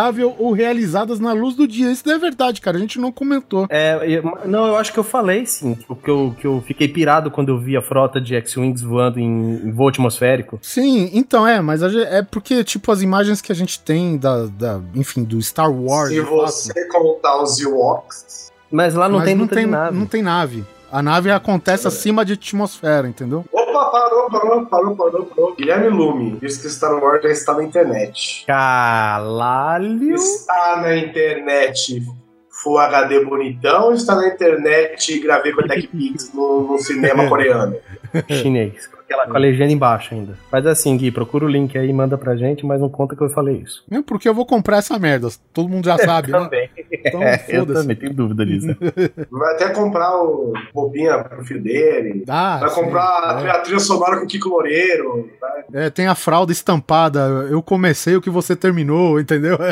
habitável 0.00 0.34
ou 0.38 0.52
realizadas 0.52 1.20
na 1.20 1.32
luz 1.32 1.54
do 1.54 1.66
dia. 1.66 1.90
Isso 1.90 2.02
não 2.06 2.14
é 2.14 2.18
verdade, 2.18 2.60
cara. 2.60 2.76
A 2.76 2.80
gente 2.80 2.98
não 2.98 3.12
comentou. 3.12 3.66
É, 3.68 3.98
eu- 4.06 4.22
não, 4.46 4.66
eu 4.66 4.76
acho 4.76 4.92
que 4.92 4.98
eu 4.98 5.04
falei 5.04 5.44
sim. 5.46 5.76
Que 6.02 6.10
eu, 6.10 6.34
que 6.40 6.46
eu 6.46 6.62
fiquei 6.66 6.88
pirado 6.88 7.30
quando 7.30 7.50
eu 7.50 7.58
vi 7.58 7.76
a 7.76 7.82
frota 7.82 8.20
de 8.20 8.34
X-Wings 8.34 8.82
voando 8.82 9.18
em, 9.18 9.56
em 9.66 9.70
voo 9.72 9.88
atmosférico. 9.88 10.58
Sim, 10.62 11.10
então 11.12 11.46
é, 11.46 11.60
mas 11.60 11.82
é 11.82 12.22
porque, 12.22 12.64
tipo, 12.64 12.90
as 12.90 13.02
imagens 13.02 13.40
que 13.40 13.52
a 13.52 13.54
gente 13.54 13.78
tem 13.80 14.16
da, 14.16 14.46
da 14.46 14.80
enfim, 14.94 15.22
do 15.24 15.40
Star 15.42 15.70
Wars. 15.70 16.08
Se 16.08 16.14
de 16.14 16.22
fato, 16.22 16.46
você 16.50 16.88
contar 16.88 17.42
os 17.42 17.60
Ewoks. 17.60 18.50
Mas 18.70 18.94
lá 18.94 19.08
não 19.08 19.16
mas 19.18 19.26
tem 19.26 19.34
não 19.34 19.42
luta 19.42 19.54
tem, 19.56 19.64
de 19.64 19.70
nave. 19.70 19.98
não 19.98 20.06
tem 20.06 20.22
nave. 20.22 20.64
A 20.92 21.02
nave 21.02 21.30
acontece 21.30 21.86
acima 21.86 22.24
de 22.24 22.32
atmosfera, 22.32 23.06
entendeu? 23.06 23.44
Opa, 23.52 23.90
parou, 23.90 24.30
parou, 24.30 24.66
parou, 24.66 24.96
parou, 24.96 25.26
parou. 25.26 25.54
Guilherme 25.54 25.88
Lume 25.88 26.38
disse 26.40 26.62
que 26.62 26.68
Star 26.68 26.92
Wars 27.00 27.22
já 27.22 27.30
está 27.30 27.54
na 27.54 27.62
internet. 27.62 28.44
Caralho! 28.46 30.14
Está 30.14 30.80
na 30.82 30.96
internet 30.96 32.02
Full 32.62 32.78
HD 32.78 33.24
bonitão, 33.24 33.92
está 33.92 34.14
na 34.16 34.28
internet 34.28 35.18
gravei 35.20 35.52
com 35.52 35.62
a 35.62 35.68
TechPix 35.68 36.34
no, 36.34 36.72
no 36.72 36.78
cinema 36.78 37.26
coreano. 37.30 37.76
Chinês. 38.28 38.86
Com, 38.86 39.00
aquela, 39.00 39.26
com 39.26 39.36
a 39.36 39.38
legenda 39.38 39.72
embaixo 39.72 40.12
ainda. 40.12 40.36
Faz 40.50 40.66
assim, 40.66 40.94
Gui, 40.96 41.10
procura 41.10 41.46
o 41.46 41.48
link 41.48 41.78
aí, 41.78 41.90
manda 41.90 42.18
pra 42.18 42.36
gente, 42.36 42.66
mas 42.66 42.80
não 42.80 42.90
conta 42.90 43.16
que 43.16 43.22
eu 43.22 43.30
falei 43.30 43.56
isso. 43.56 43.82
Mesmo 43.90 44.04
porque 44.04 44.28
eu 44.28 44.34
vou 44.34 44.44
comprar 44.44 44.78
essa 44.78 44.98
merda. 44.98 45.28
Todo 45.54 45.70
mundo 45.70 45.86
já 45.86 45.96
sabe, 45.96 46.32
né? 46.32 46.68
Então, 46.92 47.22
É, 47.22 47.44
eu 47.48 47.64
também 47.66 47.94
tenho 47.96 48.12
dúvida 48.14 48.44
disso. 48.44 48.66
Vai 49.30 49.54
até 49.54 49.68
comprar 49.70 50.16
o 50.22 50.52
roupinha 50.74 51.22
pro 51.22 51.44
filho 51.44 51.62
dele. 51.62 52.24
Ah, 52.28 52.58
Vai 52.60 52.68
sim, 52.70 52.82
comprar 52.82 53.36
a 53.36 53.42
é. 53.46 53.50
a 53.50 53.58
trilha 53.60 53.78
sonora 53.78 54.18
com 54.18 54.24
o 54.24 54.28
Kiko 54.28 54.48
Loureiro. 54.48 55.30
vai. 55.40 55.64
É, 55.72 55.90
tem 55.90 56.06
a 56.06 56.14
fralda 56.14 56.52
estampada. 56.52 57.20
Eu 57.50 57.62
comecei 57.62 58.16
o 58.16 58.20
que 58.20 58.30
você 58.30 58.56
terminou, 58.56 59.20
entendeu? 59.20 59.56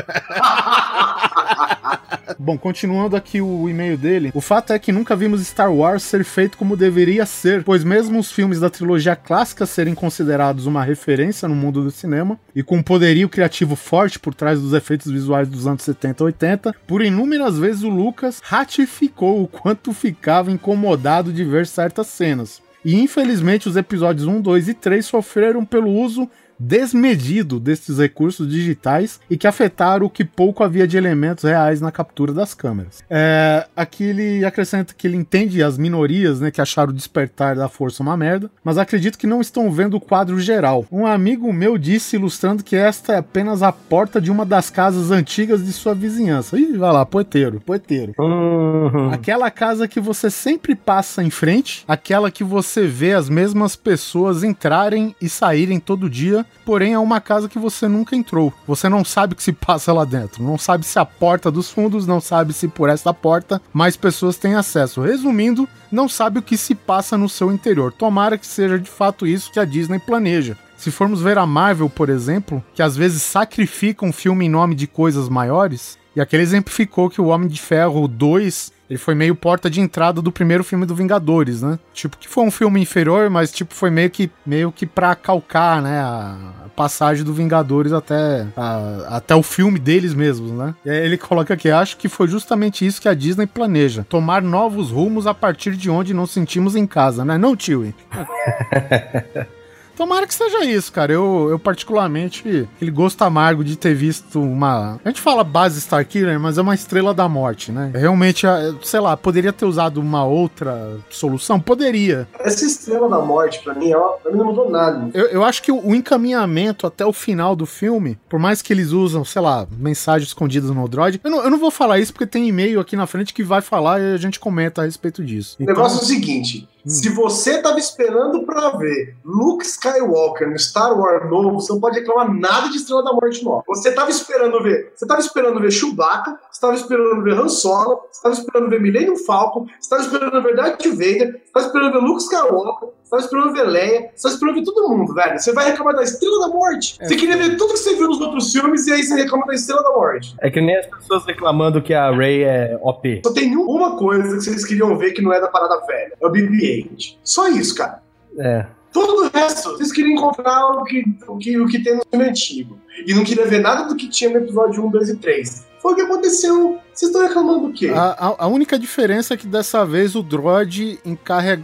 Bom, 2.40 2.57
continuando 2.57 3.16
aqui 3.16 3.40
o 3.40 3.68
e-mail 3.68 3.98
dele, 3.98 4.31
o 4.33 4.40
fato 4.40 4.72
é 4.72 4.79
que 4.79 4.92
nunca 4.92 5.16
vimos 5.16 5.44
Star 5.44 5.74
Wars 5.74 6.05
ser 6.05 6.22
feito 6.22 6.57
como 6.57 6.77
deveria 6.77 7.27
ser, 7.27 7.64
pois 7.64 7.83
mesmo 7.83 8.16
os 8.20 8.31
filmes 8.31 8.61
da 8.61 8.70
trilogia 8.70 9.16
clássica 9.16 9.66
serem 9.66 9.92
considerados 9.92 10.64
uma 10.64 10.85
referência 10.85 11.48
no 11.48 11.57
mundo 11.57 11.83
do 11.83 11.90
cinema 11.90 12.38
e 12.55 12.62
com 12.62 12.77
um 12.77 12.83
poderio 12.83 13.29
criativo 13.29 13.74
forte 13.74 14.20
por 14.20 14.33
trás 14.35 14.61
dos 14.61 14.72
efeitos 14.72 15.11
visuais 15.11 15.48
dos 15.48 15.66
anos 15.66 15.83
70 15.83 16.22
e 16.22 16.27
80, 16.27 16.74
por 16.87 17.03
inúmeras 17.03 17.59
vezes 17.59 17.83
o 17.83 17.88
Lucas 17.88 18.40
ratificou 18.40 19.42
o 19.42 19.48
quanto 19.48 19.92
ficava 19.92 20.53
incomodado 20.53 21.33
de 21.33 21.42
ver 21.42 21.66
certas 21.66 22.07
cenas. 22.07 22.62
E 22.85 22.94
infelizmente 22.94 23.68
os 23.68 23.77
episódios 23.77 24.29
1, 24.29 24.40
2 24.40 24.68
e 24.68 24.74
3 24.74 25.05
sofreram 25.05 25.64
pelo 25.64 25.90
uso 25.90 26.31
desmedido 26.58 27.60
desses 27.60 27.98
recursos 27.98 28.48
digitais 28.48 29.20
e 29.30 29.36
que 29.36 29.46
afetaram 29.46 30.06
o 30.06 30.10
que 30.10 30.24
pouco 30.24 30.64
havia 30.64 30.86
de 30.86 30.96
elementos 30.96 31.44
reais 31.44 31.80
na 31.80 31.92
captura 31.92 32.32
das 32.32 32.54
câmeras. 32.54 33.02
É, 33.08 33.66
aqui 33.76 34.04
ele 34.04 34.44
acrescenta 34.44 34.94
que 34.96 35.06
ele 35.06 35.16
entende 35.16 35.62
as 35.62 35.78
minorias 35.78 36.40
né, 36.40 36.50
que 36.50 36.60
acharam 36.60 36.90
o 36.90 36.94
despertar 36.94 37.56
da 37.56 37.68
força 37.68 38.02
uma 38.02 38.16
merda, 38.16 38.50
mas 38.64 38.78
acredito 38.78 39.18
que 39.18 39.26
não 39.26 39.40
estão 39.40 39.70
vendo 39.70 39.96
o 39.96 40.00
quadro 40.00 40.40
geral. 40.40 40.84
Um 40.90 41.06
amigo 41.06 41.52
meu 41.52 41.78
disse 41.78 42.16
ilustrando 42.16 42.64
que 42.64 42.76
esta 42.76 43.14
é 43.14 43.18
apenas 43.18 43.62
a 43.62 43.72
porta 43.72 44.20
de 44.20 44.30
uma 44.30 44.44
das 44.44 44.70
casas 44.70 45.10
antigas 45.10 45.64
de 45.64 45.72
sua 45.72 45.94
vizinhança. 45.94 46.58
Ih, 46.58 46.76
vai 46.76 46.92
lá, 46.92 47.04
poeteiro, 47.06 47.60
poeteiro. 47.60 48.14
Uhum. 48.18 49.10
Aquela 49.10 49.50
casa 49.50 49.88
que 49.88 50.00
você 50.00 50.30
sempre 50.30 50.74
passa 50.74 51.22
em 51.22 51.30
frente, 51.30 51.84
aquela 51.86 52.30
que 52.30 52.44
você 52.44 52.86
vê 52.86 53.12
as 53.12 53.28
mesmas 53.28 53.76
pessoas 53.76 54.42
entrarem 54.42 55.14
e 55.20 55.28
saírem 55.28 55.78
todo 55.78 56.10
dia, 56.10 56.44
porém 56.64 56.92
é 56.92 56.98
uma 56.98 57.20
casa 57.20 57.48
que 57.48 57.58
você 57.58 57.88
nunca 57.88 58.14
entrou. 58.14 58.52
Você 58.66 58.88
não 58.88 59.04
sabe 59.04 59.32
o 59.32 59.37
que 59.37 59.42
se 59.42 59.52
passa 59.52 59.92
lá 59.92 60.04
dentro, 60.04 60.42
não 60.42 60.58
sabe 60.58 60.84
se 60.84 60.98
a 60.98 61.04
porta 61.04 61.50
dos 61.50 61.70
fundos, 61.70 62.06
não 62.06 62.20
sabe 62.20 62.52
se 62.52 62.68
por 62.68 62.88
esta 62.88 63.14
porta 63.14 63.61
mais 63.72 63.96
pessoas 63.96 64.37
têm 64.37 64.54
acesso. 64.54 65.00
Resumindo, 65.00 65.68
não 65.90 66.08
sabe 66.08 66.38
o 66.38 66.42
que 66.42 66.56
se 66.56 66.74
passa 66.74 67.16
no 67.16 67.28
seu 67.28 67.50
interior. 67.50 67.92
Tomara 67.92 68.37
que 68.37 68.46
seja 68.46 68.78
de 68.78 68.90
fato 68.90 69.26
isso 69.26 69.50
que 69.50 69.58
a 69.58 69.64
Disney 69.64 69.98
planeja. 69.98 70.56
Se 70.76 70.90
formos 70.90 71.20
ver 71.20 71.38
a 71.38 71.46
Marvel, 71.46 71.90
por 71.90 72.08
exemplo, 72.08 72.62
que 72.72 72.82
às 72.82 72.96
vezes 72.96 73.22
sacrifica 73.22 74.06
um 74.06 74.12
filme 74.12 74.46
em 74.46 74.48
nome 74.48 74.76
de 74.76 74.87
coisas 74.87 75.28
maiores, 75.28 75.98
e 76.18 76.20
aquele 76.20 76.42
exemplificou 76.42 77.09
que 77.09 77.20
o 77.20 77.26
Homem 77.26 77.48
de 77.48 77.61
Ferro 77.61 78.09
2 78.09 78.72
ele 78.90 78.98
foi 78.98 79.14
meio 79.14 79.35
porta 79.37 79.68
de 79.68 79.81
entrada 79.83 80.22
do 80.22 80.33
primeiro 80.33 80.64
filme 80.64 80.87
do 80.87 80.94
Vingadores, 80.94 81.61
né? 81.62 81.78
Tipo, 81.92 82.16
que 82.16 82.26
foi 82.26 82.42
um 82.42 82.50
filme 82.50 82.81
inferior, 82.81 83.28
mas 83.28 83.52
tipo, 83.52 83.74
foi 83.74 83.90
meio 83.90 84.09
que 84.11 84.31
meio 84.46 84.72
que 84.72 84.87
pra 84.87 85.14
calcar, 85.14 85.83
né, 85.83 86.00
a 86.00 86.37
passagem 86.74 87.22
do 87.22 87.35
Vingadores 87.35 87.92
até, 87.92 88.46
a- 88.57 89.16
até 89.16 89.35
o 89.35 89.42
filme 89.42 89.78
deles 89.78 90.14
mesmos, 90.14 90.52
né? 90.52 90.74
E 90.87 90.90
aí 90.90 91.04
ele 91.04 91.18
coloca 91.18 91.52
aqui, 91.52 91.70
acho 91.70 91.98
que 91.98 92.09
foi 92.09 92.26
justamente 92.28 92.87
isso 92.87 93.00
que 93.02 93.09
a 93.09 93.14
Disney 93.14 93.46
planeja, 93.46 94.07
tomar 94.09 94.40
novos 94.42 94.90
rumos 94.90 95.26
a 95.26 95.35
partir 95.35 95.76
de 95.76 95.90
onde 95.90 96.14
nos 96.14 96.31
sentimos 96.31 96.74
em 96.74 96.87
casa, 96.87 97.24
né? 97.26 97.37
Não, 97.37 97.54
tio? 97.54 97.92
Tomara 99.98 100.28
que 100.28 100.34
seja 100.34 100.64
isso, 100.64 100.92
cara. 100.92 101.12
Eu, 101.12 101.48
eu 101.50 101.58
particularmente, 101.58 102.68
aquele 102.76 102.90
gosto 102.92 103.20
amargo 103.22 103.64
de 103.64 103.76
ter 103.76 103.94
visto 103.94 104.40
uma. 104.40 105.00
A 105.04 105.08
gente 105.08 105.20
fala 105.20 105.42
base 105.42 105.80
Starkiller, 105.80 106.38
mas 106.38 106.56
é 106.56 106.62
uma 106.62 106.74
estrela 106.74 107.12
da 107.12 107.28
morte, 107.28 107.72
né? 107.72 107.90
Realmente, 107.92 108.46
a- 108.46 108.76
sei 108.80 109.00
lá, 109.00 109.16
poderia 109.16 109.52
ter 109.52 109.64
usado 109.64 110.00
uma 110.00 110.24
outra 110.24 110.98
solução? 111.11 111.58
Poderia. 111.58 112.28
Essa 112.38 112.64
estrela 112.64 113.08
da 113.08 113.18
morte, 113.18 113.61
pra 113.64 113.74
mim, 113.74 113.90
ela, 113.90 114.11
pra 114.22 114.30
mim 114.30 114.38
não 114.38 114.46
mudou 114.46 114.70
nada. 114.70 115.11
Eu, 115.12 115.26
eu 115.26 115.44
acho 115.44 115.61
que 115.61 115.72
o, 115.72 115.84
o 115.84 115.92
encaminhamento 115.94 116.87
até 116.87 117.04
o 117.04 117.12
final 117.12 117.56
do 117.56 117.66
filme, 117.66 118.16
por 118.28 118.38
mais 118.38 118.62
que 118.62 118.72
eles 118.72 118.92
usam, 118.92 119.24
sei 119.24 119.42
lá, 119.42 119.66
mensagens 119.76 120.28
escondidas 120.28 120.70
no 120.70 120.88
droid, 120.88 121.20
eu 121.24 121.30
não, 121.30 121.42
eu 121.42 121.50
não 121.50 121.58
vou 121.58 121.72
falar 121.72 121.98
isso 121.98 122.12
porque 122.12 122.26
tem 122.26 122.46
e-mail 122.46 122.78
aqui 122.78 122.94
na 122.94 123.06
frente 123.08 123.34
que 123.34 123.42
vai 123.42 123.61
falar 123.61 124.00
e 124.00 124.14
a 124.14 124.16
gente 124.16 124.38
comenta 124.38 124.82
a 124.82 124.84
respeito 124.84 125.24
disso. 125.24 125.56
O 125.58 125.64
negócio 125.64 125.98
é 125.98 126.02
o 126.02 126.04
seguinte: 126.06 126.68
se 126.88 127.09
você 127.11 127.61
tava 127.61 127.79
esperando 127.79 128.44
pra 128.44 128.70
ver 128.70 129.16
Luke 129.24 129.64
Skywalker 129.64 130.51
no 130.51 130.59
Star 130.59 130.98
Wars 130.98 131.29
novo, 131.29 131.61
você 131.61 131.72
não 131.72 131.81
pode 131.81 132.01
reclamar 132.01 132.33
nada 132.33 132.68
de 132.68 132.77
Estrela 132.77 133.05
da 133.05 133.12
Morte 133.12 133.44
nova. 133.44 133.62
Você 133.68 133.92
tava 133.92 134.11
esperando 134.11 134.62
ver, 134.62 134.92
você 134.94 135.07
tava 135.07 135.20
esperando 135.20 135.61
ver 135.61 135.70
Chewbacca, 135.70 136.38
você 136.51 136.61
tava 136.61 136.74
esperando 136.74 137.22
ver 137.22 137.35
Han 137.35 137.48
Solo, 137.48 138.01
você 138.11 138.22
tava 138.22 138.35
esperando 138.35 138.70
ver 138.70 138.81
Millennium 138.81 139.16
Falcon, 139.16 139.66
você 139.79 139.90
tava 139.90 140.03
esperando 140.03 140.42
ver 140.42 140.57
Darth 140.57 140.87
Vader, 140.87 141.42
você 141.44 141.53
tava 141.53 141.66
esperando 141.66 141.92
ver 141.92 141.98
Luke 141.98 142.22
Skywalker, 142.22 142.88
você 143.08 143.10
tava 143.10 143.22
esperando 143.22 143.52
ver 143.54 143.62
Leia, 143.64 144.10
você 144.14 144.22
tava 144.22 144.34
esperando 144.34 144.54
ver 144.56 144.64
todo 144.64 144.88
mundo, 144.88 145.14
velho. 145.14 145.38
Você 145.38 145.52
vai 145.52 145.70
reclamar 145.70 145.96
da 145.96 146.02
Estrela 146.02 146.40
da 146.46 146.48
Morte. 146.48 146.98
Você 147.00 147.16
queria 147.16 147.38
ver 147.38 147.56
tudo 147.56 147.72
que 147.72 147.78
você 147.78 147.96
viu 147.96 148.06
nos 148.06 148.20
outros 148.20 148.52
filmes 148.52 148.86
e 148.86 148.92
aí 148.92 149.02
você 149.02 149.14
reclama 149.14 149.46
da 149.46 149.54
Estrela 149.54 149.82
da 149.82 149.90
Morte. 149.92 150.36
É 150.40 150.50
que 150.50 150.60
nem 150.60 150.76
as 150.76 150.86
pessoas 150.86 151.24
reclamando 151.24 151.80
que 151.80 151.94
a 151.94 152.10
Ray 152.10 152.44
é 152.44 152.78
OP. 152.82 153.22
Só 153.24 153.32
tem 153.32 153.56
uma 153.56 153.96
coisa 153.96 154.36
que 154.36 154.42
vocês 154.42 154.64
queriam 154.64 154.96
ver 154.98 155.12
que 155.12 155.22
não 155.22 155.32
é 155.32 155.40
da 155.40 155.48
parada 155.48 155.80
velha. 155.86 156.12
É 156.20 156.26
o 156.26 156.30
BB-8. 156.30 157.16
Só 157.24 157.48
isso, 157.48 157.74
cara. 157.74 158.02
É. 158.38 158.66
Todo 158.92 159.24
o 159.24 159.30
resto, 159.30 159.70
vocês 159.70 159.90
queriam 159.92 160.12
encontrar 160.12 160.66
o 160.66 160.84
que, 160.84 161.04
o 161.26 161.38
que, 161.38 161.59
o 161.59 161.66
que 161.66 161.82
tem 161.82 161.96
no 161.96 162.02
filme 162.11 162.28
antigo. 162.28 162.78
E 163.07 163.14
não 163.14 163.24
queria 163.24 163.46
ver 163.46 163.61
nada 163.61 163.84
do 163.88 163.96
que 163.96 164.09
tinha 164.09 164.30
no 164.30 164.36
episódio 164.38 164.84
1, 164.84 164.90
2 164.90 165.09
e 165.11 165.16
3. 165.16 165.66
Foi 165.80 165.92
o 165.92 165.96
que 165.96 166.03
aconteceu. 166.03 166.78
Vocês 166.92 167.11
estão 167.11 167.22
reclamando 167.22 167.68
do 167.68 167.72
quê? 167.72 167.88
A, 167.88 168.03
a- 168.30 168.36
a 168.40 168.46
única 168.49 168.76
diferença 168.78 169.34
é 169.34 169.36
que 169.36 169.46
dessa 169.46 169.84
vez 169.86 170.16
o 170.16 170.22
droid 170.24 170.99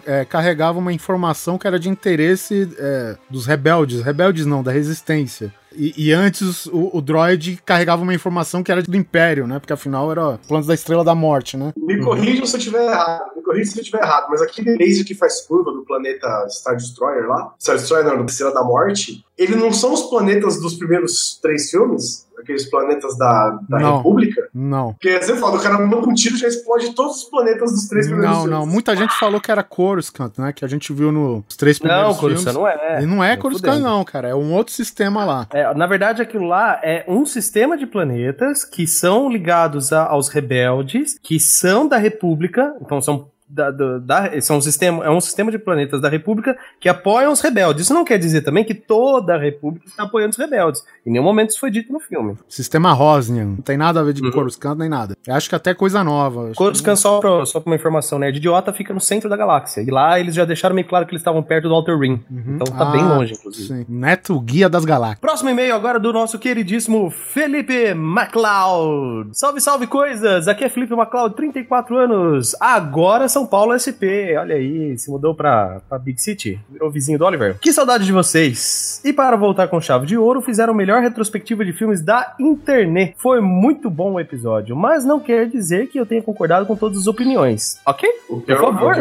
é, 0.06 0.24
carregava 0.24 0.78
uma 0.78 0.92
informação 0.92 1.58
que 1.58 1.66
era 1.66 1.78
de 1.78 1.88
interesse 1.88 2.68
é, 2.78 3.16
dos 3.28 3.46
rebeldes. 3.46 4.02
Rebeldes 4.02 4.46
não, 4.46 4.62
da 4.62 4.70
resistência. 4.70 5.52
E, 5.76 5.92
e 5.96 6.12
antes 6.12 6.66
o, 6.66 6.90
o 6.96 7.00
droid 7.02 7.58
carregava 7.66 8.00
uma 8.02 8.14
informação 8.14 8.62
que 8.62 8.70
era 8.70 8.80
do 8.80 8.96
Império, 8.96 9.44
né? 9.48 9.58
Porque 9.58 9.72
afinal 9.72 10.08
era 10.12 10.38
planos 10.46 10.68
da 10.68 10.74
Estrela 10.74 11.02
da 11.02 11.16
Morte, 11.16 11.56
né? 11.56 11.72
Me 11.76 12.00
corrijam 12.00 12.46
se 12.46 12.54
eu 12.54 12.58
estiver 12.58 12.84
errado. 12.84 13.22
Me 13.36 13.42
corrijam 13.42 13.72
se 13.72 13.78
eu 13.78 13.82
estiver 13.82 14.00
errado. 14.04 14.28
Mas 14.30 14.40
aquele 14.40 14.76
laser 14.76 15.04
que 15.04 15.16
faz 15.16 15.40
curva 15.40 15.72
do 15.72 15.84
planeta 15.84 16.28
Star 16.48 16.76
Destroyer 16.76 17.26
lá, 17.26 17.52
Star 17.60 17.74
Destroyer 17.74 18.06
não, 18.06 18.24
do 18.24 18.30
Estrela 18.30 18.54
da 18.54 18.62
Morte, 18.62 19.24
ele 19.36 19.56
não 19.56 19.72
são 19.72 19.92
os 19.92 20.02
planetas 20.02 20.60
dos 20.60 20.74
primeiros 20.74 21.23
três 21.40 21.70
filmes? 21.70 22.24
Aqueles 22.38 22.68
planetas 22.68 23.16
da, 23.16 23.58
da 23.68 23.78
Não. 23.78 23.96
República? 23.98 24.48
Não. 24.52 24.92
Porque 24.92 25.18
você 25.22 25.34
fala, 25.36 25.56
o 25.56 25.62
cara 25.62 25.78
manda 25.78 26.02
com 26.04 26.10
um 26.10 26.14
tiro 26.14 26.34
e 26.34 26.38
já 26.38 26.46
explode 26.48 26.94
todos 26.94 27.22
os 27.22 27.24
planetas 27.24 27.70
dos 27.72 27.88
três 27.88 28.06
primeiros 28.06 28.34
Não, 28.36 28.42
filmes. 28.42 28.58
não. 28.60 28.66
Muita 28.66 28.94
gente 28.94 29.14
falou 29.14 29.40
que 29.40 29.50
era 29.50 29.62
Coruscant, 29.62 30.32
né? 30.36 30.52
Que 30.52 30.62
a 30.62 30.68
gente 30.68 30.92
viu 30.92 31.10
nos 31.10 31.42
três 31.56 31.78
primeiros 31.78 32.08
Não, 32.08 32.14
filmes. 32.20 32.44
Coruscant 32.44 32.54
não 32.54 32.68
é. 32.68 33.02
E 33.02 33.06
não 33.06 33.24
é 33.24 33.34
Coruscant, 33.38 33.80
não, 33.80 34.04
cara. 34.04 34.28
É 34.28 34.34
um 34.34 34.52
outro 34.52 34.74
sistema 34.74 35.24
lá. 35.24 35.46
É, 35.54 35.72
na 35.74 35.86
verdade, 35.86 36.20
aquilo 36.20 36.46
lá 36.46 36.78
é 36.82 37.04
um 37.08 37.24
sistema 37.24 37.78
de 37.78 37.86
planetas 37.86 38.62
que 38.62 38.86
são 38.86 39.30
ligados 39.30 39.90
a- 39.90 40.04
aos 40.06 40.28
rebeldes, 40.28 41.18
que 41.22 41.40
são 41.40 41.88
da 41.88 41.96
República, 41.96 42.74
então 42.82 43.00
são. 43.00 43.30
Da, 43.46 43.70
da- 43.70 43.98
da- 43.98 44.40
são 44.40 44.56
um 44.56 44.60
sistema, 44.60 45.04
é 45.04 45.10
um 45.10 45.20
sistema 45.20 45.50
de 45.50 45.58
planetas 45.58 46.00
da 46.00 46.08
República 46.08 46.56
que 46.80 46.88
apoiam 46.88 47.30
os 47.30 47.40
rebeldes. 47.42 47.84
Isso 47.84 47.92
não 47.94 48.02
quer 48.04 48.18
dizer 48.18 48.40
também 48.40 48.64
que 48.64 48.72
toda 48.74 49.34
a 49.34 49.38
República 49.38 49.86
está 49.86 50.04
apoiando 50.04 50.30
os 50.30 50.36
rebeldes. 50.38 50.82
Em 51.06 51.10
nenhum 51.12 51.22
momento 51.24 51.50
isso 51.50 51.60
foi 51.60 51.70
dito 51.70 51.92
no 51.92 52.00
filme. 52.00 52.36
Sistema 52.48 52.92
Rosnian. 52.94 53.44
Não 53.44 53.56
tem 53.56 53.76
nada 53.76 54.00
a 54.00 54.02
ver 54.02 54.14
de 54.14 54.22
Uhum. 54.22 54.30
Coruscant 54.30 54.78
nem 54.78 54.88
nada. 54.88 55.14
Eu 55.26 55.34
acho 55.34 55.48
que 55.48 55.54
até 55.54 55.74
coisa 55.74 56.02
nova. 56.02 56.52
Coruscant, 56.56 56.96
só 56.96 57.20
pra, 57.20 57.44
só 57.44 57.60
pra 57.60 57.70
uma 57.70 57.76
informação, 57.76 58.18
né? 58.18 58.30
De 58.32 58.38
idiota 58.38 58.72
fica 58.72 58.94
no 58.94 59.00
centro 59.00 59.28
da 59.28 59.36
galáxia. 59.36 59.82
E 59.82 59.90
lá 59.90 60.18
eles 60.18 60.34
já 60.34 60.46
deixaram 60.46 60.74
meio 60.74 60.88
claro 60.88 61.04
que 61.04 61.12
eles 61.12 61.20
estavam 61.20 61.42
perto 61.42 61.68
do 61.68 61.74
Outer 61.74 61.98
Rim. 61.98 62.24
Então 62.30 62.74
tá 62.74 62.88
Ah, 62.88 62.92
bem 62.92 63.02
longe, 63.04 63.34
inclusive. 63.34 63.68
Sim. 63.68 63.86
Neto 63.88 64.40
Guia 64.40 64.68
das 64.70 64.86
Galáxias. 64.86 65.20
Próximo 65.20 65.50
e-mail 65.50 65.74
agora 65.74 66.00
do 66.00 66.12
nosso 66.14 66.38
queridíssimo 66.38 67.10
Felipe 67.10 67.92
MacLeod. 67.94 69.30
Salve, 69.32 69.60
salve 69.60 69.86
coisas! 69.86 70.48
Aqui 70.48 70.64
é 70.64 70.68
Felipe 70.68 70.94
MacLeod, 70.94 71.34
34 71.36 71.96
anos. 71.96 72.56
Agora 72.60 73.28
São 73.34 73.44
Paulo 73.44 73.74
SP. 73.76 74.32
Olha 74.38 74.54
aí, 74.54 74.96
se 74.96 75.10
mudou 75.10 75.34
pra, 75.34 75.80
pra 75.88 75.98
Big 75.98 76.22
City. 76.22 76.60
Virou 76.70 76.88
vizinho 76.88 77.18
do 77.18 77.24
Oliver. 77.24 77.58
Que 77.60 77.72
saudade 77.72 78.04
de 78.06 78.12
vocês! 78.12 79.00
E 79.04 79.12
para 79.12 79.36
voltar 79.36 79.66
com 79.66 79.80
chave 79.80 80.06
de 80.06 80.16
ouro, 80.16 80.40
fizeram 80.40 80.72
a 80.72 80.76
melhor 80.76 81.02
retrospectiva 81.02 81.64
de 81.64 81.72
filmes 81.72 82.00
da 82.00 82.34
internet. 82.38 83.14
Foi 83.18 83.40
muito 83.40 83.90
bom 83.90 84.12
o 84.12 84.20
episódio, 84.20 84.76
mas 84.76 85.04
não 85.04 85.18
quer 85.18 85.48
dizer 85.48 85.88
que 85.88 85.98
eu 85.98 86.06
tenha 86.06 86.22
concordado 86.22 86.64
com 86.64 86.76
todas 86.76 86.96
as 86.98 87.06
opiniões. 87.08 87.80
Ok? 87.84 88.08
O 88.30 88.40
Por 88.40 88.56
favor. 88.56 88.94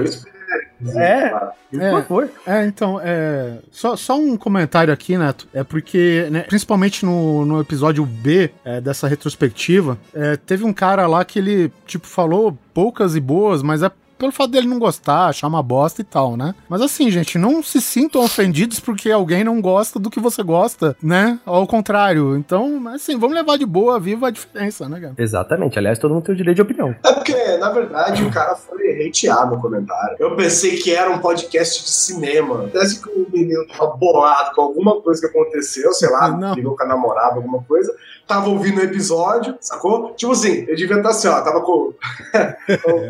É. 0.95 1.29
cara. 1.29 1.51
Por 1.71 1.81
É. 1.81 1.91
favor. 1.91 2.29
É, 2.45 2.65
então, 2.65 2.99
é. 3.03 3.53
Só, 3.71 3.95
só 3.95 4.17
um 4.17 4.35
comentário 4.35 4.93
aqui, 4.93 5.17
Neto. 5.17 5.47
É 5.53 5.63
porque, 5.63 6.27
né, 6.31 6.41
principalmente 6.41 7.05
no, 7.05 7.45
no 7.45 7.61
episódio 7.61 8.05
B 8.05 8.49
é, 8.65 8.81
dessa 8.81 9.07
retrospectiva, 9.07 9.97
é, 10.13 10.35
teve 10.37 10.63
um 10.63 10.73
cara 10.73 11.07
lá 11.07 11.23
que 11.23 11.39
ele, 11.39 11.71
tipo, 11.85 12.05
falou 12.07 12.57
poucas 12.73 13.15
e 13.15 13.19
boas, 13.19 13.63
mas 13.63 13.81
é 13.83 13.91
pelo 14.23 14.31
fato 14.31 14.51
dele 14.51 14.67
não 14.67 14.79
gostar, 14.79 15.25
achar 15.27 15.47
uma 15.47 15.61
bosta 15.61 15.99
e 15.99 16.03
tal, 16.05 16.37
né? 16.37 16.55
Mas 16.69 16.81
assim, 16.81 17.11
gente, 17.11 17.37
não 17.37 17.61
se 17.61 17.81
sintam 17.81 18.23
ofendidos 18.23 18.79
porque 18.79 19.11
alguém 19.11 19.43
não 19.43 19.59
gosta 19.61 19.99
do 19.99 20.09
que 20.09 20.17
você 20.19 20.41
gosta, 20.41 20.95
né? 21.03 21.37
Ao 21.45 21.67
contrário. 21.67 22.37
Então, 22.37 22.81
assim, 22.93 23.17
vamos 23.19 23.35
levar 23.35 23.57
de 23.57 23.65
boa, 23.65 23.99
viva 23.99 24.27
a 24.27 24.31
diferença, 24.31 24.87
né, 24.87 24.99
cara? 25.01 25.13
Exatamente. 25.17 25.77
Aliás, 25.77 25.99
todo 25.99 26.13
mundo 26.13 26.23
tem 26.23 26.33
o 26.33 26.37
direito 26.37 26.55
de 26.55 26.61
opinião. 26.61 26.95
É 27.03 27.11
porque, 27.11 27.57
na 27.57 27.69
verdade, 27.69 28.23
o 28.23 28.31
cara 28.31 28.55
foi 28.55 29.05
hateado 29.07 29.55
no 29.55 29.61
comentário. 29.61 30.15
Eu 30.19 30.35
pensei 30.37 30.77
que 30.77 30.93
era 30.95 31.11
um 31.11 31.19
podcast 31.19 31.83
de 31.83 31.89
cinema. 31.91 32.69
Parece 32.71 33.01
que 33.01 33.09
o 33.09 33.27
menino 33.31 33.65
tava 33.67 33.87
bolado 33.97 34.55
com 34.55 34.61
alguma 34.61 35.01
coisa 35.01 35.19
que 35.19 35.27
aconteceu, 35.27 35.91
sei 35.91 36.09
lá, 36.09 36.29
Não. 36.29 36.53
ligou 36.53 36.77
com 36.77 36.83
a 36.83 36.87
namorada, 36.87 37.35
alguma 37.35 37.61
coisa. 37.63 37.93
Tava 38.25 38.47
ouvindo 38.49 38.79
o 38.79 38.83
episódio, 38.83 39.55
sacou? 39.59 40.13
Tipo 40.13 40.31
assim, 40.31 40.63
eu 40.67 40.75
devia 40.77 40.95
estar 40.95 41.09
assim, 41.09 41.27
ó, 41.27 41.41
tava 41.41 41.59
com. 41.65 41.93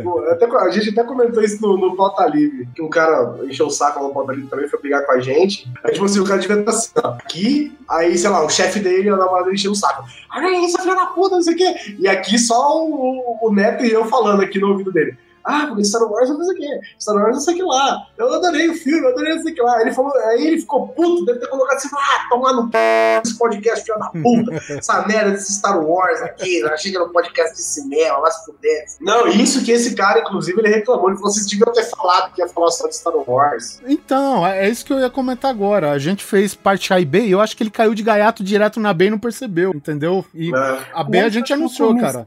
com- 0.03 0.19
até 0.31 0.47
com- 0.47 0.57
a 0.57 0.69
gente 0.71 0.89
até 0.89 1.02
comentou 1.03 1.43
isso 1.43 1.61
no, 1.61 1.77
no 1.77 1.95
Pauta 1.95 2.25
Livre, 2.25 2.67
que 2.75 2.81
um 2.81 2.89
cara 2.89 3.37
encheu 3.43 3.67
o 3.67 3.71
saco 3.71 4.03
no 4.03 4.13
Pauta 4.13 4.33
Livre 4.33 4.49
também, 4.49 4.67
foi 4.67 4.79
brigar 4.79 5.05
com 5.05 5.11
a 5.11 5.19
gente. 5.19 5.71
Aí, 5.83 5.93
tipo 5.93 6.05
assim, 6.05 6.19
o 6.19 6.25
cara 6.25 6.39
devia 6.39 6.59
estar 6.59 6.71
assim, 6.71 6.91
ó, 7.03 7.09
aqui, 7.09 7.77
aí, 7.89 8.17
sei 8.17 8.29
lá, 8.29 8.43
o 8.45 8.49
chefe 8.49 8.79
dele, 8.79 9.09
a 9.09 9.17
namorada 9.17 9.51
encheu 9.51 9.71
o 9.71 9.75
saco. 9.75 10.05
Olha 10.35 10.65
isso, 10.65 10.81
filho 10.81 10.95
da 10.95 11.07
puta, 11.07 11.35
não 11.35 11.41
sei 11.41 11.53
o 11.53 11.57
quê. 11.57 11.75
E 11.99 12.07
aqui 12.07 12.37
só 12.37 12.85
o, 12.85 13.39
o 13.41 13.53
Neto 13.53 13.85
e 13.85 13.91
eu 13.91 14.05
falando 14.05 14.41
aqui 14.41 14.59
no 14.59 14.71
ouvido 14.71 14.91
dele. 14.91 15.17
Ah, 15.43 15.67
porque 15.67 15.83
Star 15.83 16.03
Wars 16.03 16.29
não 16.29 16.43
sei 16.43 16.55
o 16.55 16.57
quê. 16.57 16.79
Star 16.99 17.15
Wars 17.15 17.35
não 17.35 17.41
sei 17.41 17.53
o 17.53 17.57
que 17.57 17.63
lá. 17.63 18.07
Eu 18.17 18.33
adorei 18.33 18.69
o 18.69 18.73
filme, 18.73 19.05
eu 19.05 19.09
adorei 19.09 19.35
não 19.35 19.43
sei 19.43 19.51
o 19.51 19.55
que 19.55 19.61
lá. 19.61 19.81
Ele 19.81 19.91
falou, 19.91 20.13
aí 20.15 20.47
ele 20.47 20.59
ficou 20.59 20.87
puto, 20.87 21.25
deve 21.25 21.39
ter 21.39 21.47
colocado 21.47 21.77
assim, 21.77 21.89
ah, 21.93 22.27
tomar 22.29 22.53
no 22.53 22.69
p 22.69 22.77
esse 23.23 23.37
podcast, 23.37 23.85
filho 23.85 23.99
da 23.99 24.07
puta. 24.07 24.73
Essa 24.73 25.05
merda 25.07 25.31
desse 25.31 25.53
Star 25.53 25.79
Wars 25.79 26.21
aqui. 26.21 26.59
Eu 26.59 26.69
achei 26.69 26.91
que 26.91 26.97
era 26.97 27.05
um 27.05 27.11
podcast 27.11 27.55
de 27.55 27.61
cinema, 27.61 28.21
vai 28.21 28.31
se 28.31 28.45
fuder. 28.45 28.85
Não, 28.99 29.27
isso 29.27 29.63
que 29.63 29.71
esse 29.71 29.95
cara, 29.95 30.19
inclusive, 30.19 30.59
ele 30.59 30.69
reclamou. 30.69 31.09
Ele 31.09 31.17
falou, 31.17 31.31
vocês 31.31 31.45
deviam 31.45 31.71
ter 31.71 31.83
falado 31.83 32.33
que 32.33 32.41
ia 32.41 32.47
falar 32.47 32.71
só 32.71 32.87
de 32.87 32.95
Star 32.95 33.13
Wars. 33.27 33.79
Então, 33.85 34.45
é 34.45 34.63
é 34.63 34.69
isso 34.69 34.85
que 34.85 34.93
eu 34.93 34.99
ia 34.99 35.09
comentar 35.09 35.51
agora. 35.51 35.91
A 35.91 35.99
gente 35.99 36.23
fez 36.23 36.55
parte 36.55 36.93
A 36.93 36.99
e 36.99 37.05
B 37.05 37.25
e 37.25 37.31
eu 37.31 37.41
acho 37.41 37.55
que 37.55 37.63
ele 37.63 37.69
caiu 37.69 37.93
de 37.93 38.01
gaiato 38.01 38.43
direto 38.43 38.79
na 38.79 38.93
B 38.93 39.07
e 39.07 39.09
não 39.09 39.19
percebeu, 39.19 39.71
entendeu? 39.75 40.23
E 40.33 40.51
né? 40.51 40.79
a 40.93 41.03
B 41.03 41.19
a 41.19 41.29
gente 41.29 41.51
anunciou, 41.51 41.95
cara. 41.97 42.25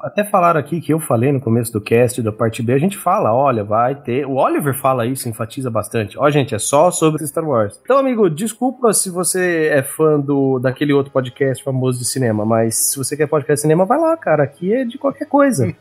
Até 0.00 0.22
falaram 0.22 0.60
aqui 0.60 0.80
que 0.80 0.92
eu 0.92 1.00
falei 1.00 1.32
no 1.32 1.40
começo 1.40 1.72
do 1.72 1.80
cast 1.80 2.22
da 2.30 2.32
parte 2.32 2.62
B, 2.62 2.72
a 2.72 2.78
gente 2.78 2.96
fala, 2.96 3.34
olha, 3.34 3.64
vai 3.64 3.94
ter. 3.94 4.26
O 4.26 4.34
Oliver 4.34 4.74
fala 4.74 5.06
isso, 5.06 5.28
enfatiza 5.28 5.70
bastante. 5.70 6.18
Ó, 6.18 6.28
gente, 6.30 6.54
é 6.54 6.58
só 6.58 6.90
sobre 6.90 7.26
Star 7.26 7.46
Wars. 7.46 7.80
Então, 7.82 7.98
amigo, 7.98 8.28
desculpa 8.28 8.92
se 8.92 9.10
você 9.10 9.68
é 9.72 9.82
fã 9.82 10.20
do 10.20 10.58
daquele 10.58 10.92
outro 10.92 11.12
podcast 11.12 11.62
famoso 11.62 11.98
de 11.98 12.04
cinema, 12.04 12.44
mas 12.44 12.76
se 12.76 12.98
você 12.98 13.16
quer 13.16 13.26
podcast 13.26 13.54
de 13.54 13.60
cinema, 13.62 13.84
vai 13.84 13.98
lá, 13.98 14.16
cara. 14.16 14.42
Aqui 14.42 14.72
é 14.72 14.84
de 14.84 14.98
qualquer 14.98 15.26
coisa. 15.26 15.74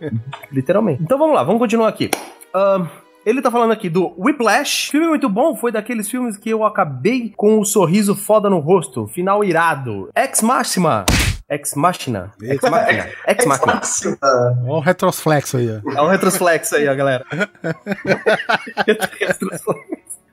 Literalmente. 0.52 1.02
Então 1.02 1.18
vamos 1.18 1.34
lá, 1.34 1.42
vamos 1.42 1.60
continuar 1.60 1.88
aqui. 1.88 2.10
Ahn, 2.52 2.86
ele 3.24 3.40
tá 3.40 3.50
falando 3.50 3.72
aqui 3.72 3.88
do 3.88 4.12
Whiplash. 4.18 4.90
Filme 4.90 5.08
muito 5.08 5.28
bom, 5.28 5.56
foi 5.56 5.72
daqueles 5.72 6.08
filmes 6.10 6.36
que 6.36 6.50
eu 6.50 6.64
acabei 6.64 7.32
com 7.36 7.58
um 7.58 7.64
sorriso 7.64 8.14
foda 8.14 8.50
no 8.50 8.58
rosto. 8.58 9.06
Final 9.06 9.42
irado. 9.42 10.10
Ex 10.14 10.42
Machina. 10.42 11.06
Ex 11.48 11.74
Machina. 11.74 12.32
Ex 12.42 12.62
Machina. 12.62 13.08
Ex 13.26 13.44
Machina. 13.46 13.80
Olha 14.22 14.72
o 14.72 14.80
retroflexo 14.80 15.58
aí, 15.58 15.68
ó. 15.70 15.92
É 15.92 16.02
um 16.02 16.08
retroflexo 16.08 16.76
aí, 16.76 16.88
ó, 16.88 16.94
galera. 16.94 17.24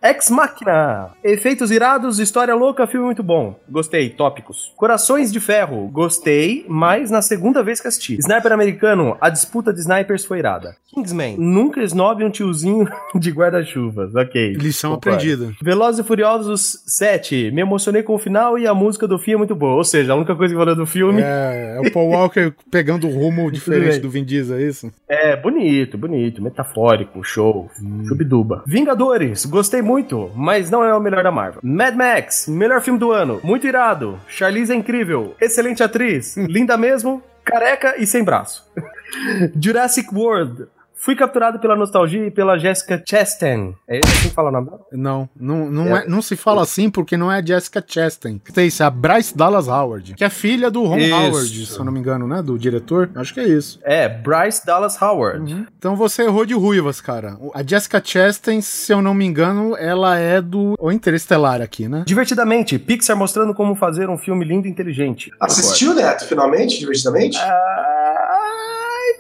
Ex 0.04 0.32
Machina. 0.32 1.10
Efeitos 1.24 1.70
irados, 1.70 2.18
história 2.20 2.56
louca, 2.56 2.88
filme 2.88 3.06
muito 3.06 3.22
bom. 3.22 3.60
Gostei. 3.70 4.10
Tópicos. 4.10 4.74
Corações 4.76 5.32
de 5.32 5.40
Ferro. 5.40 5.88
Gostei, 5.90 6.66
mas 6.68 7.12
na 7.12 7.22
segunda 7.22 7.62
vez 7.62 7.80
que 7.80 7.88
assisti. 7.88 8.18
Sniper 8.18 8.52
americano. 8.52 9.16
A 9.22 9.30
disputa 9.30 9.72
de 9.72 9.80
snipers 9.80 10.26
foi 10.26 10.40
irada. 10.40 10.76
Kingsman. 10.88 11.38
Nunca 11.38 11.82
snob 11.84 12.24
um 12.24 12.32
tiozinho 12.32 12.90
de 13.16 13.30
guarda-chuvas. 13.32 14.16
Ok. 14.16 14.54
Lição 14.54 14.96
Concordo. 14.96 15.18
aprendida. 15.20 15.54
Velozes 15.62 16.00
e 16.04 16.08
Furiosos 16.08 16.84
7. 16.88 17.52
Me 17.52 17.62
emocionei 17.62 18.02
com 18.02 18.16
o 18.16 18.20
final 18.20 18.58
e 18.58 18.66
a 18.68 18.74
música 18.74 19.08
do 19.08 19.20
fim 19.20 19.34
é 19.34 19.38
muito 19.38 19.54
boa. 19.56 19.76
Ou 19.76 19.84
seja, 19.84 20.14
a 20.14 20.16
única 20.16 20.36
coisa 20.36 20.52
que 20.54 20.58
valeu 20.58 20.76
do 20.76 20.86
filme 20.88 21.22
É, 21.22 21.76
é 21.78 21.88
o 21.88 21.92
Paul 21.92 22.10
Walker 22.10 22.52
pegando 22.72 23.08
um 23.08 23.12
rumo 23.14 23.52
diferente 23.52 24.00
do 24.00 24.10
Vin 24.10 24.26
Diesel, 24.26 24.58
é 24.58 24.64
isso? 24.64 24.92
É, 25.08 25.36
bonito, 25.36 25.96
bonito, 25.98 26.42
metafórico, 26.42 27.24
show, 27.24 27.70
chubiduba. 28.08 28.64
Vingadores, 28.66 29.46
gostei 29.46 29.82
muito, 29.82 29.91
mas 30.36 30.70
não 30.70 30.84
é 30.84 30.94
o 30.94 31.00
melhor 31.00 31.24
da 31.24 31.32
Marvel. 31.32 31.62
Mad 31.64 31.96
Max, 31.96 32.48
melhor 32.48 32.82
filme 32.82 33.00
do 33.00 33.12
ano, 33.12 33.40
muito 33.44 33.68
irado. 33.68 34.20
Charlize 34.28 34.72
é 34.72 34.76
incrível, 34.76 35.36
excelente 35.40 35.84
atriz, 35.84 36.38
linda 36.38 36.78
mesmo, 36.78 37.22
careca 37.44 37.96
e 37.98 38.06
sem 38.06 38.24
braço. 38.24 38.70
Jurassic 39.62 40.14
World, 40.14 40.68
Fui 41.02 41.16
capturado 41.16 41.58
pela 41.58 41.76
nostalgia 41.76 42.28
e 42.28 42.30
pela 42.30 42.60
Jessica 42.60 43.04
Chastain. 43.04 43.76
É 43.88 43.98
esse 43.98 44.08
assim 44.08 44.30
que 44.30 44.36
fala 44.36 44.50
o 44.50 44.52
nome 44.52 44.70
dela? 44.70 44.82
Não, 44.92 45.28
não, 45.36 45.66
não, 45.68 45.98
é. 45.98 46.06
não 46.08 46.22
se 46.22 46.36
fala 46.36 46.62
assim 46.62 46.92
porque 46.92 47.18
não 47.18 47.32
é 47.32 47.40
a 47.40 47.44
Jessica 47.44 47.84
Chastain. 47.86 48.38
Que 48.38 48.54
tem 48.54 48.68
isso, 48.68 48.84
é 48.84 48.86
a 48.86 48.90
Bryce 48.92 49.36
Dallas 49.36 49.68
Howard, 49.68 50.14
que 50.14 50.24
é 50.24 50.30
filha 50.30 50.70
do 50.70 50.84
Ron 50.84 51.00
Isso. 51.00 51.16
Howard, 51.16 51.66
se 51.66 51.80
eu 51.80 51.84
não 51.84 51.92
me 51.92 52.00
engano, 52.00 52.28
né? 52.28 52.44
Do 52.44 52.56
diretor. 52.60 53.10
Acho 53.16 53.34
que 53.34 53.40
é 53.40 53.48
isso. 53.48 53.80
É, 53.82 54.08
Bryce 54.08 54.64
Dallas 54.64 55.02
Howard. 55.02 55.66
Então 55.76 55.96
você 55.96 56.22
errou 56.22 56.46
de 56.46 56.54
ruivas, 56.54 57.02
cara. 57.02 57.36
A 57.56 57.64
Jessica 57.64 58.00
Chastain, 58.06 58.62
se 58.62 58.94
eu 58.94 59.02
não 59.02 59.16
me 59.16 59.26
engano, 59.26 59.76
ela 59.78 60.20
é 60.20 60.40
do 60.40 60.76
o 60.80 60.92
Interestelar 60.92 61.64
aqui, 61.64 61.88
né? 61.88 62.04
Divertidamente, 62.06 62.78
Pixar 62.78 63.18
mostrando 63.18 63.56
como 63.56 63.74
fazer 63.74 64.08
um 64.08 64.20
filme 64.20 64.46
lindo 64.46 64.68
e 64.68 64.70
inteligente. 64.70 65.32
Assistiu, 65.40 65.96
Neto, 65.96 66.28
finalmente, 66.28 66.78
divertidamente? 66.78 67.40
Ai, 67.40 67.52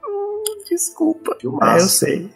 hum, 0.05 0.20
desculpa. 0.71 1.35
Filmaço. 1.39 1.65
É, 1.75 1.81
eu 1.81 1.87
sei. 1.87 2.29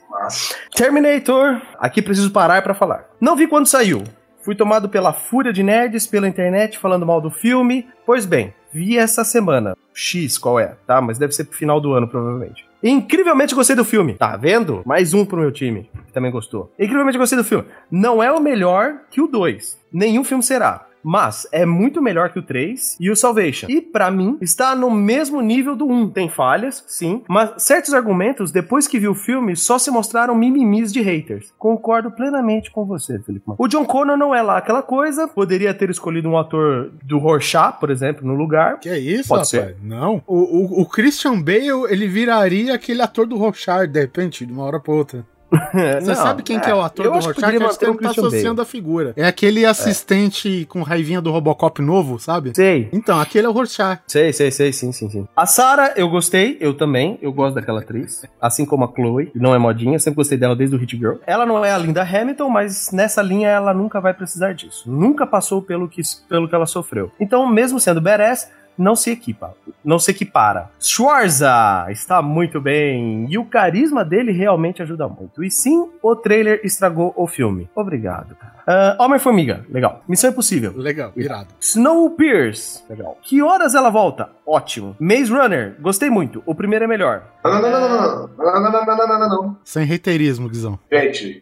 Terminator, 0.76 1.62
aqui 1.80 2.02
preciso 2.02 2.32
parar 2.32 2.62
pra 2.62 2.74
falar. 2.74 3.06
Não 3.20 3.36
vi 3.36 3.48
quando 3.48 3.68
saiu. 3.68 4.04
Fui 4.44 4.56
tomado 4.56 4.88
pela 4.90 5.12
fúria 5.12 5.52
de 5.52 5.64
nerds 5.64 6.06
pela 6.06 6.28
internet 6.28 6.78
falando 6.78 7.06
mal 7.06 7.20
do 7.20 7.32
filme. 7.32 7.88
Pois 8.06 8.26
bem, 8.26 8.54
vi 8.72 8.98
essa 8.98 9.24
semana. 9.24 9.76
X, 9.94 10.38
qual 10.38 10.60
é? 10.60 10.76
Tá, 10.86 11.02
mas 11.02 11.18
deve 11.18 11.34
ser 11.34 11.46
pro 11.46 11.58
final 11.58 11.80
do 11.82 11.94
ano, 11.94 12.08
provavelmente. 12.08 12.68
Incrivelmente 12.84 13.56
gostei 13.56 13.76
do 13.76 13.86
filme. 13.86 14.14
Tá 14.16 14.38
vendo? 14.38 14.84
Mais 14.86 15.14
um 15.14 15.26
pro 15.26 15.40
meu 15.40 15.52
time, 15.52 15.90
que 16.06 16.14
também 16.14 16.32
gostou. 16.32 16.72
Incrivelmente 16.78 17.18
gostei 17.18 17.38
do 17.38 17.44
filme. 17.44 17.66
Não 17.90 18.22
é 18.22 18.32
o 18.32 18.40
melhor 18.40 19.00
que 19.10 19.22
o 19.22 19.28
2. 19.28 19.80
Nenhum 19.92 20.24
filme 20.24 20.44
será. 20.44 20.86
Mas 21.06 21.48
é 21.52 21.68
muito 21.68 22.02
melhor 22.02 22.32
que 22.32 22.40
o 22.40 22.44
3 22.44 22.98
e 23.00 23.12
o 23.12 23.16
Salvation. 23.16 23.68
E 23.70 23.80
pra 23.80 24.10
mim, 24.10 24.38
está 24.42 24.76
no 24.76 24.90
mesmo 24.90 25.40
nível 25.40 25.76
do 25.76 25.86
1. 25.86 26.10
Tem 26.10 26.28
falhas, 26.28 26.84
sim, 26.88 27.22
mas 27.30 27.62
certos 27.64 27.94
argumentos, 27.94 28.52
depois 28.52 28.88
que 28.88 28.98
vi 28.98 29.08
o 29.08 29.14
filme, 29.14 29.56
só 29.56 29.78
se 29.78 29.92
mostraram 29.92 30.34
mimimis 30.34 30.92
de 30.92 31.02
haters. 31.02 31.54
Concordo 31.60 32.10
plenamente 32.10 32.72
com 32.72 32.86
você, 32.86 33.20
Felipe. 33.20 33.46
O 33.58 33.68
John 33.68 33.86
Connor 33.86 34.18
não 34.18 34.34
é 34.34 34.42
lá 34.42 34.58
aquela 34.58 34.82
coisa. 34.82 35.28
Poderia 35.28 35.74
ter 35.76 35.92
escolhido 35.92 36.28
um 36.28 36.38
ator 36.38 36.92
do 37.04 37.20
Rorschach, 37.20 37.80
por 37.80 37.92
exemplo, 37.92 38.26
no 38.26 38.34
lugar. 38.34 38.80
Que 38.80 38.90
é 38.90 38.98
isso, 38.98 39.30
Pode 39.30 39.56
rapaz? 39.56 39.76
Não. 39.84 40.24
O, 40.26 40.38
o, 40.38 40.82
o 40.82 40.86
Christian 40.88 41.40
Bale, 41.40 41.86
ele 41.90 42.08
viraria 42.08 42.74
aquele 42.74 43.02
ator 43.02 43.28
do 43.28 43.38
Rochard, 43.38 43.92
de 43.92 44.00
repente, 44.00 44.46
de 44.46 44.52
uma 44.52 44.64
hora 44.64 44.80
pra 44.80 44.94
outra. 44.94 45.26
Você 46.02 46.08
Não, 46.08 46.16
sabe 46.16 46.44
quem 46.44 46.60
que 46.60 46.70
é 46.70 46.76
o 46.76 46.82
ator 46.82 47.06
eu 47.06 47.12
do 47.12 47.20
Rorschach? 47.20 47.44
Acho 47.44 47.80
que 47.80 47.86
ele 47.86 47.94
o 47.94 47.98
tá 47.98 48.10
associando 48.10 48.62
a 48.62 48.66
figura. 48.66 49.14
É 49.16 49.26
aquele 49.26 49.66
assistente 49.66 50.66
com 50.70 50.82
raivinha 50.82 51.22
do 51.22 51.32
Robocop 51.32 51.82
novo, 51.82 52.20
sabe? 52.20 52.52
Sei. 52.56 52.90
Então, 52.92 53.20
aquele 53.20 53.48
é 53.48 53.50
o 53.50 53.54
Rorschach. 53.54 54.02
Sei, 54.08 54.32
sei, 54.34 54.52
sei, 54.52 54.72
sim, 54.72 54.92
sim, 54.92 55.10
sim. 55.10 55.28
A 55.36 55.46
Sarah, 55.46 55.94
eu 55.96 56.10
gostei, 56.10 56.58
eu 56.60 56.74
também, 56.74 57.18
eu 57.22 57.32
gosto 57.32 57.56
daquela 57.56 57.80
atriz. 57.82 58.24
Assim 58.42 58.66
como 58.66 58.86
a 58.86 58.92
Chloe, 58.94 59.32
não 59.36 59.54
é 59.54 59.58
modinha, 59.58 60.00
sempre 60.00 60.18
gostei 60.18 60.38
dela 60.38 60.56
desde 60.56 60.76
o 60.76 60.80
Hit 60.80 60.98
Girl. 60.98 61.16
Ela 61.26 61.46
não 61.46 61.64
é 61.64 61.72
a 61.72 61.78
Linda 61.78 62.04
Hamilton, 62.04 62.50
mas 62.50 62.92
nessa 62.92 63.22
linha 63.22 63.50
ela 63.50 63.74
nunca 63.74 64.00
vai 64.00 64.14
precisar 64.14 64.54
disso. 64.54 64.90
Nunca 64.90 65.26
passou 65.26 65.62
pelo 65.62 65.88
que, 65.88 66.02
pelo 66.30 66.48
que 66.48 66.56
ela 66.56 66.66
sofreu. 66.66 67.12
Então, 67.20 67.48
mesmo 67.48 67.80
sendo 67.80 68.02
badass, 68.02 68.50
não 68.78 68.96
se 68.96 69.12
equipa, 69.12 69.54
não 69.84 70.00
se 70.00 70.12
equipara. 70.12 70.70
Schwarza 70.80 71.88
está 71.90 72.22
muito 72.22 72.60
bem 72.60 73.28
e 73.30 73.38
o 73.38 73.46
carisma 73.46 74.04
dele 74.04 74.32
realmente 74.32 74.82
ajuda 74.82 75.08
muito. 75.08 75.44
E 75.44 75.52
sim, 75.52 75.90
o 76.02 76.16
trailer 76.16 76.62
estragou 76.64 77.14
o 77.16 77.28
filme. 77.28 77.70
Obrigado. 77.76 78.36
Ah, 78.68 78.98
Homem-Formiga, 79.00 79.64
legal. 79.70 80.04
Missão 80.08 80.32
Impossível, 80.32 80.74
Legal, 80.76 81.12
irado. 81.16 81.50
Snowpiercer. 81.60 82.82
Legal. 82.90 83.18
Que 83.22 83.42
horas 83.42 83.76
ela 83.76 83.90
volta? 83.92 84.30
Ótimo. 84.46 84.96
Maze 85.00 85.32
Runner. 85.32 85.76
Gostei 85.80 86.10
muito. 86.10 86.42
O 86.46 86.56
primeiro 86.56 86.86
é 86.86 86.88
melhor. 86.88 87.24
Não, 87.44 87.62
não, 87.62 87.62
não, 87.62 87.80
não, 87.80 87.90
não, 87.90 88.00
não, 88.00 88.28
não, 88.38 88.62
não, 88.62 88.72
não, 88.72 88.86
não, 88.86 89.08
não, 89.08 89.20
não, 89.20 89.30
não. 89.30 89.58
Sem 89.64 89.86
reiterismo, 89.86 90.50
Guizão. 90.50 90.80
Gente, 90.92 91.42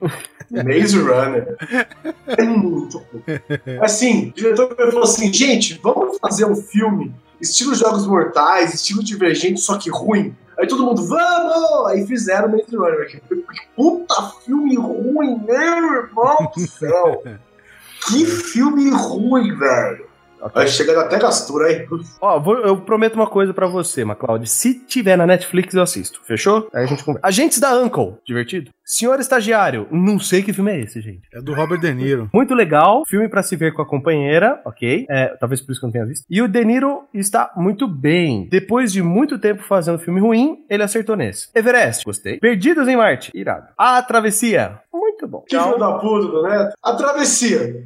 Maze 0.52 1.00
Runner 1.00 1.56
é 2.28 2.44
muito 2.44 3.00
bom. 3.00 3.22
Assim, 3.82 4.30
o 4.30 4.34
diretor 4.34 4.76
falou 4.76 5.04
assim, 5.04 5.34
gente, 5.34 5.80
vamos 5.82 6.18
fazer 6.20 6.46
um 6.46 6.56
filme 6.56 7.14
estilo 7.44 7.76
Jogos 7.76 8.08
Mortais, 8.08 8.74
estilo 8.74 9.04
Divergente, 9.04 9.60
só 9.60 9.78
que 9.78 9.90
ruim. 9.90 10.36
Aí 10.58 10.68
todo 10.68 10.84
mundo, 10.86 11.06
vamos! 11.06 11.92
Aí 11.92 12.06
fizeram 12.08 12.50
Maze 12.50 12.76
Runner. 12.76 13.08
Que 13.10 13.22
puta 13.76 14.32
filme 14.46 14.76
ruim, 14.76 15.40
meu 15.46 15.94
irmão 15.94 16.52
do 16.56 16.68
céu. 16.68 17.24
Que 18.06 18.26
filme 18.26 18.90
ruim, 18.90 19.58
velho. 19.58 20.10
Vai 20.54 20.68
chegando 20.68 21.00
até 21.00 21.20
gastura 21.20 21.68
aí. 21.68 21.88
Ó, 22.22 22.40
vou- 22.40 22.58
eu 22.60 22.82
prometo 22.82 23.16
uma 23.16 23.28
coisa 23.28 23.54
pra 23.54 23.68
você, 23.68 24.04
MacLeod. 24.04 24.50
Se 24.50 24.74
tiver 24.86 25.18
na 25.18 25.26
Netflix, 25.28 25.74
eu 25.74 25.82
assisto. 25.84 26.22
Fechou? 26.26 26.68
Aí 26.74 26.84
a 26.84 26.88
gente 26.88 27.04
conversa. 27.04 27.28
Agentes 27.28 27.60
da 27.60 27.76
Uncle. 27.78 28.16
Divertido? 28.26 28.72
Senhor 28.86 29.20
Estagiário. 29.20 29.88
Não 29.92 30.20
sei 30.20 30.44
que 30.44 30.52
filme 30.54 30.72
é 30.72 30.80
esse, 30.82 31.00
gente. 31.02 31.22
É 31.34 31.42
do 31.42 31.54
Robert 31.54 31.80
De 31.80 31.94
Niro. 31.94 32.30
Muito 32.34 32.54
legal. 32.54 33.04
Filme 33.08 33.30
pra 33.30 33.42
se 33.42 33.56
ver 33.56 33.74
com 33.74 33.82
a 33.82 33.86
companheira, 33.88 34.62
ok? 34.66 35.06
É, 35.10 35.28
talvez 35.40 35.62
por 35.62 35.72
isso 35.72 35.80
que 35.80 35.86
eu 35.86 35.88
não 35.88 35.94
tenha 35.94 36.06
visto. 36.06 36.26
E 36.30 36.42
o 36.42 36.48
De 36.48 36.64
Niro 36.66 37.04
está 37.14 37.52
muito 37.56 37.88
bem. 37.88 38.48
Depois 38.50 38.92
de 38.92 39.02
muito 39.02 39.40
tempo 39.40 39.64
fazendo 39.64 39.98
filme 40.00 40.20
ruim, 40.20 40.66
ele 40.70 40.84
acertou 40.84 41.16
nesse. 41.16 41.48
Everest. 41.56 42.04
Gostei. 42.06 42.38
Perdidos 42.40 42.88
em 42.88 42.98
Marte. 42.98 43.32
Irado. 43.34 43.68
A 43.78 44.02
Travessia. 44.02 44.80
Muito 44.94 45.28
bom. 45.28 45.44
Que 45.48 45.58
filho 45.58 45.78
da 45.78 45.94
puta 45.94 46.28
do 46.28 46.44
Neto. 46.44 46.74
A 46.84 46.94
travessia. 46.96 47.84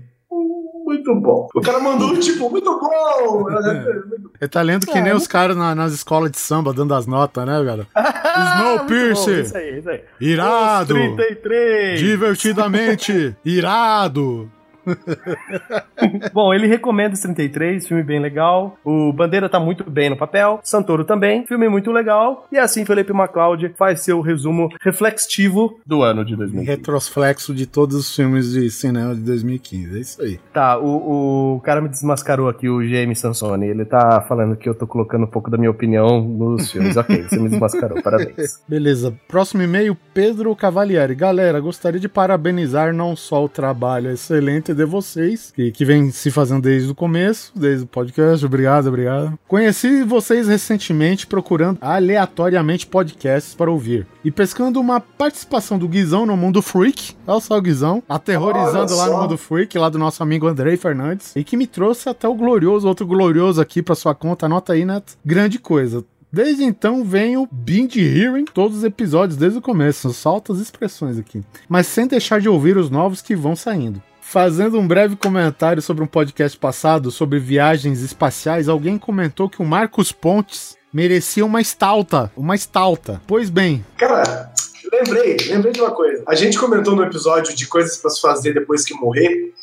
Muito 0.88 1.14
bom. 1.16 1.48
O 1.54 1.60
cara 1.62 1.80
mandou, 1.80 2.16
tipo, 2.20 2.50
muito 2.50 2.80
bom. 2.80 3.42
Muito 3.42 4.30
Ele 4.40 4.48
tá 4.50 4.62
lendo 4.62 4.88
que 4.88 5.02
nem 5.02 5.14
os 5.14 5.28
caras 5.28 5.58
na- 5.58 5.76
nas 5.76 5.92
escolas 5.92 6.32
de 6.32 6.38
samba 6.40 6.74
dando 6.74 6.94
as 6.94 7.06
notas, 7.06 7.46
né, 7.46 7.64
cara? 7.66 7.88
Snowpiercer. 8.56 9.44
Isso 9.44 9.58
aí, 9.58 9.80
isso 9.80 9.90
aí. 9.90 10.02
Irado. 10.22 10.94
Os 10.94 11.00
33. 11.16 12.00
Divertidamente. 12.00 13.36
Irado. 13.44 14.50
Bom, 16.34 16.54
ele 16.54 16.68
recomenda 16.68 17.14
os 17.14 17.20
33, 17.20 17.88
filme 17.88 18.04
bem 18.04 18.20
legal. 18.20 18.78
O 18.84 19.12
Bandeira 19.12 19.50
tá 19.50 19.60
muito 19.60 19.90
bem 19.90 20.10
no 20.10 20.18
papel. 20.18 20.60
Santoro 20.64 21.04
também, 21.04 21.46
filme 21.46 21.68
muito 21.68 21.92
legal. 21.92 22.48
E 22.52 22.58
assim, 22.58 22.86
Felipe 22.86 23.14
MacLeod 23.14 23.74
faz 23.78 24.02
seu 24.02 24.22
resumo 24.22 24.70
reflexivo 24.82 25.80
do 25.86 26.04
ano 26.04 26.24
de 26.24 26.36
2015. 26.36 26.70
Retroflexo 26.70 27.54
de 27.54 27.66
todos 27.66 27.96
os 27.96 28.16
filmes 28.16 28.52
de 28.52 28.70
cinema 28.70 29.14
de 29.16 29.22
2015. 29.22 29.98
É 29.98 30.00
isso 30.00 30.22
aí. 30.22 30.40
Tá, 30.54 30.78
o, 30.80 31.56
o 31.56 31.62
cara 31.62 31.82
me 31.82 31.90
desmascarou 31.90 32.50
aqui, 32.50 32.70
o 32.70 32.86
James 32.86 33.20
Sansoni. 33.20 33.68
Ele 33.68 33.86
tá 33.86 34.22
falando 34.28 34.56
que 34.56 34.68
eu 34.68 34.76
tô 34.76 34.88
colocando 34.88 35.24
um 35.24 35.30
pouco 35.30 35.50
da 35.50 35.58
minha 35.58 35.72
opinião 35.72 36.22
nos 36.22 36.72
filmes. 36.72 36.96
ok, 36.98 37.24
você 37.24 37.40
me 37.40 37.50
desmascarou, 37.50 38.02
parabéns. 38.02 38.62
Beleza. 38.68 39.14
Próximo 39.28 39.64
e-mail, 39.64 39.98
Pedro 40.14 40.56
Cavalieri. 40.56 41.16
Galera, 41.16 41.60
gostaria 41.60 42.00
de 42.00 42.10
parabenizar 42.10 42.94
não 42.94 43.16
só 43.16 43.44
o 43.44 43.50
trabalho 43.50 44.12
excelente 44.12 44.74
de 44.78 44.86
vocês, 44.86 45.52
que, 45.56 45.72
que 45.72 45.84
vem 45.84 46.12
se 46.12 46.32
fazendo 46.32 46.62
desde 46.62 46.90
o 46.90 46.96
começo, 46.96 47.52
desde 47.56 47.84
o 47.84 47.88
podcast. 47.88 48.46
Obrigado, 48.46 48.88
obrigado. 48.88 49.38
Conheci 49.48 50.04
vocês 50.04 50.48
recentemente 50.48 51.28
procurando 51.28 51.78
aleatoriamente 51.82 52.88
podcasts 52.88 53.54
para 53.54 53.72
ouvir. 53.72 54.08
E 54.24 54.32
pescando 54.32 54.80
uma 54.80 55.00
participação 55.00 55.78
do 55.78 55.88
Guizão 55.88 56.26
no 56.26 56.38
Mundo 56.38 56.62
Freak. 56.62 57.16
Olha 57.26 57.42
só 57.42 57.58
o 57.58 57.62
Guizão, 57.62 58.04
aterrorizando 58.08 58.96
lá 58.96 59.10
no. 59.10 59.18
Mundo 59.18 59.38
Freak, 59.38 59.78
lá 59.78 59.90
do 59.90 59.98
nosso 59.98 60.22
amigo 60.22 60.48
Andrei 60.48 60.78
Fernandes. 60.78 61.36
E 61.36 61.44
que 61.44 61.58
me 61.58 61.68
trouxe 61.68 62.08
até 62.08 62.28
o 62.28 62.36
glorioso, 62.36 62.88
outro 62.88 63.06
glorioso 63.06 63.60
aqui 63.60 63.82
para 63.82 63.96
sua 63.96 64.14
conta. 64.14 64.46
Anota 64.46 64.74
aí, 64.74 64.86
Neto. 64.86 65.18
Grande 65.26 65.60
coisa. 65.60 66.06
Desde 66.32 66.64
então 66.64 67.06
venho 67.06 67.48
binge 67.50 68.02
hearing 68.02 68.46
todos 68.46 68.78
os 68.78 68.84
episódios 68.84 69.38
desde 69.38 69.60
o 69.60 69.62
começo, 69.62 70.12
só 70.12 70.32
altas 70.32 70.60
expressões 70.60 71.18
aqui, 71.18 71.42
mas 71.70 71.88
sem 71.88 72.06
deixar 72.06 72.42
de 72.42 72.50
ouvir 72.50 72.76
os 72.76 72.90
novos 72.90 73.22
que 73.22 73.36
vão 73.36 73.56
saindo. 73.56 74.02
Fazendo 74.30 74.78
um 74.78 74.86
breve 74.86 75.16
comentário 75.16 75.82
sobre 75.82 76.04
um 76.04 76.08
podcast 76.08 76.58
passado 76.58 77.12
sobre 77.12 77.40
viagens 77.40 78.02
espaciais, 78.02 78.68
alguém 78.68 78.98
comentou 78.98 79.50
que 79.50 79.62
o 79.62 79.66
Marcos 79.66 80.12
Pontes 80.12 80.76
merecia 80.92 81.46
uma 81.46 81.62
estalta, 81.62 82.30
uma 82.36 82.54
estalta. 82.54 83.22
Pois 83.26 83.50
bem, 83.50 83.86
Cara, 83.96 84.52
lembrei, 84.92 85.38
lembrei 85.48 85.72
de 85.72 85.80
uma 85.80 85.92
coisa. 85.92 86.26
A 86.28 86.36
gente 86.36 86.60
comentou 86.60 86.94
no 86.94 87.04
episódio 87.04 87.56
de 87.56 87.68
coisas 87.68 87.96
pra 87.96 88.10
se 88.10 88.20
fazer 88.20 88.54
depois 88.54 88.84
que 88.84 88.94
morrer, 88.96 89.54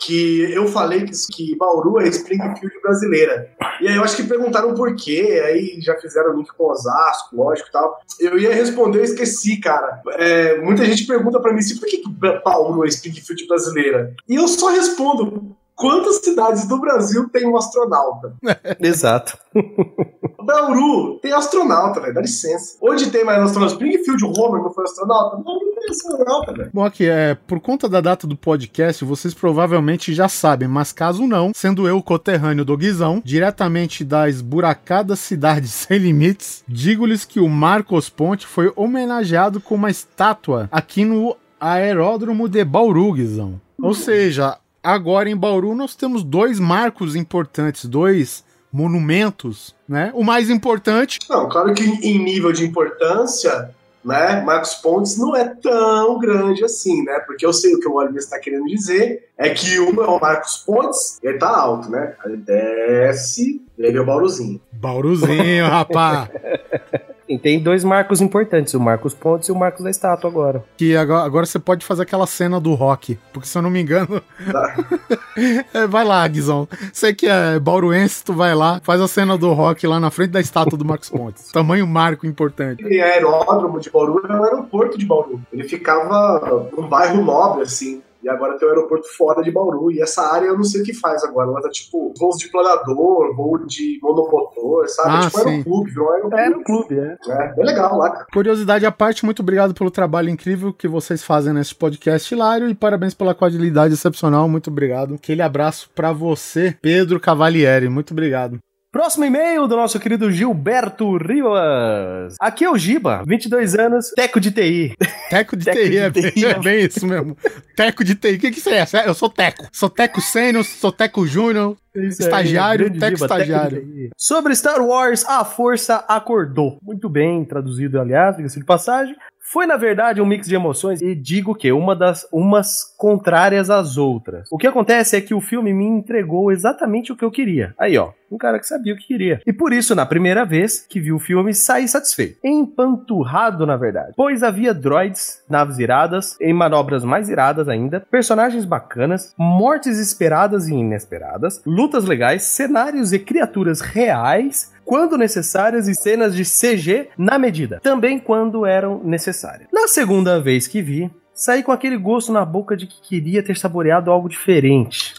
que 0.00 0.52
eu 0.52 0.66
falei 0.66 1.04
que, 1.04 1.12
que 1.30 1.56
Bauru 1.56 2.00
é 2.00 2.08
Springfield 2.08 2.80
brasileira. 2.82 3.50
E 3.80 3.88
aí 3.88 3.96
eu 3.96 4.02
acho 4.02 4.16
que 4.16 4.24
perguntaram 4.24 4.74
por 4.74 4.94
quê, 4.96 5.42
aí 5.44 5.80
já 5.80 5.94
fizeram 6.00 6.36
link 6.36 6.48
com 6.56 6.70
Osasco, 6.70 7.36
lógico 7.36 7.68
e 7.68 7.72
tal. 7.72 8.00
Eu 8.18 8.38
ia 8.38 8.54
responder, 8.54 9.00
eu 9.00 9.04
esqueci, 9.04 9.58
cara. 9.58 10.00
É, 10.12 10.58
muita 10.60 10.84
gente 10.84 11.06
pergunta 11.06 11.38
pra 11.38 11.52
mim 11.52 11.58
assim, 11.58 11.78
por 11.78 11.88
que, 11.88 11.98
que 11.98 12.08
Bauru 12.44 12.84
é 12.84 12.88
Springfield 12.88 13.46
brasileira? 13.46 14.14
E 14.28 14.36
eu 14.36 14.48
só 14.48 14.68
respondo 14.68 15.56
Quantas 15.80 16.16
cidades 16.16 16.68
do 16.68 16.78
Brasil 16.78 17.26
tem 17.30 17.46
um 17.46 17.56
astronauta? 17.56 18.34
Exato. 18.78 19.38
Bauru 20.44 21.18
tem 21.20 21.32
astronauta, 21.32 22.00
velho. 22.00 22.12
Dá 22.12 22.20
licença. 22.20 22.76
Onde 22.82 23.10
tem 23.10 23.24
mais 23.24 23.42
astronauta? 23.42 23.72
Springfield, 23.72 24.24
Homer 24.24 24.62
não 24.62 24.70
foi 24.74 24.84
astronauta? 24.84 25.36
Não, 25.38 25.42
não 25.42 25.74
tem 25.74 25.90
astronauta, 25.90 26.52
velho. 26.52 26.70
Bom, 26.74 26.84
aqui, 26.84 27.08
é, 27.08 27.34
por 27.34 27.60
conta 27.60 27.88
da 27.88 28.02
data 28.02 28.26
do 28.26 28.36
podcast, 28.36 29.02
vocês 29.06 29.32
provavelmente 29.32 30.12
já 30.12 30.28
sabem, 30.28 30.68
mas 30.68 30.92
caso 30.92 31.26
não, 31.26 31.52
sendo 31.54 31.88
eu 31.88 31.96
o 31.96 32.02
coterrâneo 32.02 32.64
do 32.64 32.76
Guizão, 32.76 33.22
diretamente 33.24 34.04
da 34.04 34.28
esburacada 34.28 35.16
cidade 35.16 35.68
sem 35.68 35.96
limites, 35.96 36.62
digo-lhes 36.68 37.24
que 37.24 37.40
o 37.40 37.48
Marcos 37.48 38.10
Ponte 38.10 38.46
foi 38.46 38.70
homenageado 38.76 39.62
com 39.62 39.76
uma 39.76 39.90
estátua 39.90 40.68
aqui 40.70 41.06
no 41.06 41.34
aeródromo 41.58 42.50
de 42.50 42.62
Bauru, 42.66 43.14
Guizão. 43.14 43.58
Ou 43.82 43.94
seja, 43.94 44.58
agora 44.82 45.28
em 45.28 45.36
Bauru 45.36 45.74
nós 45.74 45.94
temos 45.94 46.22
dois 46.22 46.58
marcos 46.58 47.16
importantes, 47.16 47.84
dois 47.84 48.44
monumentos, 48.72 49.74
né? 49.88 50.12
O 50.14 50.22
mais 50.22 50.48
importante 50.48 51.18
Não, 51.28 51.48
claro 51.48 51.74
que 51.74 51.82
em 51.82 52.18
nível 52.22 52.52
de 52.52 52.64
importância, 52.64 53.74
né, 54.04 54.40
Marcos 54.42 54.74
Pontes 54.76 55.18
não 55.18 55.34
é 55.34 55.44
tão 55.44 56.18
grande 56.18 56.64
assim, 56.64 57.02
né? 57.04 57.18
Porque 57.26 57.44
eu 57.44 57.52
sei 57.52 57.74
o 57.74 57.80
que 57.80 57.88
o 57.88 57.94
Oliver 57.94 58.18
está 58.18 58.38
querendo 58.38 58.66
dizer, 58.66 59.28
é 59.36 59.50
que 59.50 59.80
um 59.80 60.02
é 60.02 60.06
o 60.06 60.20
Marcos 60.20 60.58
Pontes, 60.58 61.18
ele 61.22 61.38
tá 61.38 61.48
alto, 61.48 61.90
né? 61.90 62.14
Aí 62.24 62.36
desce, 62.36 63.60
ele 63.76 63.98
é 63.98 64.00
o 64.00 64.06
Bauruzinho. 64.06 64.60
Bauruzinho, 64.72 65.66
rapá. 65.66 66.28
E 67.30 67.38
tem 67.38 67.60
dois 67.60 67.84
marcos 67.84 68.20
importantes, 68.20 68.74
o 68.74 68.80
Marcos 68.80 69.14
Pontes 69.14 69.48
e 69.48 69.52
o 69.52 69.54
Marcos 69.54 69.84
da 69.84 69.90
Estátua 69.90 70.28
agora. 70.28 70.64
Que 70.76 70.96
agora, 70.96 71.24
agora 71.24 71.46
você 71.46 71.60
pode 71.60 71.86
fazer 71.86 72.02
aquela 72.02 72.26
cena 72.26 72.58
do 72.58 72.74
rock. 72.74 73.16
Porque 73.32 73.46
se 73.46 73.56
eu 73.56 73.62
não 73.62 73.70
me 73.70 73.80
engano. 73.80 74.20
Tá. 74.50 74.76
É, 75.72 75.86
vai 75.86 76.04
lá, 76.04 76.26
Guizão. 76.26 76.68
Você 76.92 77.14
que 77.14 77.26
é 77.26 77.58
bauruense, 77.58 78.22
tu 78.22 78.34
vai 78.34 78.54
lá, 78.54 78.80
faz 78.82 79.00
a 79.00 79.08
cena 79.08 79.38
do 79.38 79.52
rock 79.52 79.86
lá 79.86 79.98
na 79.98 80.10
frente 80.10 80.30
da 80.30 80.40
estátua 80.40 80.76
do 80.76 80.84
Marcos 80.84 81.08
Pontes. 81.08 81.48
Tamanho 81.52 81.86
marco 81.86 82.26
importante. 82.26 82.84
Aquele 82.84 83.00
aeródromo 83.00 83.80
de 83.80 83.88
Bauru 83.90 84.20
era 84.24 84.38
o 84.38 84.44
aeroporto 84.44 84.98
de 84.98 85.06
Bauru. 85.06 85.40
Ele 85.52 85.64
ficava 85.64 86.68
num 86.76 86.88
bairro 86.88 87.24
nobre, 87.24 87.62
assim. 87.62 88.02
E 88.22 88.28
agora 88.28 88.58
tem 88.58 88.68
o 88.68 88.70
aeroporto 88.70 89.06
fora 89.16 89.42
de 89.42 89.50
Bauru. 89.50 89.90
E 89.90 90.00
essa 90.00 90.22
área 90.22 90.46
eu 90.46 90.56
não 90.56 90.64
sei 90.64 90.82
o 90.82 90.84
que 90.84 90.92
faz 90.92 91.24
agora. 91.24 91.48
Ela 91.50 91.62
tá 91.62 91.70
tipo 91.70 92.12
voos 92.18 92.36
de 92.38 92.50
planador, 92.50 93.34
voo 93.34 93.58
de 93.66 93.98
monomotor, 94.02 94.88
sabe? 94.88 95.10
Ah, 95.10 95.20
tipo 95.20 95.38
sim. 95.38 95.48
aeroclube, 95.48 95.90
virou 95.90 96.08
um 96.08 96.12
aeroclube. 96.12 96.40
É, 96.40 96.48
no 96.48 96.64
clube, 96.64 96.98
é. 96.98 97.16
É, 97.28 97.54
é 97.58 97.64
legal 97.64 97.96
lá, 97.96 98.10
cara. 98.10 98.26
Curiosidade 98.32 98.86
à 98.86 98.92
parte, 98.92 99.24
muito 99.24 99.40
obrigado 99.40 99.74
pelo 99.74 99.90
trabalho 99.90 100.28
incrível 100.28 100.72
que 100.72 100.88
vocês 100.88 101.22
fazem 101.22 101.52
nesse 101.52 101.74
podcast 101.74 102.32
hilário 102.32 102.68
e 102.68 102.74
parabéns 102.74 103.14
pela 103.14 103.34
qualidade 103.34 103.94
excepcional. 103.94 104.48
Muito 104.48 104.70
obrigado. 104.70 105.14
Aquele 105.14 105.42
abraço 105.42 105.90
pra 105.94 106.12
você, 106.12 106.76
Pedro 106.80 107.18
Cavalieri. 107.18 107.88
Muito 107.88 108.12
obrigado. 108.12 108.58
Próximo 108.92 109.24
e-mail 109.24 109.68
do 109.68 109.76
nosso 109.76 110.00
querido 110.00 110.32
Gilberto 110.32 111.16
Rivas. 111.16 112.34
Aqui 112.40 112.64
é 112.64 112.70
o 112.70 112.76
Giba, 112.76 113.22
22 113.24 113.76
anos, 113.76 114.10
teco 114.16 114.40
de 114.40 114.50
TI. 114.50 114.96
Teco 115.30 115.56
de 115.56 115.64
Teco 115.64 115.78
TI, 115.78 115.90
de 115.90 115.96
é, 115.96 116.10
bem, 116.10 116.30
TI, 116.32 116.44
é 116.46 116.58
bem 116.58 116.86
isso 116.86 117.06
mesmo. 117.06 117.36
Teco 117.76 118.02
de 118.02 118.16
TI. 118.16 118.34
O 118.34 118.38
que, 118.40 118.50
que 118.50 118.60
você 118.60 118.70
é? 118.70 118.84
Eu 119.06 119.14
sou 119.14 119.30
Teco. 119.30 119.68
Sou 119.70 119.88
Teco 119.88 120.20
Sênior, 120.20 120.64
sou 120.64 120.90
Teco 120.90 121.24
Júnior. 121.24 121.76
Estagiário, 121.94 122.86
grande 122.86 122.98
teco 122.98 123.16
Giba, 123.16 123.26
estagiário. 123.26 123.80
TI. 123.80 124.10
Sobre 124.16 124.56
Star 124.56 124.84
Wars, 124.84 125.24
a 125.24 125.44
força 125.44 126.04
acordou. 126.08 126.80
Muito 126.82 127.08
bem 127.08 127.44
traduzido, 127.44 128.00
aliás, 128.00 128.36
diga-se 128.36 128.58
de 128.58 128.66
passagem. 128.66 129.14
Foi, 129.52 129.66
na 129.66 129.76
verdade, 129.76 130.20
um 130.20 130.26
mix 130.26 130.48
de 130.48 130.54
emoções 130.56 131.00
e 131.00 131.14
digo 131.14 131.54
que 131.54 131.70
uma 131.70 131.94
das 131.94 132.26
umas 132.32 132.84
contrárias 132.96 133.70
às 133.70 133.96
outras. 133.96 134.48
O 134.50 134.58
que 134.58 134.66
acontece 134.66 135.16
é 135.16 135.20
que 135.20 135.34
o 135.34 135.40
filme 135.40 135.72
me 135.72 135.84
entregou 135.84 136.50
exatamente 136.50 137.12
o 137.12 137.16
que 137.16 137.24
eu 137.24 137.30
queria. 137.30 137.74
Aí, 137.78 137.96
ó, 137.96 138.12
um 138.30 138.38
cara 138.38 138.58
que 138.58 138.66
sabia 138.66 138.94
o 138.94 138.96
que 138.96 139.06
queria. 139.06 139.40
E 139.46 139.52
por 139.52 139.72
isso, 139.72 139.94
na 139.94 140.06
primeira 140.06 140.44
vez 140.44 140.86
que 140.88 141.00
vi 141.00 141.12
o 141.12 141.18
filme, 141.18 141.52
saí 141.52 141.88
satisfeito. 141.88 142.38
Empanturrado, 142.44 143.66
na 143.66 143.76
verdade. 143.76 144.12
Pois 144.16 144.42
havia 144.42 144.72
droids, 144.72 145.42
naves 145.48 145.78
iradas, 145.78 146.36
em 146.40 146.52
manobras 146.52 147.04
mais 147.04 147.28
iradas 147.28 147.68
ainda, 147.68 148.00
personagens 148.00 148.64
bacanas, 148.64 149.34
mortes 149.36 149.98
esperadas 149.98 150.68
e 150.68 150.74
inesperadas, 150.74 151.60
lutas 151.66 152.04
legais, 152.04 152.44
cenários 152.44 153.12
e 153.12 153.18
criaturas 153.18 153.80
reais 153.80 154.72
quando 154.84 155.16
necessárias 155.16 155.86
e 155.86 155.94
cenas 155.94 156.34
de 156.34 156.42
CG 156.44 157.10
na 157.16 157.38
medida, 157.38 157.78
também 157.80 158.18
quando 158.18 158.66
eram 158.66 159.00
necessárias. 159.04 159.68
Na 159.72 159.86
segunda 159.86 160.40
vez 160.40 160.66
que 160.66 160.82
vi, 160.82 161.08
saí 161.32 161.62
com 161.62 161.72
aquele 161.72 161.96
gosto 161.96 162.32
na 162.32 162.44
boca 162.44 162.76
de 162.76 162.86
que 162.86 163.00
queria 163.00 163.42
ter 163.42 163.56
saboreado 163.56 164.10
algo 164.10 164.28
diferente. 164.28 165.14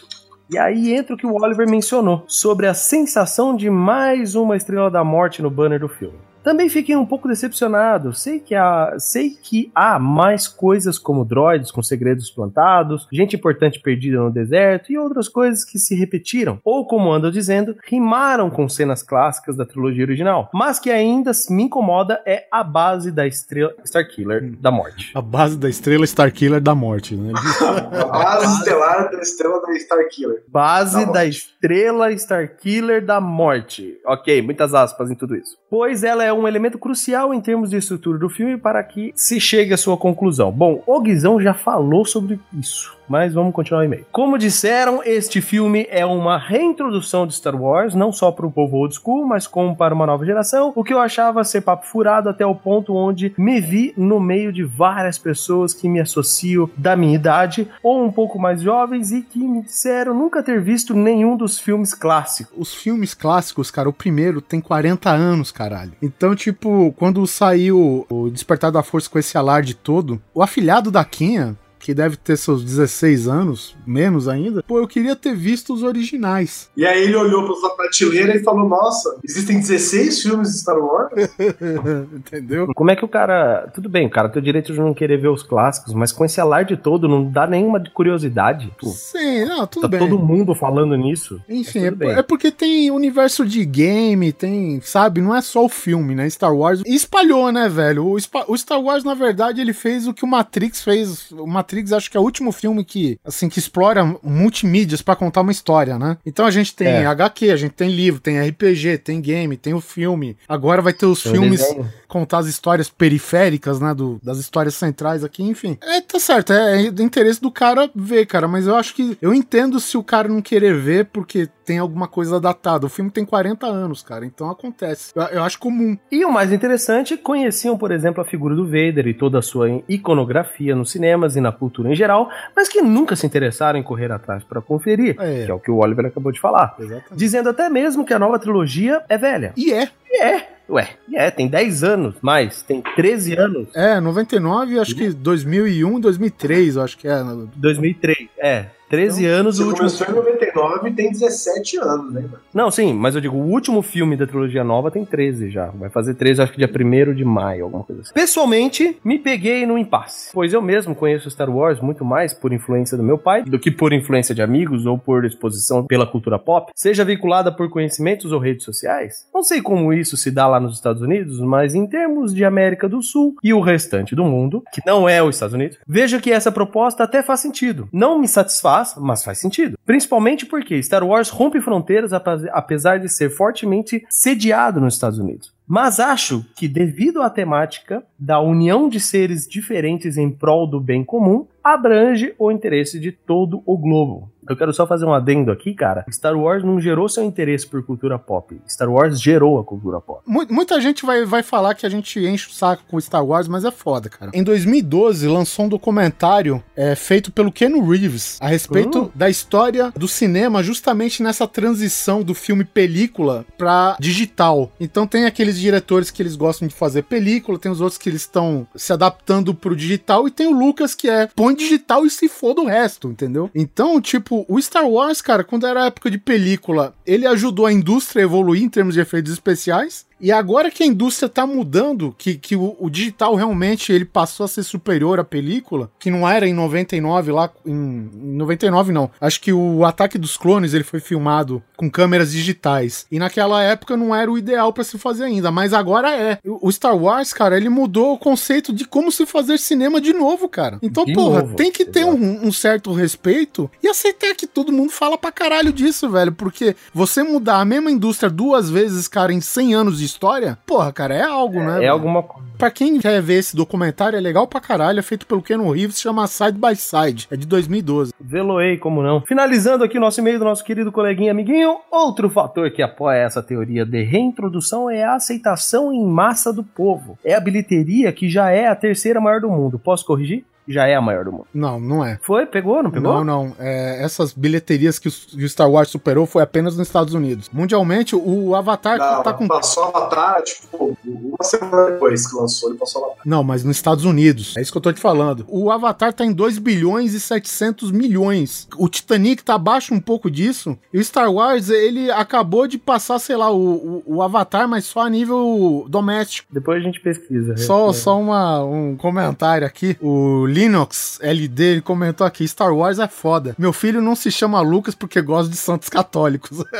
E 0.52 0.58
aí 0.58 0.92
entra 0.92 1.14
o 1.14 1.16
que 1.16 1.26
o 1.26 1.32
Oliver 1.32 1.66
mencionou 1.66 2.24
sobre 2.28 2.66
a 2.66 2.74
sensação 2.74 3.56
de 3.56 3.70
mais 3.70 4.34
uma 4.34 4.54
estrela 4.54 4.90
da 4.90 5.02
morte 5.02 5.40
no 5.40 5.48
banner 5.48 5.80
do 5.80 5.88
filme. 5.88 6.18
Também 6.42 6.68
fiquei 6.68 6.96
um 6.96 7.06
pouco 7.06 7.28
decepcionado. 7.28 8.12
Sei 8.12 8.38
que 8.38 8.54
há, 8.54 8.94
sei 8.98 9.30
que 9.30 9.70
há 9.74 9.98
mais 9.98 10.46
coisas 10.46 10.98
como 10.98 11.24
droids 11.24 11.70
com 11.70 11.82
segredos 11.82 12.30
plantados, 12.30 13.06
gente 13.12 13.36
importante 13.36 13.80
perdida 13.80 14.18
no 14.18 14.30
deserto 14.30 14.92
e 14.92 14.98
outras 14.98 15.28
coisas 15.28 15.64
que 15.64 15.78
se 15.78 15.94
repetiram, 15.94 16.58
ou 16.64 16.86
como 16.86 17.10
ando 17.10 17.30
dizendo, 17.30 17.76
rimaram 17.84 18.50
com 18.50 18.68
cenas 18.68 19.02
clássicas 19.02 19.56
da 19.56 19.64
trilogia 19.64 20.04
original. 20.04 20.50
Mas 20.52 20.78
que 20.78 20.90
ainda 20.90 21.32
me 21.48 21.64
incomoda 21.64 22.20
é 22.26 22.46
a 22.50 22.62
base 22.62 23.10
da 23.10 23.26
estrela 23.26 23.74
Starkiller 23.84 24.54
da 24.58 24.70
morte. 24.70 25.12
A 25.14 25.22
base 25.22 25.56
da 25.56 25.68
estrela 25.68 26.04
Starkiller 26.04 26.60
da 26.60 26.74
morte, 26.74 27.14
né? 27.14 27.32
A 27.92 28.04
base 28.04 28.58
estelar 28.58 29.10
da 29.10 29.20
estrela 29.20 29.60
da 29.60 29.72
Starkiller. 29.72 30.42
Base 30.48 31.06
Da 31.06 31.12
da 31.12 31.26
estrela 31.26 32.10
Starkiller 32.12 33.04
da 33.04 33.20
morte. 33.20 33.98
Ok, 34.04 34.42
muitas 34.42 34.74
aspas 34.74 35.10
em 35.10 35.14
tudo 35.14 35.36
isso. 35.36 35.56
Pois 35.70 36.02
ela 36.02 36.24
é 36.24 36.31
um 36.34 36.46
elemento 36.46 36.78
crucial 36.78 37.32
em 37.32 37.40
termos 37.40 37.70
de 37.70 37.76
estrutura 37.76 38.18
do 38.18 38.28
filme 38.28 38.56
para 38.56 38.82
que 38.82 39.12
se 39.14 39.40
chegue 39.40 39.74
à 39.74 39.76
sua 39.76 39.96
conclusão. 39.96 40.50
Bom, 40.50 40.82
o 40.86 41.00
Guizão 41.00 41.40
já 41.40 41.54
falou 41.54 42.04
sobre 42.04 42.38
isso. 42.58 42.96
Mas 43.12 43.34
vamos 43.34 43.52
continuar 43.52 43.82
o 43.82 43.84
e-mail. 43.84 44.06
Como 44.10 44.38
disseram, 44.38 45.02
este 45.04 45.42
filme 45.42 45.86
é 45.90 46.06
uma 46.06 46.38
reintrodução 46.38 47.26
de 47.26 47.34
Star 47.34 47.54
Wars, 47.54 47.94
não 47.94 48.10
só 48.10 48.32
para 48.32 48.46
o 48.46 48.50
povo 48.50 48.78
old 48.78 48.94
school, 48.94 49.26
mas 49.26 49.46
como 49.46 49.76
para 49.76 49.94
uma 49.94 50.06
nova 50.06 50.24
geração, 50.24 50.72
o 50.74 50.82
que 50.82 50.94
eu 50.94 50.98
achava 50.98 51.44
ser 51.44 51.60
papo 51.60 51.84
furado 51.84 52.30
até 52.30 52.46
o 52.46 52.54
ponto 52.54 52.94
onde 52.94 53.34
me 53.36 53.60
vi 53.60 53.92
no 53.98 54.18
meio 54.18 54.50
de 54.50 54.64
várias 54.64 55.18
pessoas 55.18 55.74
que 55.74 55.90
me 55.90 56.00
associam 56.00 56.70
da 56.74 56.96
minha 56.96 57.14
idade 57.14 57.68
ou 57.82 58.02
um 58.02 58.10
pouco 58.10 58.38
mais 58.38 58.62
jovens 58.62 59.12
e 59.12 59.20
que 59.20 59.40
me 59.40 59.60
disseram 59.60 60.14
nunca 60.14 60.42
ter 60.42 60.58
visto 60.62 60.94
nenhum 60.94 61.36
dos 61.36 61.58
filmes 61.58 61.92
clássicos. 61.92 62.54
Os 62.56 62.74
filmes 62.74 63.12
clássicos, 63.12 63.70
cara, 63.70 63.90
o 63.90 63.92
primeiro 63.92 64.40
tem 64.40 64.58
40 64.58 65.10
anos, 65.10 65.52
caralho. 65.52 65.92
Então, 66.00 66.34
tipo, 66.34 66.94
quando 66.96 67.26
saiu 67.26 68.06
o 68.08 68.30
Despertar 68.30 68.72
da 68.72 68.82
Força 68.82 69.10
com 69.10 69.18
esse 69.18 69.36
alarde 69.36 69.74
todo, 69.74 70.18
o 70.32 70.42
afilhado 70.42 70.90
da 70.90 71.04
Kinha, 71.04 71.54
que 71.82 71.92
deve 71.92 72.16
ter 72.16 72.36
seus 72.36 72.64
16 72.64 73.26
anos, 73.26 73.76
menos 73.84 74.28
ainda, 74.28 74.62
pô, 74.62 74.78
eu 74.78 74.86
queria 74.86 75.16
ter 75.16 75.34
visto 75.34 75.74
os 75.74 75.82
originais. 75.82 76.70
E 76.76 76.86
aí 76.86 77.02
ele 77.02 77.16
olhou 77.16 77.44
pra 77.44 77.56
sua 77.56 77.70
prateleira 77.70 78.36
e 78.36 78.42
falou: 78.44 78.68
Nossa, 78.68 79.16
existem 79.24 79.58
16 79.58 80.22
filmes 80.22 80.52
de 80.52 80.58
Star 80.58 80.78
Wars? 80.78 81.10
Entendeu? 82.14 82.68
Como 82.74 82.90
é 82.90 82.96
que 82.96 83.04
o 83.04 83.08
cara. 83.08 83.68
Tudo 83.74 83.88
bem, 83.88 84.06
o 84.06 84.10
cara 84.10 84.28
tem 84.28 84.40
o 84.40 84.44
direito 84.44 84.72
de 84.72 84.78
não 84.78 84.94
querer 84.94 85.18
ver 85.18 85.28
os 85.28 85.42
clássicos, 85.42 85.92
mas 85.92 86.12
com 86.12 86.24
esse 86.24 86.40
alarde 86.40 86.76
todo 86.76 87.08
não 87.08 87.28
dá 87.28 87.46
nenhuma 87.46 87.82
curiosidade. 87.92 88.72
Pô, 88.78 88.88
Sim, 88.88 89.44
não, 89.46 89.66
tudo 89.66 89.82
tá 89.82 89.88
bem. 89.88 89.98
todo 89.98 90.18
mundo 90.18 90.54
falando 90.54 90.96
nisso. 90.96 91.40
Enfim, 91.48 91.86
é, 91.86 91.90
bem. 91.90 92.10
é 92.10 92.22
porque 92.22 92.52
tem 92.52 92.92
universo 92.92 93.44
de 93.44 93.64
game, 93.64 94.32
tem, 94.32 94.80
sabe, 94.82 95.20
não 95.20 95.34
é 95.34 95.42
só 95.42 95.64
o 95.64 95.68
filme, 95.68 96.14
né? 96.14 96.30
Star 96.30 96.54
Wars 96.54 96.82
e 96.86 96.94
espalhou, 96.94 97.50
né, 97.50 97.68
velho? 97.68 98.06
O, 98.06 98.16
o 98.16 98.58
Star 98.58 98.80
Wars, 98.80 99.02
na 99.02 99.14
verdade, 99.14 99.60
ele 99.60 99.72
fez 99.72 100.06
o 100.06 100.14
que 100.14 100.24
o 100.24 100.28
Matrix 100.28 100.82
fez. 100.82 101.30
O 101.32 101.46
Matrix, 101.46 101.71
acho 101.92 102.10
que 102.10 102.16
é 102.16 102.20
o 102.20 102.22
último 102.22 102.52
filme 102.52 102.84
que, 102.84 103.18
assim, 103.24 103.48
que 103.48 103.58
explora 103.58 104.04
multimídias 104.22 105.02
pra 105.02 105.16
contar 105.16 105.40
uma 105.40 105.52
história, 105.52 105.98
né? 105.98 106.16
Então 106.24 106.44
a 106.44 106.50
gente 106.50 106.74
tem 106.74 106.88
É. 106.88 107.06
HQ, 107.06 107.50
a 107.50 107.56
gente 107.56 107.72
tem 107.72 107.90
livro, 107.90 108.20
tem 108.20 108.40
RPG, 108.40 108.98
tem 108.98 109.20
game, 109.20 109.56
tem 109.56 109.74
o 109.74 109.80
filme. 109.80 110.36
Agora 110.48 110.82
vai 110.82 110.92
ter 110.92 111.06
os 111.06 111.22
Tem 111.22 111.32
filmes 111.32 111.60
desenho. 111.60 111.88
Contar 112.12 112.38
as 112.38 112.46
histórias 112.46 112.90
periféricas, 112.90 113.80
né? 113.80 113.94
Do, 113.94 114.20
das 114.22 114.36
histórias 114.36 114.74
centrais 114.74 115.24
aqui, 115.24 115.42
enfim. 115.42 115.78
É, 115.82 116.00
tá 116.02 116.18
certo, 116.20 116.52
é, 116.52 116.86
é 116.86 116.90
do 116.90 117.02
interesse 117.02 117.40
do 117.40 117.50
cara 117.50 117.90
ver, 117.96 118.26
cara, 118.26 118.46
mas 118.46 118.66
eu 118.66 118.76
acho 118.76 118.94
que. 118.94 119.16
Eu 119.22 119.32
entendo 119.32 119.80
se 119.80 119.96
o 119.96 120.02
cara 120.02 120.28
não 120.28 120.42
querer 120.42 120.76
ver 120.76 121.06
porque 121.06 121.48
tem 121.64 121.78
alguma 121.78 122.06
coisa 122.06 122.38
datada. 122.38 122.84
O 122.84 122.88
filme 122.90 123.10
tem 123.10 123.24
40 123.24 123.66
anos, 123.66 124.02
cara, 124.02 124.26
então 124.26 124.50
acontece. 124.50 125.12
Eu, 125.14 125.22
eu 125.22 125.42
acho 125.42 125.58
comum. 125.58 125.96
E 126.10 126.22
o 126.24 126.30
mais 126.30 126.52
interessante, 126.52 127.16
conheciam, 127.16 127.78
por 127.78 127.90
exemplo, 127.90 128.20
a 128.20 128.24
figura 128.26 128.54
do 128.54 128.66
Vader 128.66 129.06
e 129.06 129.14
toda 129.14 129.38
a 129.38 129.42
sua 129.42 129.68
iconografia 129.88 130.76
nos 130.76 130.90
cinemas 130.90 131.34
e 131.36 131.40
na 131.40 131.50
cultura 131.50 131.90
em 131.90 131.94
geral, 131.94 132.28
mas 132.54 132.68
que 132.68 132.82
nunca 132.82 133.16
se 133.16 133.24
interessaram 133.26 133.78
em 133.78 133.82
correr 133.82 134.12
atrás 134.12 134.44
para 134.44 134.60
conferir, 134.60 135.16
É. 135.18 135.44
que 135.46 135.50
é 135.50 135.54
o 135.54 135.58
que 135.60 135.70
o 135.70 135.78
Oliver 135.78 136.06
acabou 136.06 136.30
de 136.32 136.40
falar. 136.40 136.74
Exatamente. 136.78 137.14
Dizendo 137.16 137.48
até 137.48 137.68
mesmo 137.70 138.04
que 138.04 138.12
a 138.12 138.18
nova 138.18 138.38
trilogia 138.38 139.02
é 139.08 139.16
velha. 139.16 139.52
E 139.56 139.72
é. 139.72 139.88
E 140.10 140.22
é, 140.22 140.48
ué, 140.72 140.88
é, 141.12 141.30
tem 141.30 141.46
10 141.46 141.84
anos, 141.84 142.14
mais, 142.22 142.62
tem 142.62 142.82
13 142.96 143.36
anos. 143.38 143.68
É, 143.74 144.00
99, 144.00 144.78
acho 144.78 144.94
que 144.94 145.10
2001, 145.10 146.00
2003, 146.00 146.76
eu 146.76 146.82
acho 146.82 146.96
que 146.96 147.06
é. 147.06 147.22
2003, 147.56 148.28
é. 148.38 148.66
13 148.92 149.24
anos 149.24 149.56
Você 149.56 149.62
o 149.62 149.66
último. 149.68 149.88
começou 149.88 150.06
em 150.06 150.14
99 150.14 150.90
e 150.90 150.92
tem 150.92 151.10
17 151.10 151.78
anos, 151.78 152.12
né? 152.12 152.24
Não, 152.52 152.70
sim, 152.70 152.92
mas 152.92 153.14
eu 153.14 153.22
digo, 153.22 153.38
o 153.38 153.50
último 153.50 153.80
filme 153.80 154.18
da 154.18 154.26
trilogia 154.26 154.62
nova 154.62 154.90
tem 154.90 155.02
13 155.02 155.48
já. 155.48 155.68
Vai 155.68 155.88
fazer 155.88 156.12
13, 156.12 156.42
acho 156.42 156.52
que 156.52 156.58
dia 156.58 156.70
1 156.70 157.14
de 157.14 157.24
maio, 157.24 157.64
alguma 157.64 157.84
coisa 157.84 158.02
assim. 158.02 158.12
Pessoalmente, 158.12 158.98
me 159.02 159.18
peguei 159.18 159.64
no 159.64 159.78
impasse. 159.78 160.30
Pois 160.34 160.52
eu 160.52 160.60
mesmo 160.60 160.94
conheço 160.94 161.30
Star 161.30 161.48
Wars 161.48 161.80
muito 161.80 162.04
mais 162.04 162.34
por 162.34 162.52
influência 162.52 162.94
do 162.94 163.02
meu 163.02 163.16
pai 163.16 163.44
do 163.44 163.58
que 163.58 163.70
por 163.70 163.94
influência 163.94 164.34
de 164.34 164.42
amigos 164.42 164.84
ou 164.84 164.98
por 164.98 165.24
exposição 165.24 165.86
pela 165.86 166.06
cultura 166.06 166.38
pop, 166.38 166.70
seja 166.74 167.02
vinculada 167.02 167.50
por 167.50 167.70
conhecimentos 167.70 168.30
ou 168.30 168.38
redes 168.38 168.62
sociais. 168.62 169.26
Não 169.32 169.42
sei 169.42 169.62
como 169.62 169.94
isso 169.94 170.18
se 170.18 170.30
dá 170.30 170.46
lá 170.46 170.60
nos 170.60 170.74
Estados 170.74 171.00
Unidos, 171.00 171.40
mas 171.40 171.74
em 171.74 171.86
termos 171.86 172.34
de 172.34 172.44
América 172.44 172.86
do 172.90 173.00
Sul 173.00 173.36
e 173.42 173.54
o 173.54 173.60
restante 173.62 174.14
do 174.14 174.24
mundo, 174.24 174.62
que 174.70 174.82
não 174.84 175.08
é 175.08 175.22
os 175.22 175.36
Estados 175.36 175.54
Unidos, 175.54 175.78
vejo 175.88 176.20
que 176.20 176.30
essa 176.30 176.52
proposta 176.52 177.04
até 177.04 177.22
faz 177.22 177.40
sentido. 177.40 177.88
Não 177.90 178.18
me 178.18 178.28
satisfaz, 178.28 178.81
mas 178.98 179.22
faz 179.24 179.38
sentido. 179.38 179.78
Principalmente 179.84 180.46
porque 180.46 180.78
Star 180.82 181.04
Wars 181.04 181.28
rompe 181.28 181.60
fronteiras 181.60 182.12
apes- 182.12 182.48
apesar 182.52 182.98
de 182.98 183.08
ser 183.08 183.30
fortemente 183.30 184.04
sediado 184.08 184.80
nos 184.80 184.94
Estados 184.94 185.18
Unidos. 185.18 185.52
Mas 185.66 186.00
acho 186.00 186.44
que, 186.56 186.66
devido 186.68 187.22
à 187.22 187.30
temática 187.30 188.02
da 188.18 188.40
união 188.40 188.88
de 188.88 189.00
seres 189.00 189.46
diferentes 189.46 190.16
em 190.16 190.30
prol 190.30 190.66
do 190.66 190.80
bem 190.80 191.04
comum, 191.04 191.46
abrange 191.62 192.34
o 192.38 192.50
interesse 192.50 192.98
de 192.98 193.12
todo 193.12 193.62
o 193.64 193.78
globo. 193.78 194.31
Eu 194.52 194.56
quero 194.56 194.72
só 194.72 194.86
fazer 194.86 195.04
um 195.04 195.12
adendo 195.14 195.50
aqui, 195.50 195.74
cara. 195.74 196.04
Star 196.10 196.36
Wars 196.36 196.62
não 196.62 196.80
gerou 196.80 197.08
seu 197.08 197.24
interesse 197.24 197.66
por 197.66 197.82
cultura 197.84 198.18
pop. 198.18 198.60
Star 198.68 198.90
Wars 198.90 199.20
gerou 199.20 199.58
a 199.58 199.64
cultura 199.64 200.00
pop. 200.00 200.20
Mu- 200.26 200.46
Muita 200.50 200.80
gente 200.80 201.04
vai, 201.06 201.24
vai 201.24 201.42
falar 201.42 201.74
que 201.74 201.86
a 201.86 201.88
gente 201.88 202.20
enche 202.20 202.48
o 202.48 202.52
saco 202.52 202.82
com 202.88 203.00
Star 203.00 203.24
Wars, 203.24 203.48
mas 203.48 203.64
é 203.64 203.70
foda, 203.70 204.08
cara. 204.08 204.30
Em 204.34 204.42
2012, 204.42 205.26
lançou 205.26 205.64
um 205.64 205.68
documentário 205.68 206.62
é, 206.76 206.94
feito 206.94 207.30
pelo 207.32 207.50
Ken 207.52 207.70
Reeves 207.82 208.38
a 208.40 208.46
respeito 208.48 209.02
Hum. 209.04 209.10
da 209.14 209.30
história 209.30 209.92
do 209.96 210.06
cinema, 210.08 210.62
justamente 210.62 211.22
nessa 211.22 211.46
transição 211.46 212.22
do 212.22 212.34
filme 212.34 212.64
película 212.64 213.44
pra 213.56 213.96
digital. 213.98 214.70
Então 214.78 215.06
tem 215.06 215.24
aqueles 215.24 215.58
diretores 215.58 216.10
que 216.10 216.20
eles 216.22 216.36
gostam 216.36 216.68
de 216.68 216.74
fazer 216.74 217.02
película, 217.04 217.58
tem 217.58 217.70
os 217.72 217.80
outros 217.80 217.98
que 217.98 218.08
eles 218.08 218.22
estão 218.22 218.66
se 218.74 218.92
adaptando 218.92 219.54
pro 219.54 219.74
digital, 219.76 220.26
e 220.26 220.30
tem 220.30 220.46
o 220.46 220.52
Lucas 220.58 220.94
que 220.94 221.08
é 221.08 221.26
põe 221.34 221.54
digital 221.54 222.04
e 222.04 222.10
se 222.10 222.28
for 222.28 222.54
do 222.54 222.64
resto, 222.64 223.08
entendeu? 223.08 223.50
Então, 223.54 224.00
tipo, 224.00 224.41
o 224.48 224.58
Star 224.60 224.86
Wars, 224.86 225.20
cara, 225.20 225.44
quando 225.44 225.66
era 225.66 225.86
época 225.86 226.10
de 226.10 226.18
película, 226.18 226.94
ele 227.06 227.26
ajudou 227.26 227.66
a 227.66 227.72
indústria 227.72 228.22
a 228.22 228.24
evoluir 228.24 228.62
em 228.62 228.68
termos 228.68 228.94
de 228.94 229.00
efeitos 229.00 229.32
especiais. 229.32 230.06
E 230.22 230.30
agora 230.30 230.70
que 230.70 230.84
a 230.84 230.86
indústria 230.86 231.28
tá 231.28 231.44
mudando, 231.44 232.14
que, 232.16 232.36
que 232.36 232.54
o, 232.54 232.76
o 232.78 232.88
digital 232.88 233.34
realmente 233.34 233.92
ele 233.92 234.04
passou 234.04 234.44
a 234.44 234.48
ser 234.48 234.62
superior 234.62 235.18
à 235.18 235.24
película, 235.24 235.90
que 235.98 236.12
não 236.12 236.28
era 236.28 236.46
em 236.46 236.54
99 236.54 237.32
lá, 237.32 237.50
em, 237.66 237.72
em 238.14 238.36
99 238.36 238.92
não. 238.92 239.10
Acho 239.20 239.40
que 239.40 239.52
o 239.52 239.84
Ataque 239.84 240.16
dos 240.16 240.36
Clones 240.36 240.74
ele 240.74 240.84
foi 240.84 241.00
filmado 241.00 241.60
com 241.76 241.90
câmeras 241.90 242.30
digitais. 242.30 243.04
E 243.10 243.18
naquela 243.18 243.60
época 243.64 243.96
não 243.96 244.14
era 244.14 244.30
o 244.30 244.38
ideal 244.38 244.72
pra 244.72 244.84
se 244.84 244.96
fazer 244.96 245.24
ainda, 245.24 245.50
mas 245.50 245.74
agora 245.74 246.14
é. 246.14 246.38
O, 246.44 246.70
Star 246.70 246.96
Wars, 246.96 247.32
cara, 247.32 247.56
ele 247.56 247.68
mudou 247.68 248.14
o 248.14 248.18
conceito 248.18 248.72
de 248.72 248.84
como 248.84 249.10
se 249.10 249.26
fazer 249.26 249.58
cinema 249.58 250.00
de 250.00 250.12
novo, 250.12 250.48
cara. 250.48 250.78
Então, 250.80 251.04
De 251.04 251.12
porra, 251.12 251.40
novo, 251.40 251.56
tem 251.56 251.72
que 251.72 251.84
ter 251.84 252.04
um, 252.04 252.46
um 252.46 252.52
certo 252.52 252.92
respeito 252.92 253.68
e 253.82 253.88
aceitar 253.88 254.36
que 254.36 254.46
todo 254.46 254.72
mundo 254.72 254.92
fala 254.92 255.18
pra 255.18 255.32
caralho 255.32 255.72
disso, 255.72 256.08
velho. 256.08 256.30
Porque 256.30 256.76
você 256.94 257.24
mudar 257.24 257.60
a 257.60 257.64
mesma 257.64 257.90
indústria 257.90 258.30
duas 258.30 258.70
vezes, 258.70 259.08
cara, 259.08 259.32
em 259.32 259.40
100 259.40 259.74
anos 259.74 259.98
de 259.98 260.11
história, 260.12 260.58
porra, 260.66 260.92
cara, 260.92 261.14
é 261.14 261.22
algo, 261.22 261.58
né? 261.58 261.76
É 261.76 261.80
velho? 261.80 261.92
alguma 261.92 262.22
coisa. 262.22 262.42
Pra 262.58 262.70
quem 262.70 263.00
quer 263.00 263.20
ver 263.20 263.34
esse 263.34 263.56
documentário, 263.56 264.16
é 264.16 264.20
legal 264.20 264.46
pra 264.46 264.60
caralho. 264.60 264.98
É 264.98 265.02
feito 265.02 265.26
pelo 265.26 265.42
Ken 265.42 265.58
Reeves, 265.58 265.96
se 265.96 266.02
chama 266.02 266.26
Side 266.26 266.58
by 266.58 266.76
Side. 266.76 267.26
É 267.30 267.36
de 267.36 267.46
2012. 267.46 268.12
Veloei, 268.20 268.76
como 268.76 269.02
não. 269.02 269.20
Finalizando 269.22 269.82
aqui 269.82 269.98
o 269.98 270.00
nosso 270.00 270.20
e-mail 270.20 270.38
do 270.38 270.44
nosso 270.44 270.64
querido 270.64 270.92
coleguinha 270.92 271.32
amiguinho, 271.32 271.78
outro 271.90 272.30
fator 272.30 272.70
que 272.70 272.82
apoia 272.82 273.18
essa 273.18 273.42
teoria 273.42 273.84
de 273.84 274.02
reintrodução 274.04 274.88
é 274.88 275.02
a 275.02 275.14
aceitação 275.14 275.92
em 275.92 276.06
massa 276.06 276.52
do 276.52 276.62
povo. 276.62 277.18
É 277.24 277.34
a 277.34 277.40
bilheteria 277.40 278.12
que 278.12 278.28
já 278.28 278.50
é 278.50 278.68
a 278.68 278.76
terceira 278.76 279.20
maior 279.20 279.40
do 279.40 279.50
mundo. 279.50 279.78
Posso 279.78 280.04
corrigir? 280.04 280.44
Já 280.68 280.86
é 280.86 280.94
a 280.94 281.00
maior 281.00 281.24
do 281.24 281.32
mundo. 281.32 281.46
Não, 281.52 281.80
não 281.80 282.04
é. 282.04 282.18
Foi? 282.22 282.46
Pegou? 282.46 282.82
Não 282.82 282.90
pegou? 282.90 283.12
Não, 283.12 283.24
não. 283.24 283.56
É, 283.58 284.02
essas 284.02 284.32
bilheterias 284.32 284.98
que 284.98 285.08
o, 285.08 285.12
que 285.12 285.44
o 285.44 285.48
Star 285.48 285.70
Wars 285.70 285.88
superou 285.88 286.24
foi 286.26 286.42
apenas 286.42 286.76
nos 286.76 286.86
Estados 286.86 287.14
Unidos. 287.14 287.50
Mundialmente, 287.52 288.14
o 288.14 288.54
Avatar 288.54 288.98
Não, 288.98 289.22
tá 289.22 289.32
com. 289.32 289.48
passou 289.48 289.84
Avatar, 289.84 290.42
tipo, 290.42 290.96
uma 291.04 291.42
semana 291.42 291.90
depois 291.90 292.26
que 292.30 292.36
lançou, 292.36 292.70
ele 292.70 292.78
passou 292.78 293.04
Avatar. 293.04 293.22
Não, 293.26 293.42
mas 293.42 293.64
nos 293.64 293.76
Estados 293.76 294.04
Unidos. 294.04 294.56
É 294.56 294.60
isso 294.62 294.70
que 294.70 294.78
eu 294.78 294.82
tô 294.82 294.92
te 294.92 295.00
falando. 295.00 295.44
O 295.48 295.70
Avatar 295.70 296.12
tá 296.12 296.24
em 296.24 296.32
2 296.32 296.58
bilhões 296.58 297.12
e 297.14 297.20
700 297.20 297.90
milhões. 297.90 298.68
O 298.76 298.88
Titanic 298.88 299.42
tá 299.42 299.54
abaixo 299.54 299.92
um 299.92 300.00
pouco 300.00 300.30
disso. 300.30 300.78
E 300.92 300.98
o 300.98 301.04
Star 301.04 301.32
Wars, 301.32 301.70
ele 301.70 302.10
acabou 302.10 302.66
de 302.68 302.78
passar, 302.78 303.18
sei 303.18 303.36
lá, 303.36 303.50
o, 303.50 304.02
o, 304.06 304.16
o 304.16 304.22
Avatar, 304.22 304.68
mas 304.68 304.84
só 304.84 305.00
a 305.00 305.10
nível 305.10 305.86
doméstico. 305.88 306.48
Depois 306.52 306.80
a 306.80 306.84
gente 306.84 307.00
pesquisa. 307.00 307.56
Só, 307.56 307.90
É. 307.90 307.92
só 307.92 308.20
uma, 308.20 308.62
um 308.64 308.96
comentário 308.96 309.66
aqui. 309.66 309.96
O 310.00 310.46
Linux 310.52 311.18
LD 311.22 311.64
ele 311.64 311.80
comentou 311.80 312.26
aqui: 312.26 312.46
Star 312.46 312.74
Wars 312.74 312.98
é 312.98 313.08
foda. 313.08 313.54
Meu 313.58 313.72
filho 313.72 314.02
não 314.02 314.14
se 314.14 314.30
chama 314.30 314.60
Lucas 314.60 314.94
porque 314.94 315.20
gosta 315.22 315.50
de 315.50 315.56
santos 315.56 315.88
católicos. 315.88 316.62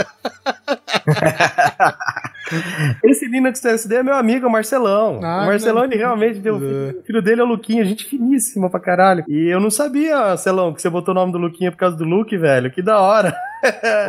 Esse 3.03 3.27
Linux 3.27 3.61
TSD 3.61 3.97
é 3.97 4.03
meu 4.03 4.15
amigo, 4.15 4.47
o 4.47 4.51
Marcelão. 4.51 5.21
Ah, 5.23 5.45
o 5.45 5.47
Marcelão, 5.47 5.83
não. 5.83 5.85
ele 5.85 5.97
realmente 5.97 6.39
deu. 6.39 6.57
É. 6.57 6.93
O 6.99 7.03
filho 7.03 7.23
dele 7.23 7.41
é 7.41 7.45
o 7.45 7.47
Luquinha, 7.47 7.83
gente 7.85 8.05
finíssima 8.05 8.69
pra 8.69 8.79
caralho. 8.79 9.25
E 9.27 9.49
eu 9.49 9.59
não 9.59 9.71
sabia, 9.71 10.37
Celão, 10.37 10.75
que 10.75 10.83
você 10.83 10.91
botou 10.91 11.13
o 11.13 11.15
nome 11.15 11.33
do 11.33 11.39
Luquinha 11.39 11.71
por 11.71 11.79
causa 11.79 11.97
do 11.97 12.05
Luke, 12.05 12.37
velho. 12.37 12.71
Que 12.71 12.83
da 12.83 13.01
hora. 13.01 13.35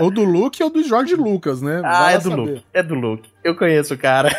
ou 0.01 0.11
do 0.11 0.23
Luke 0.25 0.61
ou 0.61 0.69
do 0.69 0.83
Jorge 0.83 1.15
Lucas, 1.15 1.61
né? 1.61 1.81
Ah, 1.85 1.99
Vai 2.01 2.15
é 2.15 2.17
do 2.17 2.29
saber. 2.29 2.35
Luke. 2.35 2.63
É 2.73 2.83
do 2.83 2.95
Luke. 2.95 3.32
Eu 3.43 3.55
conheço 3.55 3.93
o 3.93 3.97
cara. 3.97 4.29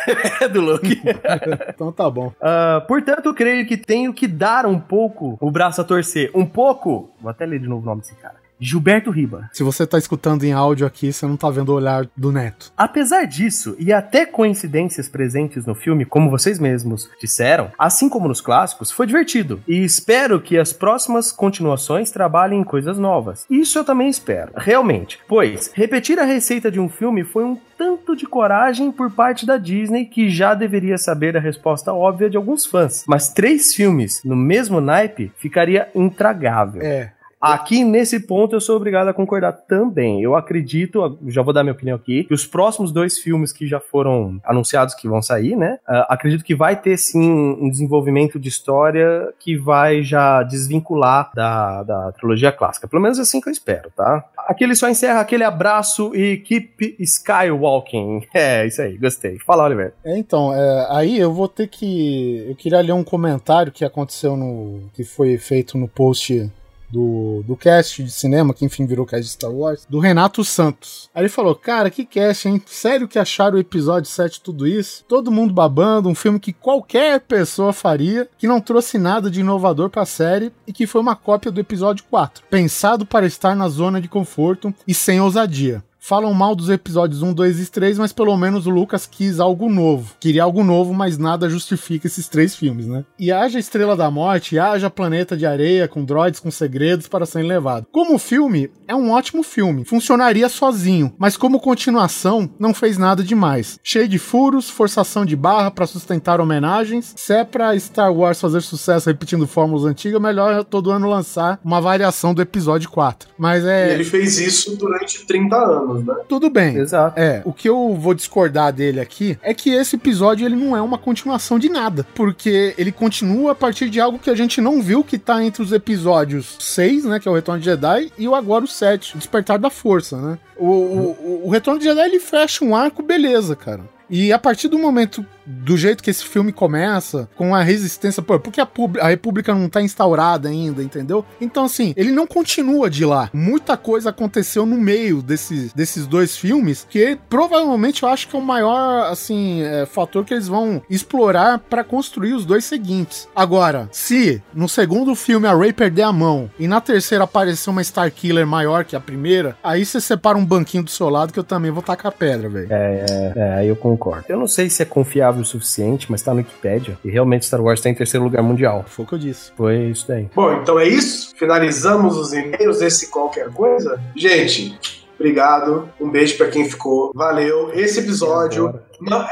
é 0.41 0.47
do 0.49 0.61
Luke. 0.61 1.01
Então 1.69 1.91
tá 1.91 2.09
bom. 2.09 2.31
Ah, 2.41 2.83
portanto, 2.87 3.33
creio 3.33 3.65
que 3.67 3.77
tenho 3.77 4.13
que 4.13 4.27
dar 4.27 4.65
um 4.65 4.79
pouco 4.79 5.37
o 5.39 5.51
braço 5.51 5.81
a 5.81 5.83
torcer. 5.83 6.31
Um 6.33 6.45
pouco. 6.45 7.11
Vou 7.21 7.29
até 7.29 7.45
ler 7.45 7.59
de 7.59 7.67
novo 7.67 7.81
o 7.81 7.85
nome 7.85 8.01
desse 8.01 8.15
cara. 8.15 8.35
Gilberto 8.59 9.11
Riba. 9.11 9.49
Se 9.53 9.63
você 9.63 9.85
tá 9.85 9.97
escutando 9.97 10.43
em 10.43 10.53
áudio 10.53 10.87
aqui, 10.87 11.11
você 11.11 11.25
não 11.25 11.37
tá 11.37 11.49
vendo 11.49 11.69
o 11.69 11.75
olhar 11.75 12.07
do 12.15 12.31
Neto. 12.31 12.71
Apesar 12.77 13.25
disso, 13.25 13.75
e 13.77 13.91
até 13.91 14.25
coincidências 14.25 15.09
presentes 15.09 15.65
no 15.65 15.75
filme, 15.75 16.05
como 16.05 16.29
vocês 16.29 16.59
mesmos 16.59 17.09
disseram, 17.19 17.71
assim 17.77 18.09
como 18.09 18.27
nos 18.27 18.41
clássicos, 18.41 18.91
foi 18.91 19.07
divertido. 19.07 19.61
E 19.67 19.83
espero 19.83 20.41
que 20.41 20.57
as 20.57 20.71
próximas 20.71 21.31
continuações 21.31 22.11
trabalhem 22.11 22.61
em 22.61 22.63
coisas 22.63 22.97
novas. 22.97 23.45
Isso 23.49 23.77
eu 23.77 23.83
também 23.83 24.09
espero, 24.09 24.51
realmente. 24.55 25.19
Pois, 25.27 25.71
repetir 25.73 26.19
a 26.19 26.25
receita 26.25 26.71
de 26.71 26.79
um 26.79 26.89
filme 26.89 27.23
foi 27.23 27.43
um 27.43 27.57
tanto 27.77 28.15
de 28.15 28.25
coragem 28.25 28.91
por 28.91 29.11
parte 29.11 29.45
da 29.45 29.57
Disney 29.57 30.05
que 30.05 30.29
já 30.29 30.53
deveria 30.53 30.97
saber 30.97 31.35
a 31.35 31.41
resposta 31.41 31.93
óbvia 31.93 32.29
de 32.29 32.37
alguns 32.37 32.65
fãs. 32.65 33.03
Mas 33.07 33.29
três 33.29 33.73
filmes 33.73 34.21
no 34.23 34.35
mesmo 34.35 34.79
naipe 34.79 35.31
ficaria 35.37 35.89
intragável. 35.93 36.81
É. 36.81 37.11
Aqui 37.53 37.83
nesse 37.83 38.19
ponto 38.19 38.55
eu 38.55 38.61
sou 38.61 38.75
obrigado 38.75 39.07
a 39.07 39.13
concordar 39.13 39.53
também. 39.53 40.21
Eu 40.21 40.35
acredito, 40.35 41.17
já 41.27 41.41
vou 41.41 41.53
dar 41.53 41.63
minha 41.63 41.73
opinião 41.73 41.95
aqui, 41.95 42.23
que 42.23 42.33
os 42.33 42.45
próximos 42.45 42.91
dois 42.91 43.19
filmes 43.19 43.51
que 43.51 43.67
já 43.67 43.79
foram 43.79 44.39
anunciados 44.43 44.95
que 44.95 45.07
vão 45.07 45.21
sair, 45.21 45.55
né? 45.55 45.77
ah, 45.87 46.07
acredito 46.09 46.43
que 46.43 46.55
vai 46.55 46.75
ter 46.75 46.97
sim 46.97 47.21
um 47.59 47.69
desenvolvimento 47.69 48.39
de 48.39 48.49
história 48.49 49.33
que 49.39 49.55
vai 49.57 50.01
já 50.01 50.43
desvincular 50.43 51.31
da, 51.33 51.83
da 51.83 52.11
trilogia 52.13 52.51
clássica. 52.51 52.87
Pelo 52.87 53.01
menos 53.01 53.19
assim 53.19 53.39
que 53.39 53.47
eu 53.47 53.53
espero, 53.53 53.91
tá? 53.95 54.25
Aqui 54.47 54.63
ele 54.63 54.75
só 54.75 54.89
encerra 54.89 55.19
aquele 55.19 55.43
abraço 55.43 56.15
e 56.15 56.37
keep 56.37 56.95
skywalking. 56.99 58.25
É, 58.35 58.67
isso 58.67 58.81
aí, 58.81 58.97
gostei. 58.97 59.39
Fala, 59.39 59.63
Oliver. 59.63 59.93
É, 60.03 60.17
então, 60.17 60.53
é, 60.53 60.87
aí 60.89 61.17
eu 61.17 61.33
vou 61.33 61.47
ter 61.47 61.67
que. 61.67 62.45
Eu 62.49 62.55
queria 62.55 62.81
ler 62.81 62.91
um 62.91 63.03
comentário 63.03 63.71
que 63.71 63.85
aconteceu 63.85 64.35
no. 64.35 64.81
que 64.93 65.03
foi 65.03 65.37
feito 65.37 65.77
no 65.77 65.87
post 65.87 66.51
do, 66.95 67.43
do 67.45 67.57
cast 67.57 68.01
de 68.01 68.09
cinema, 68.09 68.53
que 68.53 68.63
enfim 68.63 68.85
virou 68.85 69.05
cast 69.05 69.25
de 69.25 69.31
Star 69.31 69.51
Wars, 69.51 69.85
do 69.89 69.99
Renato 69.99 70.45
Santos. 70.45 71.09
Aí 71.13 71.23
ele 71.23 71.29
falou: 71.29 71.53
Cara, 71.53 71.89
que 71.89 72.05
cast, 72.05 72.47
hein? 72.47 72.61
Sério 72.65 73.07
que 73.07 73.19
acharam 73.19 73.57
o 73.57 73.59
episódio 73.59 74.09
7 74.09 74.39
tudo 74.39 74.65
isso? 74.65 75.03
Todo 75.05 75.31
mundo 75.31 75.53
babando, 75.53 76.07
um 76.07 76.15
filme 76.15 76.39
que 76.39 76.53
qualquer 76.53 77.19
pessoa 77.19 77.73
faria, 77.73 78.29
que 78.37 78.47
não 78.47 78.61
trouxe 78.61 78.97
nada 78.97 79.29
de 79.29 79.41
inovador 79.41 79.89
pra 79.89 80.05
série 80.05 80.53
e 80.65 80.71
que 80.71 80.87
foi 80.87 81.01
uma 81.01 81.17
cópia 81.17 81.51
do 81.51 81.59
episódio 81.59 82.05
4, 82.09 82.45
pensado 82.49 83.05
para 83.05 83.25
estar 83.25 83.55
na 83.55 83.67
zona 83.67 83.99
de 83.99 84.07
conforto 84.07 84.73
e 84.87 84.93
sem 84.93 85.19
ousadia. 85.19 85.83
Falam 86.05 86.31
mal 86.35 86.55
dos 86.55 86.69
episódios 86.69 87.23
1, 87.23 87.33
2 87.33 87.59
e 87.59 87.71
3, 87.71 87.97
mas 87.97 88.13
pelo 88.13 88.37
menos 88.37 88.67
o 88.67 88.69
Lucas 88.69 89.07
quis 89.07 89.39
algo 89.39 89.67
novo. 89.67 90.13
Queria 90.19 90.43
algo 90.43 90.63
novo, 90.63 90.93
mas 90.93 91.17
nada 91.17 91.49
justifica 91.49 92.05
esses 92.05 92.27
três 92.27 92.55
filmes, 92.55 92.85
né? 92.85 93.03
E 93.17 93.31
haja 93.31 93.57
Estrela 93.57 93.95
da 93.95 94.11
Morte, 94.11 94.59
haja 94.59 94.87
Planeta 94.87 95.35
de 95.35 95.47
Areia, 95.47 95.87
com 95.87 96.05
droids 96.05 96.39
com 96.39 96.51
segredos 96.51 97.07
para 97.07 97.25
serem 97.25 97.47
levados. 97.47 97.89
Como 97.91 98.19
filme, 98.19 98.69
é 98.87 98.95
um 98.95 99.11
ótimo 99.11 99.43
filme. 99.43 99.85
Funcionaria 99.85 100.49
sozinho, 100.49 101.13
mas 101.17 101.37
como 101.37 101.59
continuação, 101.59 102.49
não 102.59 102.73
fez 102.73 102.97
nada 102.97 103.23
demais. 103.23 103.79
Cheio 103.83 104.07
de 104.07 104.17
furos, 104.17 104.69
forçação 104.69 105.25
de 105.25 105.35
barra 105.35 105.71
para 105.71 105.87
sustentar 105.87 106.39
homenagens. 106.39 107.13
Se 107.15 107.33
é 107.33 107.43
pra 107.43 107.77
Star 107.79 108.13
Wars 108.13 108.39
fazer 108.39 108.61
sucesso 108.61 109.09
repetindo 109.09 109.47
fórmulas 109.47 109.85
antigas, 109.85 110.21
melhor 110.21 110.63
todo 110.63 110.91
ano 110.91 111.09
lançar 111.09 111.59
uma 111.63 111.81
variação 111.81 112.33
do 112.33 112.41
episódio 112.41 112.89
4. 112.89 113.29
Mas 113.37 113.63
E 113.63 113.69
é. 113.69 113.93
ele 113.93 114.03
fez 114.03 114.39
isso 114.39 114.75
durante 114.75 115.25
30 115.25 115.55
anos, 115.55 116.05
né? 116.05 116.15
Tudo 116.27 116.49
bem. 116.49 116.77
Exato. 116.77 117.19
É, 117.19 117.41
o 117.45 117.53
que 117.53 117.69
eu 117.69 117.95
vou 117.95 118.13
discordar 118.13 118.71
dele 118.71 118.99
aqui 118.99 119.37
é 119.41 119.53
que 119.53 119.69
esse 119.69 119.95
episódio 119.95 120.45
ele 120.45 120.55
não 120.55 120.75
é 120.75 120.81
uma 120.81 120.97
continuação 120.97 121.57
de 121.57 121.69
nada, 121.69 122.05
porque 122.15 122.73
ele 122.77 122.91
continua 122.91 123.51
a 123.51 123.55
partir 123.55 123.89
de 123.89 123.99
algo 123.99 124.19
que 124.19 124.29
a 124.29 124.35
gente 124.35 124.61
não 124.61 124.81
viu 124.81 125.03
que 125.03 125.17
tá 125.17 125.43
entre 125.43 125.61
os 125.61 125.71
episódios 125.71 126.55
6, 126.59 127.05
né, 127.05 127.19
que 127.19 127.27
é 127.27 127.31
o 127.31 127.35
Retorno 127.35 127.59
de 127.59 127.65
Jedi, 127.65 128.11
e 128.17 128.27
o 128.27 128.35
agora 128.35 128.65
o 128.65 128.67
7, 128.75 129.15
o 129.15 129.17
Despertar 129.17 129.57
da 129.59 129.69
Força, 129.69 130.17
né? 130.17 130.37
O, 130.57 130.65
o, 130.65 131.11
o- 131.11 131.41
o 131.47 131.49
Retorno 131.49 131.79
de 131.79 131.85
Jedi 131.85 132.01
ele 132.01 132.19
fecha 132.19 132.63
um 132.63 132.75
arco, 132.75 133.01
beleza, 133.03 133.55
cara. 133.55 133.81
E 134.09 134.31
a 134.31 134.37
partir 134.39 134.67
do 134.67 134.77
momento, 134.77 135.25
do 135.45 135.77
jeito 135.77 136.03
que 136.03 136.09
esse 136.09 136.23
filme 136.23 136.51
começa, 136.51 137.29
com 137.35 137.53
a 137.53 137.61
resistência, 137.61 138.21
pô, 138.21 138.39
porque 138.39 138.61
a, 138.61 138.67
a 139.01 139.09
República 139.09 139.53
não 139.53 139.69
tá 139.69 139.81
instaurada 139.81 140.49
ainda, 140.49 140.81
entendeu? 140.81 141.25
Então, 141.39 141.65
assim, 141.65 141.93
ele 141.95 142.11
não 142.11 142.25
continua 142.25 142.89
de 142.89 143.05
lá. 143.05 143.29
Muita 143.33 143.77
coisa 143.77 144.09
aconteceu 144.09 144.65
no 144.65 144.77
meio 144.77 145.21
desses, 145.21 145.73
desses 145.73 146.07
dois 146.07 146.37
filmes, 146.37 146.85
que 146.89 147.17
provavelmente 147.29 148.03
eu 148.03 148.09
acho 148.09 148.27
que 148.27 148.35
é 148.35 148.39
o 148.39 148.41
maior, 148.41 149.11
assim, 149.11 149.61
é, 149.61 149.85
fator 149.85 150.25
que 150.25 150.33
eles 150.33 150.47
vão 150.47 150.81
explorar 150.89 151.59
pra 151.59 151.83
construir 151.83 152.33
os 152.33 152.45
dois 152.45 152.65
seguintes. 152.65 153.27
Agora, 153.35 153.87
se 153.91 154.41
no 154.53 154.67
segundo 154.67 155.15
filme 155.15 155.47
a 155.47 155.55
Rey 155.55 155.73
perder 155.73 156.03
a 156.03 156.11
mão 156.11 156.49
e 156.59 156.67
na 156.67 156.81
terceira 156.81 157.23
aparecer 157.23 157.69
uma 157.69 157.83
Star 157.83 158.11
Killer 158.11 158.45
maior 158.45 158.85
que 158.85 158.95
a 158.95 158.99
primeira, 158.99 159.57
aí 159.63 159.85
você 159.85 159.99
separa 159.99 160.37
um 160.37 160.45
banquinho 160.45 160.83
do 160.83 160.89
seu 160.89 161.09
lado 161.09 161.33
que 161.33 161.39
eu 161.39 161.43
também 161.43 161.71
vou 161.71 161.83
tacar 161.83 162.11
pedra, 162.11 162.49
velho. 162.49 162.67
É, 162.69 163.57
aí 163.59 163.67
eu 163.67 163.75
concordo. 163.75 164.25
Eu 164.29 164.37
não 164.37 164.47
sei 164.47 164.69
se 164.69 164.81
é 164.81 164.85
confiável 164.85 165.34
o 165.41 165.45
suficiente, 165.45 166.09
mas 166.09 166.21
tá 166.21 166.31
no 166.33 166.37
Wikipedia. 166.39 166.97
E 167.03 167.09
realmente 167.09 167.45
Star 167.45 167.61
Wars 167.61 167.81
tá 167.81 167.89
em 167.89 167.95
terceiro 167.95 168.23
lugar 168.23 168.41
mundial. 168.41 168.85
Foi 168.87 169.05
o 169.05 169.07
que 169.07 169.15
eu 169.15 169.19
disse. 169.19 169.51
Foi 169.55 169.89
isso 169.89 170.07
daí. 170.07 170.29
Bom, 170.33 170.53
então 170.53 170.79
é 170.79 170.87
isso. 170.87 171.33
Finalizamos 171.37 172.17
os 172.17 172.33
e-mails 172.33 172.79
desse 172.79 173.09
qualquer 173.09 173.51
coisa. 173.51 174.01
Gente, 174.15 174.79
obrigado. 175.15 175.89
Um 175.99 176.09
beijo 176.09 176.37
pra 176.37 176.47
quem 176.47 176.69
ficou. 176.69 177.11
Valeu. 177.13 177.71
Esse 177.73 177.99
episódio, 177.99 178.79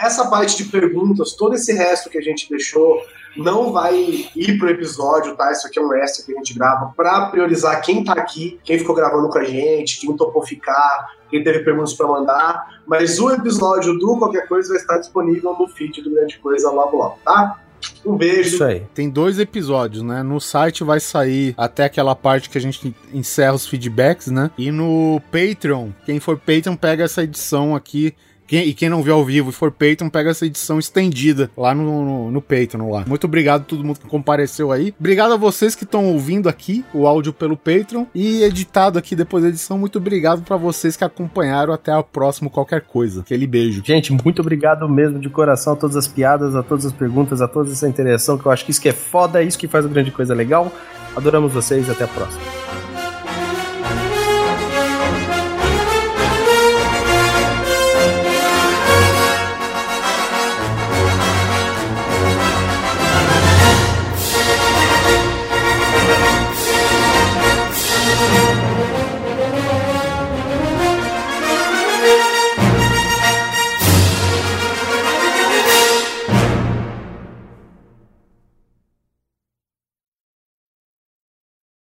essa 0.02 0.30
parte 0.30 0.58
de 0.58 0.66
perguntas, 0.66 1.34
todo 1.34 1.56
esse 1.56 1.74
resto 1.74 2.10
que 2.10 2.18
a 2.18 2.22
gente 2.22 2.50
deixou 2.50 3.02
não 3.36 3.72
vai 3.72 3.96
ir 4.36 4.58
pro 4.58 4.70
episódio, 4.70 5.36
tá? 5.36 5.52
Isso 5.52 5.68
aqui 5.68 5.80
é 5.80 5.82
um 5.82 5.94
extra 5.94 6.26
que 6.26 6.34
a 6.34 6.36
gente 6.36 6.54
grava 6.54 6.94
pra 6.96 7.28
priorizar 7.28 7.82
quem 7.82 8.04
tá 8.04 8.14
aqui, 8.14 8.60
quem 8.64 8.78
ficou 8.78 8.96
gravando 8.96 9.30
com 9.30 9.38
a 9.38 9.44
gente, 9.44 10.00
quem 10.00 10.16
topou 10.16 10.46
ficar, 10.46 11.08
quem 11.30 11.44
teve 11.44 11.60
perguntas 11.60 11.94
pra 11.94 12.08
mandar. 12.08 12.82
Mas 12.86 13.20
o 13.20 13.32
episódio 13.32 13.98
do 13.98 14.18
qualquer 14.18 14.48
coisa 14.48 14.70
vai 14.70 14.78
estar 14.78 14.98
disponível 14.98 15.56
no 15.58 15.68
feed 15.68 16.02
do 16.02 16.12
Grande 16.12 16.38
Coisa 16.40 16.70
logo 16.70 16.98
logo, 16.98 17.18
tá? 17.24 17.60
Um 18.06 18.16
beijo. 18.16 18.56
Isso 18.56 18.64
aí. 18.64 18.86
Tem 18.94 19.10
dois 19.10 19.40
episódios, 19.40 20.04
né? 20.04 20.24
No 20.24 20.40
site 20.40 20.84
vai 20.84 21.00
sair 21.00 21.54
até 21.58 21.86
aquela 21.86 22.16
parte 22.16 22.50
que 22.50 22.58
a 22.58 22.62
gente 22.62 22.96
encerra 23.14 23.56
os 23.56 23.68
feedbacks, 23.68 24.28
né? 24.28 24.52
E 24.58 24.72
no 24.72 25.22
Patreon, 25.32 25.90
quem 26.06 26.20
for 26.20 26.38
Patreon 26.38 26.76
pega 26.76 27.04
essa 27.04 27.24
edição 27.24 27.76
aqui. 27.76 28.16
Quem- 28.54 28.68
e 28.68 28.74
quem 28.74 28.88
não 28.88 29.02
viu 29.02 29.16
ao 29.16 29.26
vivo 29.26 29.50
e 29.50 29.54
for 29.54 29.72
Patreon, 29.72 30.10
pega 30.10 30.30
essa 30.30 30.46
edição 30.46 30.78
estendida 30.78 31.50
lá 31.58 31.74
no, 31.74 32.06
no, 32.06 32.32
no 32.32 32.42
Patreon. 32.42 32.88
Lá. 32.92 33.04
Muito 33.08 33.26
obrigado 33.26 33.62
a 33.62 33.66
todo 33.66 33.84
mundo 33.84 34.00
que 34.00 34.08
compareceu 34.08 34.72
aí. 34.72 34.94
Obrigado 35.00 35.34
a 35.34 35.38
vocês 35.38 35.74
que 35.74 35.84
estão 35.86 36.06
ouvindo 36.06 36.48
aqui 36.48 36.86
o 36.94 37.08
áudio 37.08 37.34
pelo 37.34 37.58
Patreon 37.58 38.06
e 38.14 38.44
editado 38.44 39.00
aqui 39.00 39.16
depois 39.16 39.44
da 39.44 39.50
edição. 39.50 39.78
Muito 39.78 39.98
obrigado 39.98 40.44
para 40.44 40.56
vocês 40.56 40.96
que 40.96 41.04
acompanharam. 41.04 41.74
Até 41.74 41.96
o 41.98 42.04
próximo 42.04 42.50
qualquer 42.50 42.82
coisa. 42.82 43.22
Aquele 43.22 43.48
beijo. 43.48 43.82
Gente, 43.84 44.14
muito 44.24 44.42
obrigado 44.42 44.88
mesmo 44.88 45.20
de 45.20 45.30
coração 45.30 45.74
a 45.74 45.76
todas 45.76 45.96
as 45.96 46.08
piadas, 46.08 46.56
a 46.56 46.62
todas 46.62 46.86
as 46.86 46.94
perguntas, 46.94 47.42
a 47.42 47.48
toda 47.48 47.72
essa 47.72 47.88
interação, 47.90 48.38
que 48.38 48.46
eu 48.46 48.52
acho 48.52 48.64
que 48.66 48.70
isso 48.72 48.82
que 48.82 48.90
é 48.90 48.94
foda, 48.94 49.42
é 49.42 49.46
isso 49.48 49.58
que 49.58 49.68
faz 49.68 49.84
o 49.84 49.90
grande 49.90 50.12
coisa 50.12 50.36
legal. 50.36 50.72
Adoramos 51.16 51.52
vocês, 51.52 51.90
até 51.90 52.04
a 52.04 52.08
próxima. 52.08 52.93